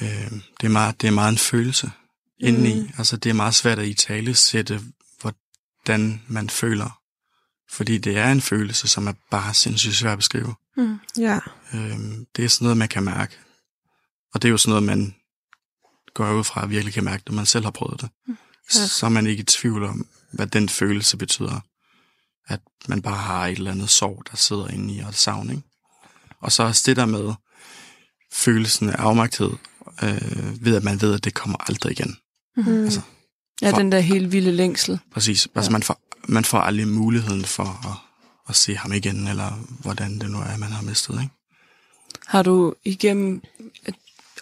øh, 0.00 0.30
det 0.30 0.66
er, 0.66 0.68
meget, 0.68 1.00
det 1.00 1.06
er 1.08 1.12
meget 1.12 1.32
en 1.32 1.38
følelse 1.38 1.86
mm. 1.86 2.46
indeni. 2.46 2.90
Altså, 2.98 3.16
det 3.16 3.30
er 3.30 3.34
meget 3.34 3.54
svært 3.54 3.78
at 3.78 3.86
i 3.86 3.94
tale 3.94 4.34
sætte, 4.34 4.80
hvordan 5.20 6.22
man 6.26 6.50
føler. 6.50 7.00
Fordi 7.70 7.98
det 7.98 8.16
er 8.18 8.32
en 8.32 8.40
følelse, 8.40 8.88
som 8.88 9.06
er 9.06 9.12
bare 9.30 9.54
sindssygt 9.54 9.94
svært 9.94 10.12
at 10.12 10.18
beskrive. 10.18 10.54
Mm. 10.76 10.98
Ja, 11.18 11.38
Øhm, 11.74 12.26
det 12.36 12.44
er 12.44 12.48
sådan 12.48 12.64
noget, 12.64 12.76
man 12.76 12.88
kan 12.88 13.02
mærke. 13.02 13.38
Og 14.34 14.42
det 14.42 14.48
er 14.48 14.50
jo 14.50 14.56
sådan 14.56 14.70
noget, 14.70 14.82
man 14.82 15.14
går 16.14 16.32
ud 16.32 16.44
fra 16.44 16.62
at 16.62 16.70
virkelig 16.70 16.94
kan 16.94 17.04
mærke, 17.04 17.22
når 17.26 17.34
man 17.34 17.46
selv 17.46 17.64
har 17.64 17.70
prøvet 17.70 18.00
det. 18.00 18.10
Ja. 18.28 18.34
Ja. 18.74 18.86
Så 18.86 19.06
er 19.06 19.10
man 19.10 19.26
ikke 19.26 19.40
i 19.40 19.44
tvivl 19.44 19.84
om, 19.84 20.06
hvad 20.32 20.46
den 20.46 20.68
følelse 20.68 21.16
betyder. 21.16 21.60
At 22.50 22.60
man 22.88 23.02
bare 23.02 23.16
har 23.16 23.46
et 23.46 23.58
eller 23.58 23.70
andet 23.70 23.90
sorg, 23.90 24.22
der 24.30 24.36
sidder 24.36 24.68
inde 24.68 24.94
i, 24.94 24.98
og 25.00 25.08
et 25.08 25.14
savn, 25.14 25.50
ikke? 25.50 25.62
Og 26.40 26.52
så 26.52 26.62
også 26.62 26.82
det 26.86 26.96
der 26.96 27.06
med 27.06 27.32
følelsen 28.32 28.88
af 28.90 28.94
afmagthed, 28.94 29.50
øh, 30.02 30.64
ved 30.64 30.76
at 30.76 30.84
man 30.84 31.00
ved, 31.00 31.14
at 31.14 31.24
det 31.24 31.34
kommer 31.34 31.58
aldrig 31.68 31.92
igen. 31.92 32.16
mm. 32.56 32.84
Altså, 32.84 33.00
Ja, 33.62 33.70
For- 33.70 33.76
den 33.78 33.92
der 33.92 34.00
helt 34.00 34.32
vilde 34.32 34.52
længsel. 34.52 35.00
præcis. 35.12 35.48
Altså, 35.54 35.72
man, 35.72 35.82
får, 35.82 36.00
man 36.28 36.44
får 36.44 36.58
aldrig 36.58 36.88
muligheden 36.88 37.44
for 37.44 37.62
at, 37.64 37.96
at 38.48 38.56
se 38.56 38.76
ham 38.76 38.92
igen, 38.92 39.28
eller 39.28 39.50
hvordan 39.82 40.18
det 40.18 40.30
nu 40.30 40.38
er, 40.38 40.56
man 40.56 40.72
har 40.72 40.82
mistet, 40.82 41.14
ikke? 41.22 41.34
Har 42.26 42.42
du 42.42 42.74
igennem 42.84 43.42
et- 43.88 43.94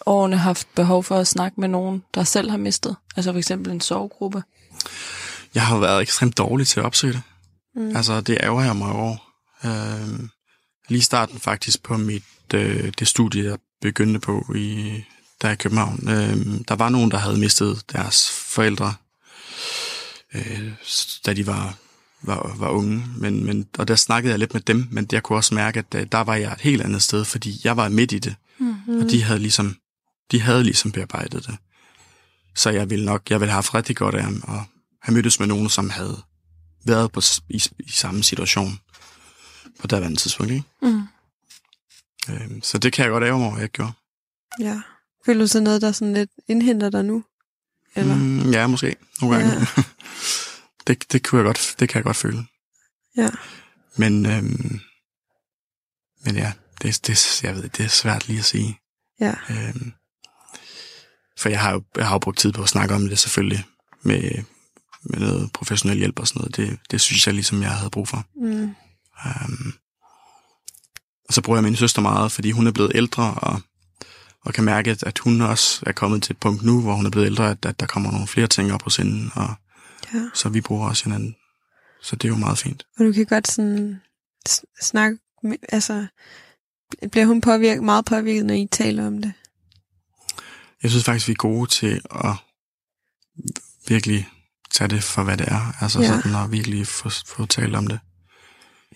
årene 0.05 0.37
haft 0.37 0.67
behov 0.75 1.03
for 1.03 1.15
at 1.17 1.27
snakke 1.27 1.61
med 1.61 1.67
nogen, 1.67 2.03
der 2.13 2.23
selv 2.23 2.49
har 2.49 2.57
mistet? 2.57 2.95
Altså 3.15 3.31
for 3.31 3.37
eksempel 3.39 3.71
en 3.71 3.81
sovegruppe? 3.81 4.43
Jeg 5.55 5.65
har 5.67 5.77
været 5.79 6.01
ekstremt 6.01 6.37
dårlig 6.37 6.67
til 6.67 6.79
at 6.79 6.85
opsøge 6.85 7.13
det. 7.13 7.21
Mm. 7.79 7.95
Altså, 7.95 8.21
det 8.21 8.37
ærger 8.43 8.63
jeg 8.63 8.75
mig 8.75 8.91
over. 8.91 9.17
Øh, 9.65 10.19
lige 10.89 11.01
starten 11.01 11.39
faktisk 11.39 11.83
på 11.83 11.97
mit, 11.97 12.23
øh, 12.53 12.93
det 12.99 13.07
studie, 13.07 13.43
jeg 13.43 13.57
begyndte 13.81 14.19
på 14.19 14.53
i, 14.55 15.01
der 15.41 15.49
i 15.49 15.55
København. 15.55 16.09
Øh, 16.09 16.37
der 16.67 16.75
var 16.75 16.89
nogen, 16.89 17.11
der 17.11 17.17
havde 17.17 17.37
mistet 17.37 17.83
deres 17.91 18.29
forældre, 18.29 18.93
øh, 20.33 20.71
da 21.25 21.33
de 21.33 21.47
var, 21.47 21.77
var, 22.21 22.55
var 22.57 22.69
unge. 22.69 23.05
Men, 23.17 23.45
men, 23.45 23.67
og 23.77 23.87
der 23.87 23.95
snakkede 23.95 24.31
jeg 24.31 24.39
lidt 24.39 24.53
med 24.53 24.61
dem, 24.61 24.87
men 24.91 25.07
jeg 25.11 25.23
kunne 25.23 25.37
også 25.37 25.55
mærke, 25.55 25.79
at 25.79 25.91
der, 25.91 26.05
der 26.05 26.21
var 26.21 26.35
jeg 26.35 26.53
et 26.53 26.61
helt 26.61 26.81
andet 26.81 27.01
sted, 27.01 27.25
fordi 27.25 27.61
jeg 27.63 27.77
var 27.77 27.89
midt 27.89 28.11
i 28.11 28.19
det. 28.19 28.35
Mm-hmm. 28.59 28.99
Og 28.99 29.11
de 29.11 29.23
havde 29.23 29.39
ligesom, 29.39 29.75
de 30.31 30.41
havde 30.41 30.63
ligesom 30.63 30.91
bearbejdet 30.91 31.47
det. 31.47 31.57
Så 32.55 32.69
jeg 32.69 32.89
ville 32.89 33.05
nok, 33.05 33.29
jeg 33.29 33.39
ville 33.39 33.51
have 33.51 33.57
haft 33.57 33.75
rigtig 33.75 33.95
godt 33.95 34.15
af 34.15 34.25
og 34.43 34.63
have 35.01 35.13
mødtes 35.13 35.39
med 35.39 35.47
nogen, 35.47 35.69
som 35.69 35.89
havde 35.89 36.21
været 36.83 37.11
på, 37.11 37.21
i, 37.49 37.63
i 37.79 37.91
samme 37.91 38.23
situation 38.23 38.79
på 39.79 39.87
daværende 39.87 40.17
tidspunkt. 40.17 40.51
Ikke? 40.51 40.65
Mm. 40.81 41.03
Øhm, 42.29 42.61
så 42.61 42.77
det 42.77 42.93
kan 42.93 43.03
jeg 43.03 43.11
godt 43.11 43.23
ære 43.23 43.37
mig 43.37 43.47
over, 43.47 43.59
jeg 43.59 43.69
gjorde. 43.69 43.91
Ja. 44.59 44.81
Føler 45.25 45.39
du 45.39 45.47
så 45.47 45.59
noget, 45.59 45.81
der 45.81 45.91
sådan 45.91 46.13
lidt 46.13 46.31
indhenter 46.47 46.89
dig 46.89 47.05
nu? 47.05 47.23
Eller? 47.95 48.15
Mm, 48.15 48.51
ja, 48.51 48.67
måske. 48.67 48.95
Nogle 49.21 49.35
gange. 49.35 49.53
Ja. 49.53 49.65
det, 50.87 51.11
det, 51.11 51.23
kunne 51.23 51.39
jeg 51.39 51.45
godt, 51.45 51.75
det 51.79 51.89
kan 51.89 51.99
jeg 51.99 52.03
godt 52.03 52.17
føle. 52.17 52.45
Ja. 53.17 53.29
Men, 53.95 54.25
øhm, 54.25 54.79
men 56.25 56.35
ja, 56.35 56.53
det, 56.81 57.07
det, 57.07 57.43
jeg 57.43 57.55
ved, 57.55 57.69
det 57.69 57.85
er 57.85 57.89
svært 57.89 58.27
lige 58.27 58.39
at 58.39 58.45
sige. 58.45 58.79
Ja. 59.19 59.33
Øhm, 59.49 59.93
for 61.37 61.49
jeg 61.49 61.61
har 61.61 61.71
jo 61.71 61.83
jeg 61.97 62.07
har 62.07 62.15
jo 62.15 62.19
brugt 62.19 62.39
tid 62.39 62.51
på 62.51 62.63
at 62.63 62.69
snakke 62.69 62.95
om 62.95 63.09
det 63.09 63.19
selvfølgelig 63.19 63.65
med, 64.01 64.43
med 65.03 65.19
noget 65.19 65.53
professionel 65.53 65.97
hjælp 65.97 66.19
og 66.19 66.27
sådan 66.27 66.39
noget. 66.39 66.55
Det, 66.55 66.79
det 66.91 67.01
synes 67.01 67.27
jeg 67.27 67.33
ligesom, 67.33 67.61
jeg 67.61 67.71
havde 67.71 67.89
brug 67.89 68.07
for. 68.07 68.25
Mm. 68.35 68.75
Um, 69.25 69.73
og 71.27 71.33
så 71.33 71.41
bruger 71.41 71.57
jeg 71.57 71.63
min 71.63 71.75
søster 71.75 72.01
meget, 72.01 72.31
fordi 72.31 72.51
hun 72.51 72.67
er 72.67 72.71
blevet 72.71 72.91
ældre, 72.95 73.33
og, 73.33 73.61
og 74.41 74.53
kan 74.53 74.63
mærke, 74.63 74.97
at 75.05 75.19
hun 75.19 75.41
også 75.41 75.83
er 75.85 75.91
kommet 75.91 76.23
til 76.23 76.33
et 76.33 76.39
punkt 76.39 76.63
nu, 76.63 76.81
hvor 76.81 76.93
hun 76.93 77.05
er 77.05 77.09
blevet 77.09 77.25
ældre, 77.25 77.51
at, 77.51 77.65
at 77.65 77.79
der 77.79 77.85
kommer 77.85 78.11
nogle 78.11 78.27
flere 78.27 78.47
ting 78.47 78.73
op 78.73 78.83
hos 78.83 78.95
hende, 78.95 79.31
og 79.35 79.53
ja. 80.13 80.21
så 80.33 80.49
vi 80.49 80.61
bruger 80.61 80.89
også 80.89 81.03
hinanden. 81.03 81.35
Så 82.01 82.15
det 82.15 82.23
er 82.23 82.29
jo 82.29 82.35
meget 82.35 82.57
fint. 82.57 82.85
Og 82.99 83.05
du 83.05 83.11
kan 83.11 83.25
godt 83.25 83.47
sådan 83.47 84.01
snakke, 84.81 85.17
altså, 85.69 86.07
bliver 87.11 87.25
hun 87.25 87.41
påvirket, 87.41 87.83
meget 87.83 88.05
påvirket, 88.05 88.45
når 88.45 88.53
I 88.53 88.67
taler 88.71 89.07
om 89.07 89.21
det? 89.21 89.33
Jeg 90.83 90.91
synes 90.91 91.05
faktisk, 91.05 91.27
vi 91.27 91.31
er 91.31 91.35
gode 91.35 91.69
til 91.69 92.01
at 92.11 92.35
virkelig 93.87 94.27
tage 94.71 94.87
det 94.87 95.03
for, 95.03 95.23
hvad 95.23 95.37
det 95.37 95.47
er. 95.47 95.75
Altså 95.81 96.01
ja. 96.01 96.07
sådan 96.07 96.35
at 96.35 96.51
virkelig 96.51 96.87
få, 96.87 97.09
få 97.09 97.45
talt 97.45 97.75
om 97.75 97.87
det. 97.87 97.99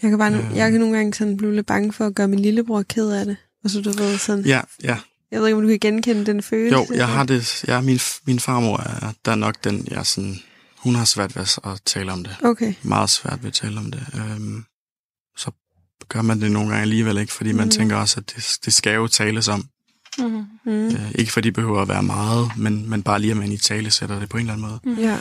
Jeg 0.02 0.10
kan, 0.10 0.20
bare, 0.20 0.34
øh, 0.34 0.56
jeg 0.56 0.72
kan 0.72 0.80
nogle 0.80 0.98
gange 0.98 1.14
sådan 1.14 1.38
blive 1.38 1.56
lidt 1.56 1.66
bange 1.66 1.94
for 1.94 2.06
at 2.06 2.16
gøre 2.16 2.28
min 2.28 2.40
lillebror 2.40 2.82
ked 2.82 3.10
af 3.10 3.26
det. 3.26 3.38
Og 3.64 3.70
så 3.70 3.82
du 3.82 3.92
ved 3.92 4.18
sådan... 4.18 4.46
Ja, 4.46 4.62
ja. 4.84 4.98
Jeg 5.32 5.40
ved 5.42 5.48
ikke, 5.48 5.58
om 5.58 5.62
du 5.62 5.68
kan 5.68 5.80
genkende 5.80 6.26
den 6.26 6.44
følelse. 6.44 6.78
Jo, 6.78 6.88
jeg 6.96 7.08
har 7.08 7.24
det. 7.24 7.64
Ja, 7.68 7.82
min, 7.82 8.00
min 8.28 8.40
farmor 8.40 8.78
er 8.78 9.14
der 9.26 9.32
er 9.32 9.36
nok 9.36 9.64
den, 9.64 9.88
jeg 9.92 10.06
sådan... 10.06 10.40
Hun 10.78 10.96
har 10.96 11.06
svært 11.06 11.36
ved 11.36 11.42
at 11.64 11.82
tale 11.86 12.12
om 12.12 12.24
det. 12.24 12.36
Okay. 12.44 12.74
Meget 12.82 13.10
svært 13.10 13.44
ved 13.44 13.48
at 13.48 13.54
tale 13.54 13.80
om 13.80 13.92
det. 13.92 14.06
Øhm, 14.16 14.64
så 15.38 15.52
gør 16.10 16.22
man 16.22 16.42
det 16.42 16.52
nogle 16.52 16.70
gange 16.70 16.82
alligevel 16.82 17.18
ikke, 17.18 17.34
fordi 17.34 17.52
mm. 17.52 17.58
man 17.58 17.72
tænker 17.72 17.96
også, 17.96 18.20
at 18.20 18.36
det, 18.36 18.58
det 18.66 18.74
skal 18.74 18.96
jo 18.96 19.08
tales 19.08 19.48
om. 19.48 19.66
Mm. 20.18 20.46
Øh, 20.66 21.12
ikke 21.16 21.32
fordi 21.32 21.48
det 21.48 21.54
behøver 21.54 21.82
at 21.82 21.88
være 21.88 22.04
meget, 22.04 22.52
men, 22.58 22.90
men 22.90 23.04
bare 23.04 23.20
lige, 23.20 23.32
at 23.32 23.38
man 23.38 23.52
i 23.52 23.58
tale 23.58 23.92
sætter 23.92 24.20
det 24.20 24.30
på 24.30 24.38
en 24.38 24.42
eller 24.50 24.54
anden 24.54 24.68
måde. 24.86 25.02
Ja. 25.02 25.20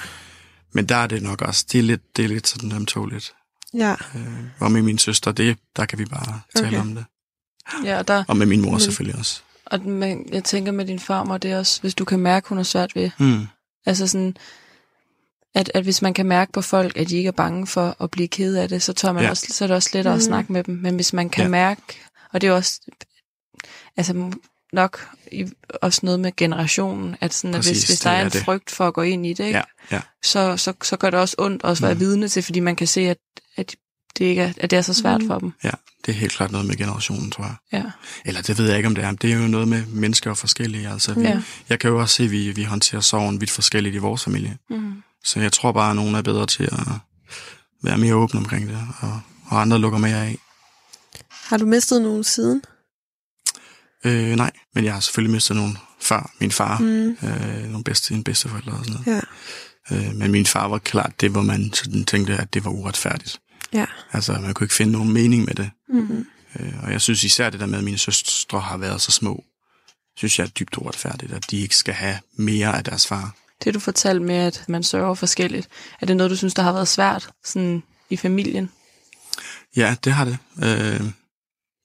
Men 0.73 0.87
der 0.87 0.97
er 0.97 1.07
det 1.07 1.23
nok 1.23 1.43
også, 1.43 1.67
det 1.73 1.79
er 1.79 1.83
lidt, 1.83 2.17
det 2.17 2.25
er 2.25 2.29
lidt 2.29 2.49
sådan 2.49 2.73
ømtåligt. 2.73 3.35
Ja. 3.75 3.93
Øh, 4.15 4.45
og 4.61 4.73
med 4.73 4.83
min 4.83 4.99
søster, 4.99 5.33
det, 5.33 5.59
der 5.77 5.87
kan 5.87 5.99
vi 5.99 6.05
bare 6.05 6.41
tale 6.57 6.67
okay. 6.67 6.81
om 6.81 6.95
det. 6.95 7.05
Ja, 7.85 7.99
og, 7.99 8.09
der, 8.09 8.25
og 8.29 8.37
med 8.37 8.47
min 8.47 8.61
mor 8.61 8.71
men, 8.71 8.81
selvfølgelig 8.81 9.19
også. 9.19 9.43
Og 9.67 9.81
men, 9.81 10.29
jeg 10.33 10.45
tænker 10.45 10.73
med 10.73 10.87
din 10.87 10.99
farmor, 10.99 11.39
det 11.39 11.51
er 11.51 11.59
også, 11.59 11.81
hvis 11.81 11.95
du 11.95 12.05
kan 12.05 12.19
mærke, 12.19 12.49
hun 12.49 12.59
er 12.59 12.63
svært 12.63 12.97
ved. 12.97 13.11
Mm. 13.19 13.47
Altså 13.87 14.07
sådan, 14.07 14.37
at, 15.55 15.71
at 15.75 15.85
hvis 15.85 16.03
man 16.03 16.15
kan 16.15 16.27
mærke 16.27 16.53
på 16.53 16.63
folk, 16.63 16.97
at 16.97 17.09
de 17.09 17.17
ikke 17.17 17.29
er 17.29 17.33
bange 17.33 17.67
for 17.67 17.97
at 18.03 18.11
blive 18.11 18.29
ked 18.29 18.57
af 18.57 18.69
det, 18.69 18.83
så, 18.83 18.93
tør 18.93 19.13
man 19.13 19.25
ja. 19.25 19.31
også, 19.31 19.47
så 19.51 19.65
er 19.65 19.67
det 19.67 19.77
også 19.77 19.91
lettere 19.93 20.15
mm. 20.15 20.19
at 20.19 20.23
snakke 20.23 20.53
med 20.53 20.65
dem. 20.65 20.75
Men 20.75 20.95
hvis 20.95 21.13
man 21.13 21.31
kan 21.31 21.45
ja. 21.45 21.51
mærke, 21.51 21.83
og 22.33 22.41
det 22.41 22.49
er 22.49 22.53
også, 22.53 22.81
altså 23.97 24.33
nok 24.73 25.09
i, 25.33 25.47
også 25.83 26.01
noget 26.03 26.21
med 26.21 26.33
generationen, 26.37 27.17
at, 27.21 27.35
sådan, 27.35 27.55
Præcis, 27.55 27.71
at 27.71 27.75
hvis, 27.75 27.89
hvis 27.89 28.01
der 28.01 28.11
er 28.11 28.25
en 28.25 28.31
det. 28.31 28.45
frygt 28.45 28.71
for 28.71 28.89
at 28.89 28.95
gå 28.95 29.03
ind 29.03 29.27
i 29.27 29.33
det, 29.33 29.45
ikke? 29.45 29.59
Ja, 29.59 29.97
ja. 29.97 30.01
Så, 30.23 30.57
så, 30.57 30.73
så 30.83 30.97
gør 30.97 31.11
det 31.11 31.21
også 31.21 31.37
ondt 31.39 31.63
også 31.63 31.85
at 31.85 31.87
være 31.87 31.95
mm. 31.95 32.01
vidne 32.01 32.29
til, 32.29 32.43
fordi 32.43 32.61
man 32.61 32.77
kan 32.77 32.87
se, 32.87 33.01
at, 33.01 33.19
at 33.57 33.77
det 34.19 34.25
ikke 34.25 34.43
er, 34.43 34.53
at 34.57 34.71
det 34.71 34.77
er 34.77 34.83
så 34.83 34.95
svært 34.95 35.23
mm. 35.23 35.27
for 35.27 35.39
dem. 35.39 35.53
Ja, 35.65 35.71
det 36.07 36.13
er 36.13 36.17
helt 36.17 36.33
klart 36.33 36.53
noget 36.53 36.67
med 36.67 36.77
generationen, 36.77 37.31
tror 37.31 37.45
jeg. 37.45 37.55
Ja. 37.73 37.85
Eller 38.25 38.43
det 38.43 38.59
ved 38.59 38.69
jeg 38.69 38.77
ikke, 38.77 38.87
om 38.87 38.95
det 38.95 39.05
er. 39.05 39.13
Det 39.13 39.33
er 39.33 39.37
jo 39.37 39.49
noget 39.49 39.69
med 39.69 39.87
mennesker 39.87 40.31
og 40.31 40.39
forskellige. 40.39 40.89
Altså, 40.89 41.15
vi, 41.15 41.23
ja. 41.23 41.43
Jeg 41.69 41.79
kan 41.79 41.91
jo 41.91 42.01
også 42.01 42.15
se, 42.15 42.23
at 42.25 42.31
vi, 42.31 42.51
vi 42.51 42.65
håndterer 42.65 43.01
sorgen 43.01 43.41
vidt 43.41 43.51
forskelligt 43.51 43.95
i 43.95 43.99
vores 43.99 44.25
familie. 44.25 44.59
Mm. 44.71 45.03
Så 45.25 45.41
jeg 45.41 45.53
tror 45.53 45.73
bare, 45.73 45.91
at 45.91 45.97
nogen 45.97 46.15
er 46.15 46.23
bedre 46.23 46.47
til 46.47 46.65
at 46.65 46.87
være 47.83 47.99
mere 47.99 48.15
åbne 48.15 48.41
omkring 48.41 48.69
det, 48.69 48.79
og, 49.01 49.21
og 49.47 49.61
andre 49.61 49.79
lukker 49.79 49.99
mere 49.99 50.27
af. 50.27 50.39
Har 51.31 51.57
du 51.57 51.67
mistet 51.67 52.03
nogen 52.03 52.25
siden? 52.25 52.63
Øh, 54.05 54.37
nej, 54.37 54.51
men 54.75 54.85
jeg 54.85 54.93
har 54.93 55.01
selvfølgelig 55.01 55.33
mistet 55.33 55.57
nogen 55.57 55.79
før. 56.01 56.31
Min 56.41 56.51
far, 56.51 56.79
mm. 56.79 57.11
øh, 57.11 57.71
nogle 57.71 57.85
bedste, 57.85 58.15
en 58.15 58.25
bedsteforældre 58.25 58.73
og 58.73 58.85
sådan 58.85 59.01
noget. 59.07 59.25
Ja. 59.91 60.09
Øh, 60.09 60.15
men 60.15 60.33
min 60.33 60.47
far 60.47 60.69
var 60.69 60.79
klart 60.79 61.21
det, 61.21 61.31
hvor 61.31 61.43
man 61.43 61.73
sådan 61.73 62.05
tænkte, 62.05 62.37
at 62.37 62.55
det 62.55 62.65
var 62.65 62.71
uretfærdigt. 62.71 63.41
Ja. 63.73 63.87
Altså, 64.13 64.33
man 64.33 64.55
kunne 64.55 64.65
ikke 64.65 64.75
finde 64.75 64.93
nogen 64.93 65.13
mening 65.13 65.45
med 65.45 65.55
det. 65.55 65.71
Mm-hmm. 65.89 66.27
Øh, 66.61 66.73
og 66.83 66.93
jeg 66.93 67.01
synes 67.01 67.25
især 67.25 67.51
det 67.51 67.61
der 67.61 67.67
med, 67.67 67.79
at 67.79 67.85
mine 67.85 67.99
søstre 67.99 68.61
har 68.61 68.77
været 68.77 69.01
så 69.01 69.13
små, 69.13 69.45
synes 70.17 70.39
jeg 70.39 70.45
er 70.45 70.49
dybt 70.49 70.77
uretfærdigt, 70.77 71.33
at 71.33 71.51
de 71.51 71.57
ikke 71.61 71.77
skal 71.77 71.95
have 71.95 72.19
mere 72.37 72.77
af 72.77 72.85
deres 72.85 73.07
far. 73.07 73.35
Det 73.65 73.75
du 73.75 73.81
fortalte 73.81 74.25
med, 74.25 74.35
at 74.35 74.65
man 74.69 74.83
sørger 74.83 75.15
forskelligt, 75.15 75.69
er 76.01 76.07
det 76.07 76.17
noget, 76.17 76.31
du 76.31 76.37
synes, 76.37 76.55
der 76.55 76.63
har 76.63 76.73
været 76.73 76.89
svært 76.89 77.31
sådan 77.45 77.83
i 78.11 78.17
familien? 78.17 78.71
Ja, 79.77 79.97
det 80.05 80.13
har 80.13 80.25
det. 80.25 80.39
Øh, 80.63 81.01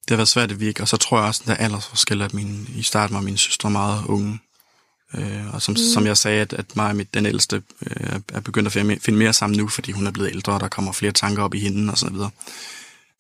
det 0.08 0.14
har 0.14 0.18
været 0.18 0.30
svært 0.30 0.51
at 0.51 0.60
virke, 0.60 0.82
og 0.82 0.88
så 0.88 0.97
tror 0.97 1.18
jeg 1.18 1.28
også, 1.28 1.41
at 1.43 1.47
der 1.47 1.53
er 1.53 1.58
aldersforskel, 1.58 2.22
at 2.22 2.34
min, 2.34 2.70
i 2.76 2.84
starten 2.84 3.16
var 3.16 3.22
mine 3.22 3.38
søstre 3.38 3.72
meget 3.72 4.05
unge. 4.05 4.39
Øh, 5.14 5.53
og 5.53 5.62
som, 5.62 5.72
mm. 5.72 5.78
som 5.93 6.05
jeg 6.05 6.18
sagde, 6.18 6.41
at, 6.41 6.53
at 6.53 6.76
mig 6.76 6.89
og 6.89 6.95
mit, 6.95 7.14
den 7.14 7.26
ældste 7.26 7.64
øh, 7.82 8.20
er 8.34 8.39
begyndt 8.39 8.68
at 8.68 8.74
finde, 8.74 8.99
finde 8.99 9.20
mere 9.20 9.34
sammen 9.34 9.58
nu, 9.58 9.68
fordi 9.68 9.91
hun 9.91 10.08
er 10.08 10.12
blevet 10.12 10.30
ældre, 10.30 10.53
og 10.53 10.60
der 10.60 10.68
kommer 10.68 10.91
flere 10.91 11.12
tanker 11.12 11.43
op 11.43 11.53
i 11.53 11.60
hende 11.60 11.91
og 11.91 11.97
så 11.97 12.10
videre. 12.10 12.30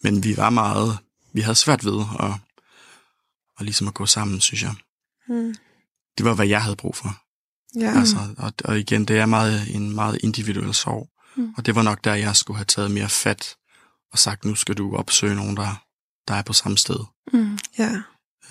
Men 0.03 0.23
vi 0.23 0.37
var 0.37 0.49
meget, 0.49 0.97
vi 1.33 1.41
havde 1.41 1.55
svært 1.55 1.85
ved 1.85 2.05
at, 2.19 2.31
at 3.59 3.65
ligesom 3.65 3.87
at 3.87 3.93
gå 3.93 4.05
sammen, 4.05 4.41
synes 4.41 4.63
jeg. 4.63 4.73
Mm. 5.29 5.55
Det 6.17 6.25
var, 6.25 6.33
hvad 6.33 6.47
jeg 6.47 6.61
havde 6.61 6.75
brug 6.75 6.95
for. 6.95 7.17
Ja. 7.79 7.99
Altså, 7.99 8.17
og, 8.37 8.53
og 8.63 8.79
igen, 8.79 9.05
det 9.05 9.17
er 9.17 9.25
meget, 9.25 9.75
en 9.75 9.95
meget 9.95 10.19
individuel 10.23 10.73
sorg. 10.73 11.09
Mm. 11.35 11.53
Og 11.57 11.65
det 11.65 11.75
var 11.75 11.81
nok 11.81 12.03
der, 12.03 12.13
jeg 12.13 12.35
skulle 12.35 12.57
have 12.57 12.65
taget 12.65 12.91
mere 12.91 13.09
fat 13.09 13.55
og 14.11 14.19
sagt, 14.19 14.45
nu 14.45 14.55
skal 14.55 14.75
du 14.75 14.95
opsøge 14.95 15.35
nogen, 15.35 15.57
der, 15.57 15.86
der 16.27 16.33
er 16.33 16.41
på 16.41 16.53
samme 16.53 16.77
sted. 16.77 16.99
Mm. 17.33 17.57
Ja. 17.77 17.91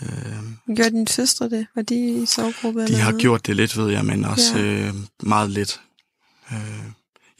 Øh, 0.02 0.76
Gør 0.76 0.88
din 0.88 1.06
søstre 1.06 1.48
det? 1.48 1.66
Var 1.74 1.82
de 1.82 2.22
i 2.22 2.26
sovegruppe? 2.26 2.80
De 2.80 2.84
eller 2.84 2.98
har 2.98 3.10
noget? 3.10 3.20
gjort 3.22 3.46
det 3.46 3.56
lidt, 3.56 3.76
ved 3.76 3.90
jeg, 3.90 4.04
men 4.04 4.24
også 4.24 4.58
Ja. 4.58 4.64
øh, 4.64 4.94
meget 5.22 5.50
lidt. 5.50 5.80
Øh, 6.52 6.84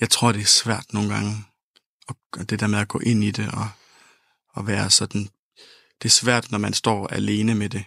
jeg 0.01 0.11
tror, 0.11 0.33
det 0.33 0.41
er 0.41 0.47
svært 0.47 0.85
nogle 0.93 1.15
gange, 1.15 1.45
og 2.33 2.51
det 2.51 2.61
der 2.61 2.67
med 2.67 2.79
at 2.79 2.89
gå 2.89 2.99
ind 2.99 3.25
i 3.25 3.31
det 3.31 3.49
og, 3.53 3.69
og 4.55 4.67
være 4.67 4.91
sådan... 4.91 5.29
Det 6.03 6.09
er 6.09 6.13
svært, 6.13 6.51
når 6.51 6.59
man 6.59 6.73
står 6.73 7.07
alene 7.09 7.55
med 7.55 7.69
det, 7.69 7.85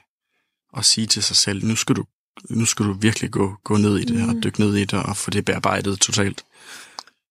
og 0.74 0.86
sige 0.86 1.08
til 1.08 1.24
sig 1.24 1.36
selv, 1.36 1.66
nu 1.66 1.76
skal 1.76 1.96
du, 1.96 2.06
nu 2.50 2.66
skal 2.66 2.86
du 2.86 2.94
virkelig 2.94 3.32
gå, 3.32 3.56
gå 3.64 3.78
ned 3.78 3.98
i 3.98 4.04
det, 4.06 4.16
mm. 4.16 4.30
og 4.30 4.44
dykke 4.44 4.60
ned 4.60 4.76
i 4.76 4.86
det, 4.86 5.04
og 5.04 5.18
få 5.18 5.32
det 5.32 5.46
bearbejdet 5.46 6.00
totalt. 6.00 6.44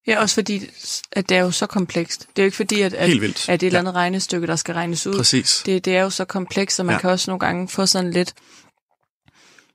Ja, 0.09 0.20
også 0.20 0.34
fordi, 0.34 0.66
at 1.12 1.28
det 1.28 1.36
er 1.36 1.40
jo 1.40 1.50
så 1.50 1.66
komplekst. 1.66 2.20
Det 2.20 2.38
er 2.38 2.42
jo 2.42 2.46
ikke 2.46 2.56
fordi, 2.56 2.80
at, 2.80 2.94
at, 2.94 3.11
at 3.11 3.20
det 3.20 3.48
er 3.48 3.54
et 3.54 3.62
eller 3.62 3.70
Ja. 3.72 3.78
andet 3.78 3.94
regnestykke, 3.94 4.46
der 4.46 4.56
skal 4.56 4.74
regnes 4.74 5.06
ud. 5.06 5.16
Præcis. 5.16 5.62
Det, 5.66 5.84
det 5.84 5.96
er 5.96 6.02
jo 6.02 6.11
så 6.11 6.24
komplekst, 6.24 6.80
og 6.80 6.86
man 6.86 6.94
Ja. 6.94 7.00
kan 7.00 7.11
også 7.11 7.30
nogle 7.30 7.40
gange 7.40 7.68
få 7.68 7.86
sådan 7.86 8.11
lidt, 8.11 8.34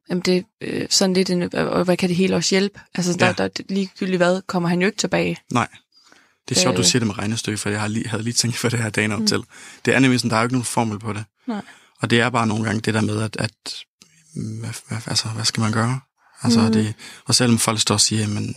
jamen 0.09 0.21
det, 0.21 0.45
øh, 0.61 0.87
sådan 0.89 1.13
lidt, 1.13 1.29
en, 1.29 1.55
og 1.55 1.83
hvad 1.83 1.97
kan 1.97 2.09
det 2.09 2.15
hele 2.17 2.35
også 2.35 2.55
hjælpe? 2.55 2.79
Altså, 2.95 3.13
der, 3.13 3.25
Ja. 3.25 3.33
ja. 3.39 3.47
der, 3.47 3.63
ligegyldigt 3.69 4.17
hvad, 4.17 4.41
kommer 4.47 4.69
han 4.69 4.81
jo 4.81 4.85
ikke 4.85 4.97
tilbage. 4.97 5.37
Nej. 5.51 5.67
Det 6.49 6.57
er 6.57 6.61
sjovt, 6.61 6.75
du 6.77 6.81
Øh. 6.81 6.85
siger 6.87 6.99
det 6.99 7.07
med 7.07 7.17
regnestykke, 7.17 7.57
for 7.57 7.69
jeg 7.69 7.79
har 7.81 7.87
lige, 7.87 8.07
havde 8.09 8.23
lige 8.23 8.33
tænkt 8.33 8.57
for 8.57 8.69
det 8.69 8.79
her 8.79 8.89
dagen 8.89 9.11
op 9.11 9.19
mm. 9.19 9.27
til. 9.27 9.43
Det 9.85 9.95
er 9.95 9.99
nemlig 9.99 10.19
sådan, 10.19 10.29
der 10.29 10.35
er 10.35 10.41
jo 10.41 10.45
ikke 10.45 10.53
nogen 10.55 10.65
formel 10.65 10.99
på 10.99 11.13
det. 11.13 11.23
Nej. 11.47 11.61
Og 12.01 12.09
det 12.09 12.19
er 12.21 12.29
bare 12.29 12.47
nogle 12.47 12.63
gange 12.63 12.81
det 12.81 12.93
der 12.93 13.01
med, 13.01 13.21
at, 13.21 13.35
at 13.39 13.51
hvad, 14.35 14.69
hvad, 14.87 14.97
altså, 15.07 15.27
hvad 15.27 15.45
skal 15.45 15.61
man 15.61 15.71
gøre? 15.71 15.99
Altså, 16.43 16.59
mm. 16.61 16.71
det, 16.71 16.93
og 17.25 17.35
selvom 17.35 17.57
folk 17.57 17.79
står 17.79 17.95
og 17.95 18.01
siger, 18.01 18.27
men 18.27 18.55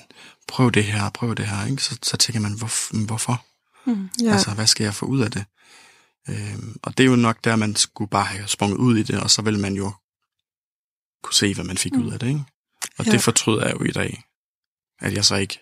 prøv 0.48 0.70
det 0.70 0.84
her, 0.84 1.10
prøv 1.10 1.34
det 1.34 1.46
her, 1.46 1.66
ikke? 1.66 1.82
Så, 1.82 1.98
så 2.02 2.16
tænker 2.16 2.40
man, 2.40 2.52
hvor, 2.52 3.04
hvorfor? 3.06 3.44
Mm. 3.86 4.08
Ja. 4.22 4.32
Altså, 4.32 4.50
hvad 4.50 4.66
skal 4.66 4.84
jeg 4.84 4.94
få 4.94 5.06
ud 5.06 5.20
af 5.20 5.30
det? 5.30 5.44
Øhm, 6.28 6.76
og 6.82 6.98
det 6.98 7.04
er 7.04 7.08
jo 7.10 7.16
nok 7.16 7.44
der, 7.44 7.56
man 7.56 7.76
skulle 7.76 8.10
bare 8.10 8.24
have 8.24 8.48
sprunget 8.48 8.76
ud 8.76 8.96
i 8.96 9.02
det, 9.02 9.20
og 9.20 9.30
så 9.30 9.42
vil 9.42 9.58
man 9.58 9.74
jo 9.74 9.92
kunne 11.22 11.34
se, 11.34 11.54
hvad 11.54 11.64
man 11.64 11.78
fik 11.78 11.92
mm. 11.92 12.06
ud 12.06 12.12
af 12.12 12.18
det, 12.18 12.26
ikke? 12.26 12.44
Og 12.98 13.06
Ja. 13.06 13.10
det 13.10 13.22
fortryder 13.22 13.66
jeg 13.66 13.74
jo 13.80 13.84
i 13.84 13.90
dag, 13.90 14.22
at 15.00 15.12
jeg 15.12 15.24
så 15.24 15.34
ikke 15.34 15.60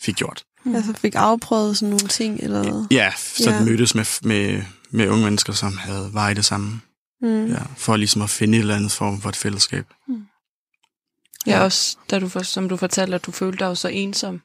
fik 0.00 0.14
gjort. 0.16 0.44
Mm. 0.64 0.74
Altså 0.74 0.92
fik 0.92 1.14
afprøvet 1.14 1.76
sådan 1.76 1.90
nogle 1.90 2.08
ting, 2.08 2.40
eller 2.40 2.62
hvad? 2.62 2.86
Ja, 2.90 3.12
så 3.16 3.50
ja. 3.50 3.60
mødtes 3.64 3.94
med, 3.94 4.04
med, 4.22 4.62
med 4.90 5.08
unge 5.08 5.24
mennesker, 5.24 5.52
som 5.52 5.76
havde 5.76 6.10
vejet 6.12 6.36
det 6.36 6.44
samme. 6.44 6.80
Mm. 7.20 7.46
Ja, 7.46 7.62
for 7.76 7.96
ligesom 7.96 8.22
at 8.22 8.30
finde 8.30 8.58
et 8.58 8.60
eller 8.60 8.76
andet 8.76 8.92
form 8.92 9.20
for 9.20 9.28
et 9.28 9.36
fællesskab. 9.36 9.86
Mm. 10.08 10.26
Ja, 11.48 11.64
også 11.64 11.96
da 12.10 12.18
du, 12.18 12.30
som 12.42 12.68
du 12.68 12.76
fortalte, 12.76 13.14
at 13.14 13.26
du 13.26 13.32
følte 13.32 13.64
dig 13.64 13.76
så 13.76 13.88
ensom 13.88 14.42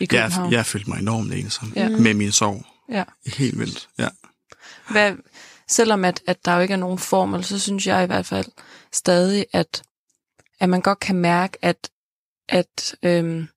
i 0.00 0.06
København. 0.06 0.52
Ja, 0.52 0.56
jeg 0.56 0.66
følte 0.66 0.90
mig 0.90 0.98
enormt 0.98 1.34
ensom 1.34 1.72
ja. 1.76 1.88
med 1.88 2.14
min 2.14 2.32
sorg. 2.32 2.64
Ja. 2.90 3.04
Helt 3.26 3.58
vildt, 3.58 3.88
ja. 3.98 4.08
Hvad, 4.90 5.12
selvom 5.68 6.04
at, 6.04 6.22
at 6.26 6.44
der 6.44 6.54
jo 6.54 6.60
ikke 6.60 6.74
er 6.74 6.78
nogen 6.78 6.98
formel, 6.98 7.44
så 7.44 7.58
synes 7.58 7.86
jeg 7.86 8.02
i 8.02 8.06
hvert 8.06 8.26
fald 8.26 8.46
stadig, 8.92 9.46
at, 9.52 9.82
at 10.60 10.68
man 10.68 10.80
godt 10.80 11.00
kan 11.00 11.16
mærke, 11.16 11.58
at, 11.62 11.90
at, 12.48 12.96
øhm, 13.02 13.48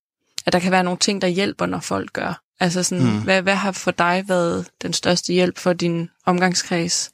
at 0.45 0.53
der 0.53 0.59
kan 0.59 0.71
være 0.71 0.83
nogle 0.83 0.99
ting, 0.99 1.21
der 1.21 1.27
hjælper, 1.27 1.65
når 1.65 1.79
folk 1.79 2.13
gør. 2.13 2.41
Altså 2.59 2.83
sådan, 2.83 3.05
mm. 3.05 3.23
hvad, 3.23 3.41
hvad 3.41 3.55
har 3.55 3.71
for 3.71 3.91
dig 3.91 4.23
været 4.27 4.67
den 4.81 4.93
største 4.93 5.33
hjælp 5.33 5.57
for 5.57 5.73
din 5.73 6.09
omgangskreds? 6.25 7.11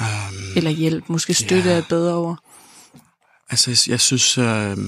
Um, 0.00 0.56
Eller 0.56 0.70
hjælp, 0.70 1.08
måske 1.08 1.34
støtte 1.34 1.68
yeah. 1.68 1.78
er 1.78 1.82
bedre 1.88 2.14
over. 2.14 2.36
Altså, 3.50 3.70
jeg, 3.70 3.90
jeg 3.90 4.00
synes, 4.00 4.38
øh, 4.38 4.78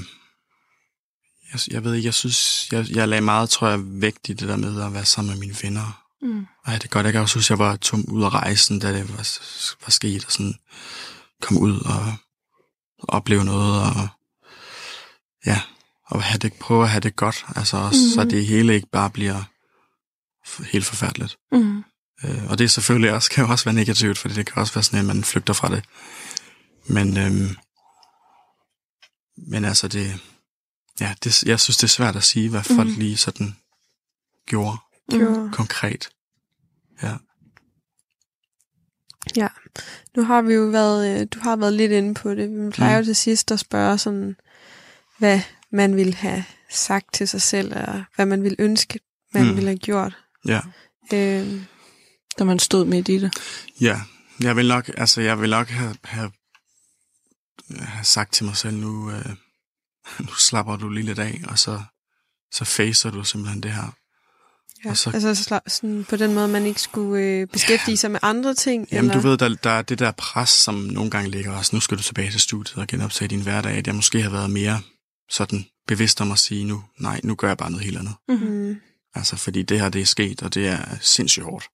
jeg, 1.52 1.60
jeg 1.70 1.84
ved 1.84 1.94
ikke, 1.94 2.06
jeg 2.06 2.14
synes, 2.14 2.68
jeg, 2.72 2.86
jeg 2.90 3.08
lagde 3.08 3.24
meget, 3.24 3.50
tror 3.50 3.68
jeg, 3.68 3.80
vægt 3.82 4.28
i 4.28 4.32
det 4.32 4.48
der 4.48 4.56
med 4.56 4.82
at 4.82 4.94
være 4.94 5.04
sammen 5.04 5.30
med 5.30 5.40
mine 5.40 5.56
venner. 5.62 6.04
Mm. 6.22 6.46
Ej, 6.66 6.74
det 6.74 6.84
er 6.84 6.88
godt. 6.88 7.04
Jeg 7.04 7.12
kan 7.12 7.22
også 7.22 7.38
huske, 7.38 7.52
jeg 7.52 7.58
var 7.58 7.76
tom 7.76 8.04
ud 8.08 8.22
af 8.22 8.34
rejsen, 8.34 8.78
da 8.78 8.92
det 8.92 9.08
var, 9.08 9.16
var 9.84 9.90
sket, 9.90 10.24
og 10.24 10.32
sådan 10.32 10.54
kom 11.42 11.56
ud 11.58 11.80
og 11.80 12.14
opleve 13.08 13.44
noget, 13.44 13.82
og 13.82 14.08
ja, 15.46 15.60
og 16.06 16.22
have 16.22 16.38
det, 16.38 16.52
prøve 16.52 16.82
at 16.82 16.90
have 16.90 17.00
det 17.00 17.16
godt, 17.16 17.46
altså 17.56 17.76
også, 17.76 18.00
mm. 18.00 18.14
så 18.14 18.24
det 18.24 18.46
hele 18.46 18.74
ikke 18.74 18.90
bare 18.92 19.10
bliver 19.10 19.42
helt 20.72 20.84
forfærdeligt. 20.84 21.36
Mm. 21.52 21.84
Øh, 22.24 22.50
og 22.50 22.58
det 22.58 22.64
er 22.64 22.68
selvfølgelig 22.68 23.12
også, 23.12 23.30
kan 23.30 23.44
jo 23.44 23.50
også 23.50 23.64
være 23.64 23.74
negativt, 23.74 24.18
fordi 24.18 24.34
det 24.34 24.46
kan 24.46 24.60
også 24.60 24.74
være 24.74 24.82
sådan, 24.82 24.98
at 24.98 25.04
man 25.04 25.24
flygter 25.24 25.52
fra 25.52 25.68
det. 25.68 25.84
Men, 26.86 27.16
øhm, 27.16 27.56
men 29.46 29.64
altså 29.64 29.88
det, 29.88 30.20
ja, 31.00 31.14
det, 31.24 31.42
jeg 31.42 31.60
synes, 31.60 31.76
det 31.76 31.84
er 31.84 31.88
svært 31.88 32.16
at 32.16 32.24
sige, 32.24 32.50
hvad 32.50 32.62
folk 32.62 32.88
mm. 32.88 32.98
lige 32.98 33.16
sådan 33.16 33.56
gjorde 34.46 34.76
mm. 35.12 35.50
konkret. 35.52 36.08
Ja. 37.02 37.16
Ja, 39.36 39.48
nu 40.16 40.22
har 40.22 40.42
vi 40.42 40.54
jo 40.54 40.62
været, 40.62 41.20
øh, 41.20 41.26
du 41.34 41.40
har 41.40 41.56
været 41.56 41.72
lidt 41.72 41.92
inde 41.92 42.14
på 42.14 42.34
det. 42.34 42.50
Vi 42.50 42.70
plejer 42.70 42.98
mm. 42.98 42.98
jo 42.98 43.04
til 43.04 43.16
sidst 43.16 43.52
at 43.52 43.60
spørge 43.60 43.98
sådan, 43.98 44.36
hvad 45.18 45.40
man 45.70 45.96
ville 45.96 46.14
have 46.14 46.44
sagt 46.70 47.14
til 47.14 47.28
sig 47.28 47.42
selv, 47.42 47.74
og 47.76 48.04
hvad 48.16 48.26
man 48.26 48.42
ville 48.42 48.56
ønske, 48.58 49.00
man 49.34 49.46
mm. 49.46 49.54
ville 49.54 49.68
have 49.68 49.78
gjort. 49.78 50.16
Ja. 50.46 50.60
Øh, 51.12 51.62
da 52.38 52.44
man 52.44 52.58
stod 52.58 52.84
midt 52.84 53.08
i 53.08 53.18
det. 53.18 53.34
Ja, 53.80 54.00
jeg 54.40 54.56
vil 54.56 54.68
nok, 54.68 54.90
altså 54.96 55.20
jeg 55.20 55.40
vil 55.40 55.50
nok 55.50 55.68
have, 55.68 55.96
have, 56.04 56.30
sagt 58.02 58.32
til 58.32 58.44
mig 58.44 58.56
selv 58.56 58.76
nu, 58.76 59.10
øh, 59.10 59.30
nu 60.20 60.34
slapper 60.34 60.76
du 60.76 60.88
lige 60.88 61.06
lidt 61.06 61.18
af, 61.18 61.40
og 61.48 61.58
så, 61.58 61.82
så 62.52 62.64
facer 62.64 63.10
du 63.10 63.24
simpelthen 63.24 63.62
det 63.62 63.72
her. 63.72 63.92
Ja, 64.84 64.94
så, 64.94 65.10
altså 65.10 65.34
så, 65.34 65.60
sådan 65.66 66.06
på 66.08 66.16
den 66.16 66.34
måde, 66.34 66.48
man 66.48 66.66
ikke 66.66 66.80
skulle 66.80 67.24
øh, 67.24 67.46
beskæftige 67.46 67.92
ja, 67.92 67.96
sig 67.96 68.10
med 68.10 68.20
andre 68.22 68.54
ting? 68.54 68.88
Jamen 68.92 69.10
eller? 69.10 69.22
du 69.22 69.28
ved, 69.28 69.38
der, 69.38 69.48
der 69.48 69.70
er 69.70 69.82
det 69.82 69.98
der 69.98 70.10
pres, 70.10 70.48
som 70.48 70.74
nogle 70.74 71.10
gange 71.10 71.30
ligger 71.30 71.52
også, 71.52 71.76
nu 71.76 71.80
skal 71.80 71.98
du 71.98 72.02
tilbage 72.02 72.30
til 72.30 72.40
studiet 72.40 72.78
og 72.78 72.86
genoptage 72.86 73.28
din 73.28 73.42
hverdag, 73.42 73.72
at 73.72 73.86
jeg 73.86 73.94
måske 73.94 74.22
har 74.22 74.30
været 74.30 74.50
mere 74.50 74.80
sådan 75.30 75.64
bevidst 75.86 76.20
om 76.20 76.32
at 76.32 76.38
sige 76.38 76.64
nu, 76.64 76.84
nej, 76.98 77.20
nu 77.24 77.34
gør 77.34 77.48
jeg 77.48 77.56
bare 77.56 77.70
noget 77.70 77.84
helt 77.84 77.98
andet. 77.98 78.14
Mm-hmm. 78.28 78.76
Altså 79.14 79.36
fordi 79.36 79.62
det 79.62 79.80
her, 79.80 79.88
det 79.88 80.00
er 80.00 80.06
sket, 80.06 80.42
og 80.42 80.54
det 80.54 80.68
er 80.68 80.78
sindssygt 81.00 81.44
hårdt. 81.44 81.68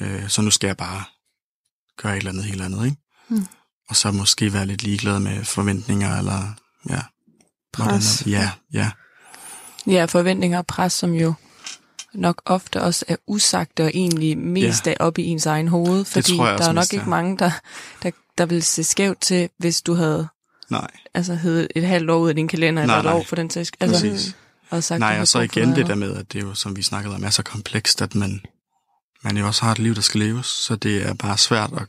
Øh, 0.00 0.28
så 0.28 0.42
nu 0.42 0.50
skal 0.50 0.66
jeg 0.66 0.76
bare 0.76 1.04
gøre 1.96 2.12
et 2.12 2.18
eller 2.18 2.30
andet 2.30 2.44
helt 2.44 2.62
andet, 2.62 2.84
ikke? 2.84 2.96
Mm. 3.28 3.46
Og 3.90 3.96
så 3.96 4.10
måske 4.10 4.52
være 4.52 4.66
lidt 4.66 4.82
ligeglad 4.82 5.18
med 5.18 5.44
forventninger, 5.44 6.18
eller 6.18 6.54
ja. 6.88 7.00
Pres. 7.72 8.20
Hvordan, 8.20 8.40
ja, 8.40 8.50
ja. 8.72 8.90
Ja, 9.86 10.04
forventninger 10.04 10.58
og 10.58 10.66
pres, 10.66 10.92
som 10.92 11.12
jo 11.12 11.34
nok 12.14 12.42
ofte 12.44 12.82
også 12.82 13.04
er 13.08 13.16
usagte 13.26 13.84
og 13.84 13.90
egentlig 13.94 14.38
mest 14.38 14.86
ja. 14.86 14.90
af 14.90 14.96
op 15.00 15.18
i 15.18 15.22
ens 15.22 15.46
egen 15.46 15.68
hoved, 15.68 16.04
fordi 16.04 16.36
der 16.36 16.68
er 16.68 16.72
nok 16.72 16.92
ikke 16.92 17.02
er. 17.02 17.08
mange, 17.08 17.38
der, 17.38 17.50
der, 18.02 18.10
der 18.38 18.46
vil 18.46 18.62
se 18.62 18.84
skævt 18.84 19.20
til, 19.20 19.48
hvis 19.58 19.82
du 19.82 19.94
havde 19.94 20.28
nej. 20.70 20.90
altså 21.14 21.34
hed 21.34 21.68
et 21.76 21.86
halvt 21.86 22.10
år 22.10 22.18
ud 22.18 22.28
af 22.28 22.34
din 22.34 22.48
kalender, 22.48 22.86
nej, 22.86 22.98
eller 22.98 23.10
et 23.10 23.16
år 23.16 23.24
for 23.24 23.36
den 23.36 23.50
sags. 23.50 23.70
Altså, 23.80 24.10
Præcis. 24.10 24.36
Og 24.70 24.84
sagt, 24.84 25.00
nej, 25.00 25.20
og 25.20 25.28
så 25.28 25.40
igen 25.40 25.76
det 25.76 25.86
der 25.86 25.94
med, 25.94 26.16
at 26.16 26.32
det 26.32 26.42
er 26.42 26.46
jo, 26.46 26.54
som 26.54 26.76
vi 26.76 26.82
snakkede 26.82 27.14
om, 27.14 27.24
er 27.24 27.30
så 27.30 27.42
komplekst, 27.42 28.02
at 28.02 28.14
man, 28.14 28.40
man 29.22 29.36
jo 29.36 29.46
også 29.46 29.64
har 29.64 29.72
et 29.72 29.78
liv, 29.78 29.94
der 29.94 30.00
skal 30.00 30.20
leves, 30.20 30.46
så 30.46 30.76
det 30.76 31.06
er 31.06 31.14
bare 31.14 31.38
svært 31.38 31.70
at, 31.72 31.86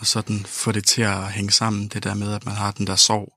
at 0.00 0.06
sådan 0.06 0.44
få 0.46 0.72
det 0.72 0.86
til 0.86 1.02
at 1.02 1.32
hænge 1.32 1.50
sammen, 1.50 1.88
det 1.88 2.04
der 2.04 2.14
med, 2.14 2.32
at 2.32 2.44
man 2.44 2.54
har 2.54 2.70
den 2.70 2.86
der 2.86 2.96
sorg, 2.96 3.32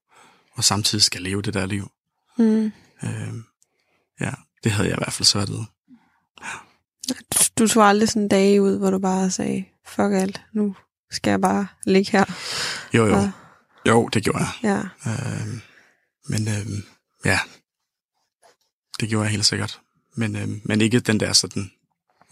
og 0.54 0.64
samtidig 0.64 1.04
skal 1.04 1.22
leve 1.22 1.42
det 1.42 1.54
der 1.54 1.66
liv. 1.66 1.92
Mm. 2.38 2.72
Øh, 3.04 3.34
ja, 4.22 4.32
det 4.64 4.72
havde 4.72 4.90
jeg 4.90 4.98
i 4.98 5.02
hvert 5.02 5.14
fald 5.14 5.26
svært 5.26 5.50
ved. 5.50 5.64
Du, 7.10 7.14
du 7.60 7.68
tog 7.68 7.84
aldrig 7.84 8.10
sådan 8.10 8.22
en 8.22 8.28
dag 8.28 8.62
ud, 8.62 8.78
hvor 8.78 8.92
du 8.92 9.00
bare 9.00 9.32
sagde, 9.32 9.66
fuck 9.86 10.14
alt, 10.14 10.42
nu 10.54 10.76
skal 11.12 11.32
jeg 11.32 11.42
bare 11.42 11.68
ligge 11.86 12.12
her. 12.12 12.26
Jo, 12.94 13.06
jo. 13.06 13.16
Og... 13.16 13.32
Jo, 13.88 14.08
det 14.08 14.24
gjorde 14.24 14.40
jeg. 14.40 14.50
Ja. 14.64 15.12
Øh, 15.12 15.48
men 16.30 16.48
øh, 16.48 16.84
ja, 17.26 17.40
det 19.00 19.10
gjorde 19.10 19.24
jeg 19.24 19.32
helt 19.32 19.46
sikkert. 19.46 19.80
Men, 20.16 20.36
øh, 20.36 20.50
men 20.66 20.82
ikke 20.82 21.00
den 21.00 21.20
der 21.20 21.34
sådan, 21.34 21.72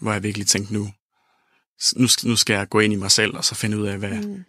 hvor 0.00 0.12
jeg 0.12 0.22
virkelig 0.22 0.46
tænkte 0.46 0.72
nu, 0.72 0.92
nu 1.96 2.08
skal, 2.08 2.28
nu 2.28 2.36
skal 2.36 2.54
jeg 2.54 2.68
gå 2.68 2.80
ind 2.80 2.92
i 2.92 2.96
mig 2.96 3.10
selv, 3.10 3.36
og 3.36 3.44
så 3.44 3.54
finde 3.54 3.78
ud 3.78 3.86
af, 3.86 3.98
hvad, 3.98 4.22
mm. 4.22 4.44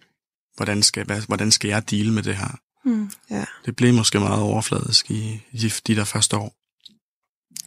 hvordan, 0.55 0.83
skal, 0.83 1.05
hvad, 1.05 1.21
hvordan 1.21 1.51
skal 1.51 1.67
jeg 1.67 1.89
dele 1.89 2.13
med 2.13 2.23
det 2.23 2.35
her. 2.35 2.59
Mm. 2.85 3.11
Ja. 3.29 3.45
Det 3.65 3.75
blev 3.75 3.93
måske 3.93 4.19
meget 4.19 4.41
overfladisk 4.41 5.11
i 5.11 5.41
de, 5.51 5.71
de 5.87 5.95
der 5.95 6.03
første 6.03 6.37
år. 6.37 6.55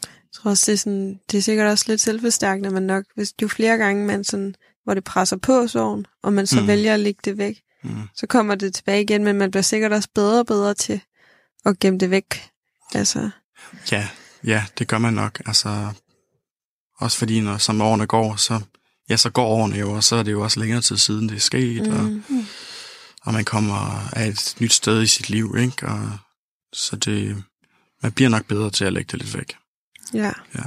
Jeg 0.03 0.35
tror 0.35 0.51
også, 0.51 0.67
det 0.67 0.73
er, 0.73 0.79
sådan, 0.79 1.21
det 1.31 1.39
er 1.39 1.43
sikkert 1.43 1.67
også 1.67 1.85
lidt 1.89 2.01
selvforstærkende, 2.01 2.71
men 2.71 2.83
nok, 2.83 3.05
hvis 3.15 3.35
jo 3.43 3.49
flere 3.49 3.79
gange 3.79 4.07
man 4.07 4.25
sådan, 4.25 4.55
hvor 4.85 4.95
det 4.95 5.05
presser 5.05 5.37
på 5.37 5.67
sorgen, 5.67 6.07
og 6.23 6.33
man 6.33 6.47
så 6.47 6.61
mm. 6.61 6.67
vælger 6.67 6.95
at 6.95 7.01
lægge 7.01 7.21
det 7.25 7.39
væk, 7.39 7.61
mm. 7.85 8.09
så 8.15 8.27
kommer 8.27 8.55
det 8.55 8.75
tilbage 8.75 9.03
igen, 9.03 9.25
men 9.25 9.39
man 9.39 9.51
bliver 9.51 9.63
sikkert 9.63 9.93
også 9.93 10.09
bedre 10.15 10.39
og 10.39 10.47
bedre 10.47 10.75
til 10.75 11.01
at 11.65 11.79
gemme 11.79 11.99
det 11.99 12.11
væk. 12.11 12.51
Altså. 12.95 13.31
Ja, 13.93 14.09
ja, 14.45 14.65
det 14.79 14.89
gør 14.89 14.99
man 14.99 15.15
nok. 15.15 15.43
Altså, 15.47 15.93
også 16.99 17.19
fordi, 17.19 17.41
når 17.41 17.59
som 17.59 17.81
årene 17.81 18.07
går, 18.07 18.37
så, 18.37 18.61
ja, 19.13 19.17
så 19.17 19.31
går 19.31 19.47
årene 19.47 19.77
jo, 19.77 19.93
og 19.93 20.05
så 20.05 20.17
er 20.17 20.23
det 20.23 20.33
jo 20.33 20.43
også 20.43 20.61
længere 20.61 20.81
tid 20.81 20.97
siden, 20.97 21.29
det 21.29 21.37
er 21.37 21.41
sket, 21.41 21.87
mm. 21.87 21.93
og, 21.93 22.23
og 23.23 23.33
man 23.33 23.45
kommer 23.45 24.09
af 24.13 24.29
et 24.29 24.55
nyt 24.61 24.73
sted 24.73 25.03
i 25.03 25.07
sit 25.07 25.31
liv, 25.31 25.55
ikke? 25.59 25.87
Og, 25.87 26.11
så 26.73 26.97
det, 26.97 27.45
man 28.03 28.13
bliver 28.13 28.29
nok 28.29 28.47
bedre 28.47 28.71
til 28.71 28.85
at 28.85 28.93
lægge 28.93 29.09
det 29.13 29.23
lidt 29.23 29.37
væk. 29.37 29.57
Ja. 30.15 30.33
ja. 30.55 30.63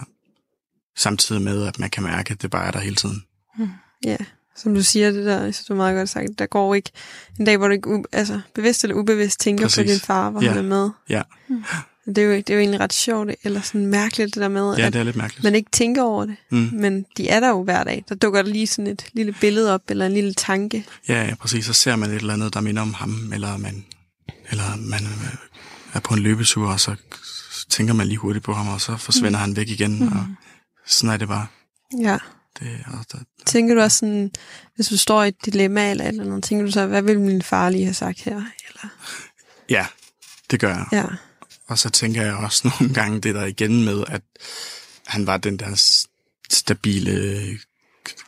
Samtidig 0.98 1.42
med, 1.42 1.68
at 1.68 1.80
man 1.80 1.90
kan 1.90 2.04
mærke, 2.04 2.32
at 2.32 2.42
det 2.42 2.52
bare 2.52 2.66
er 2.66 2.72
der 2.72 2.80
hele 2.80 2.96
tiden. 2.96 3.24
Mm. 3.58 3.70
Ja, 4.06 4.18
som 4.56 4.76
du 4.76 4.84
siger, 4.84 5.12
det 5.12 5.26
der, 5.26 5.52
så 5.52 5.66
du 5.68 5.76
meget 5.76 5.98
godt 5.98 6.10
sagt, 6.10 6.40
der 6.40 6.46
går 6.46 6.76
ikke 6.76 6.92
en 7.40 7.46
dag, 7.46 7.58
hvor 7.58 7.68
du 7.68 7.74
ikke 7.74 8.04
altså, 8.12 8.42
bevidst 8.56 8.84
eller 8.84 8.96
ubevidst 8.96 9.40
tænker 9.40 9.66
Præcis. 9.66 9.78
på 9.78 9.92
din 9.92 10.00
far, 10.00 10.30
hvor 10.30 10.42
ja. 10.42 10.50
han 10.50 10.58
er 10.58 10.62
med. 10.62 10.90
Ja. 11.10 11.22
Mm. 11.48 11.64
Det 12.06 12.18
er, 12.18 12.24
jo, 12.24 12.32
det 12.32 12.50
er 12.50 12.54
jo 12.54 12.60
egentlig 12.60 12.80
ret 12.80 12.94
sjovt, 12.94 13.32
eller 13.44 13.62
sådan 13.62 13.86
mærkeligt 13.86 14.36
det 14.36 14.42
der 14.42 14.48
med, 14.48 14.76
ja, 14.78 14.86
det 14.86 14.96
er 14.96 15.04
lidt 15.04 15.16
mærkeligt. 15.16 15.44
man 15.44 15.56
ikke 15.56 15.72
tænker 15.72 16.04
over 16.04 16.26
det. 16.26 16.36
Mm. 16.50 16.70
Men 16.74 17.06
de 17.18 17.30
er 17.30 17.40
der 17.40 17.50
jo 17.50 17.64
hver 17.64 17.84
dag. 17.84 18.04
Der 18.10 18.16
dukker 18.16 18.42
der 18.42 18.50
lige 18.50 18.68
sådan 18.68 18.88
et 18.88 19.06
lille 19.14 19.36
billede 19.42 19.74
op, 19.74 19.82
eller 19.90 20.06
en 20.06 20.14
lille 20.14 20.34
tanke. 20.34 20.86
Ja, 21.10 21.24
ja, 21.24 21.36
præcis. 21.36 21.66
Så 21.66 21.74
ser 21.74 21.96
man 21.96 22.10
et 22.10 22.16
eller 22.16 22.34
andet, 22.34 22.54
der 22.54 22.62
minder 22.62 22.82
om 22.82 22.94
ham, 22.94 23.32
eller 23.34 23.58
man, 23.58 23.86
eller 24.50 24.76
man 24.78 25.00
er 25.94 26.00
på 26.00 26.14
en 26.14 26.20
løbetur, 26.20 26.72
og 26.72 26.80
så 26.80 26.96
tænker 27.70 27.94
man 27.94 28.08
lige 28.08 28.18
hurtigt 28.18 28.46
på 28.46 28.54
ham, 28.54 28.68
og 28.68 28.82
så 28.82 28.98
forsvinder 28.98 29.40
mm. 29.40 29.42
han 29.42 29.56
væk 29.56 29.70
igen, 29.70 30.00
mm. 30.00 30.08
og 30.08 30.26
sådan 30.86 31.14
er 31.14 31.18
det 31.18 31.28
bare. 31.28 31.48
Ja. 32.02 32.18
Det, 32.60 32.68
og 32.88 33.06
der, 33.12 33.18
tænker 33.46 33.76
du 33.76 33.82
også 33.82 33.98
sådan, 33.98 34.32
hvis 34.76 34.88
du 34.88 34.98
står 34.98 35.24
i 35.24 35.28
et 35.28 35.46
dilemma 35.46 35.92
eller 35.92 36.06
eller 36.06 36.24
noget, 36.24 36.44
tænker 36.44 36.66
du 36.66 36.72
så, 36.72 36.86
hvad 36.86 37.02
vil 37.02 37.20
min 37.20 37.42
far 37.42 37.70
lige 37.70 37.84
have 37.84 37.94
sagt 37.94 38.22
her? 38.22 38.36
Eller? 38.36 38.90
Ja, 39.70 39.86
det 40.52 40.60
gør 40.60 40.70
jeg. 40.70 40.86
Ja. 40.92 41.06
Og 41.68 41.80
så 41.80 41.90
tænker 41.90 42.22
jeg 42.22 42.36
også 42.36 42.68
nogle 42.80 42.94
gange 42.94 43.22
det 43.22 43.36
der 43.36 43.46
igen 43.46 43.86
med, 43.86 44.04
at 44.08 44.22
han 45.08 45.28
var 45.28 45.38
den 45.38 45.60
der 45.60 45.76
stabile 46.50 47.60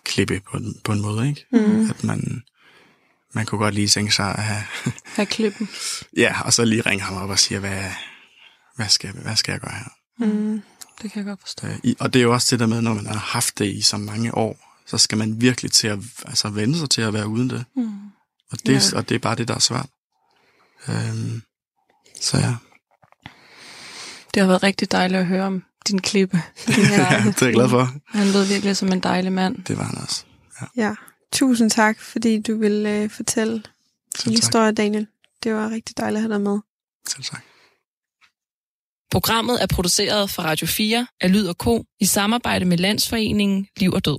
klippe 0.04 0.42
på 0.52 0.58
en, 0.58 0.80
på 0.84 0.92
en 0.92 1.02
måde, 1.02 1.30
ikke? 1.30 1.46
Mm. 1.52 1.90
At 1.90 2.04
man, 2.04 2.44
man 3.34 3.46
kunne 3.46 3.60
godt 3.60 3.74
lige 3.74 3.88
tænke 3.88 4.12
sig 4.12 4.36
at 4.36 4.44
have... 4.44 4.64
have 5.16 5.26
klippen. 5.26 5.70
ja, 6.18 6.42
og 6.42 6.54
så 6.54 6.66
lige 6.66 6.82
ringe 6.82 7.04
ham 7.04 7.18
op 7.18 7.30
og 7.30 7.40
sige, 7.40 7.60
hvad, 7.60 7.92
hvad, 8.76 8.90
skal, 8.90 9.12
hvad 9.12 9.36
skal 9.36 9.52
jeg 9.52 9.62
gøre 9.62 9.76
her? 9.76 9.90
Mm. 10.26 10.62
Det 11.02 11.12
kan 11.12 11.20
jeg 11.20 11.26
godt 11.26 11.42
forstå. 11.42 11.68
Øh, 11.68 11.96
og 12.00 12.14
det 12.14 12.20
er 12.20 12.24
jo 12.24 12.34
også 12.34 12.48
det 12.52 12.60
der 12.60 12.68
med, 12.68 12.82
når 12.82 12.94
man 12.94 13.06
har 13.06 13.18
haft 13.18 13.60
det 13.60 13.66
i 13.66 13.82
så 13.82 13.98
mange 13.98 14.36
år, 14.36 14.82
så 14.88 14.98
skal 14.98 15.18
man 15.18 15.42
virkelig 15.42 15.72
til 15.72 15.88
at 15.88 16.00
altså, 16.26 16.50
vende 16.50 16.80
sig 16.80 16.90
til 16.90 17.02
at 17.02 17.14
være 17.14 17.28
uden 17.28 17.50
det. 17.50 17.66
Mm. 17.76 17.90
Og, 18.52 18.58
det 18.66 18.92
ja. 18.92 18.98
og 18.98 19.10
det 19.10 19.16
er 19.16 19.20
bare 19.20 19.36
det, 19.36 19.48
der 19.48 19.56
er 19.56 19.60
svært. 19.60 19.90
Øhm, 20.88 21.42
så 22.22 22.38
ja. 22.38 22.56
Det 24.34 24.42
har 24.42 24.48
været 24.48 24.64
rigtig 24.64 24.92
dejligt 24.92 25.20
at 25.20 25.26
høre 25.26 25.44
om 25.44 25.64
din 25.88 26.02
klippe. 26.02 26.38
ja, 26.68 26.74
det 26.74 27.42
er 27.42 27.46
jeg 27.46 27.54
glad 27.54 27.70
for. 27.70 27.94
Han 28.06 28.28
lød 28.28 28.46
virkelig 28.46 28.78
som 28.78 28.92
en 28.92 29.00
dejlig 29.00 29.32
mand. 29.32 29.64
Det 29.64 29.78
var 29.78 29.84
han 29.84 29.98
også. 29.98 30.24
Ja. 30.62 30.84
ja. 30.84 30.96
Tusind 31.32 31.72
tak, 31.72 32.00
fordi 32.00 32.42
du 32.42 32.58
ville 32.58 32.90
øh, 32.90 33.10
fortælle 33.10 33.64
din 34.26 34.34
historie, 34.34 34.72
Daniel. 34.72 35.08
Det 35.44 35.54
var 35.54 35.70
rigtig 35.70 35.98
dejligt 35.98 36.18
at 36.18 36.22
have 36.22 36.34
dig 36.34 36.42
med. 36.42 36.60
Selv 37.08 37.24
tak. 37.24 37.44
Programmet 39.12 39.64
er 39.64 39.68
produceret 39.68 40.30
for 40.30 40.44
Radio 40.44 40.68
4 40.68 41.08
af 41.22 41.32
Lyd 41.32 41.48
og 41.48 41.58
Ko 41.58 41.86
i 42.00 42.06
samarbejde 42.06 42.66
med 42.66 42.78
Landsforeningen 42.78 43.68
Liv 43.78 43.92
og 43.92 44.06
Død. 44.06 44.18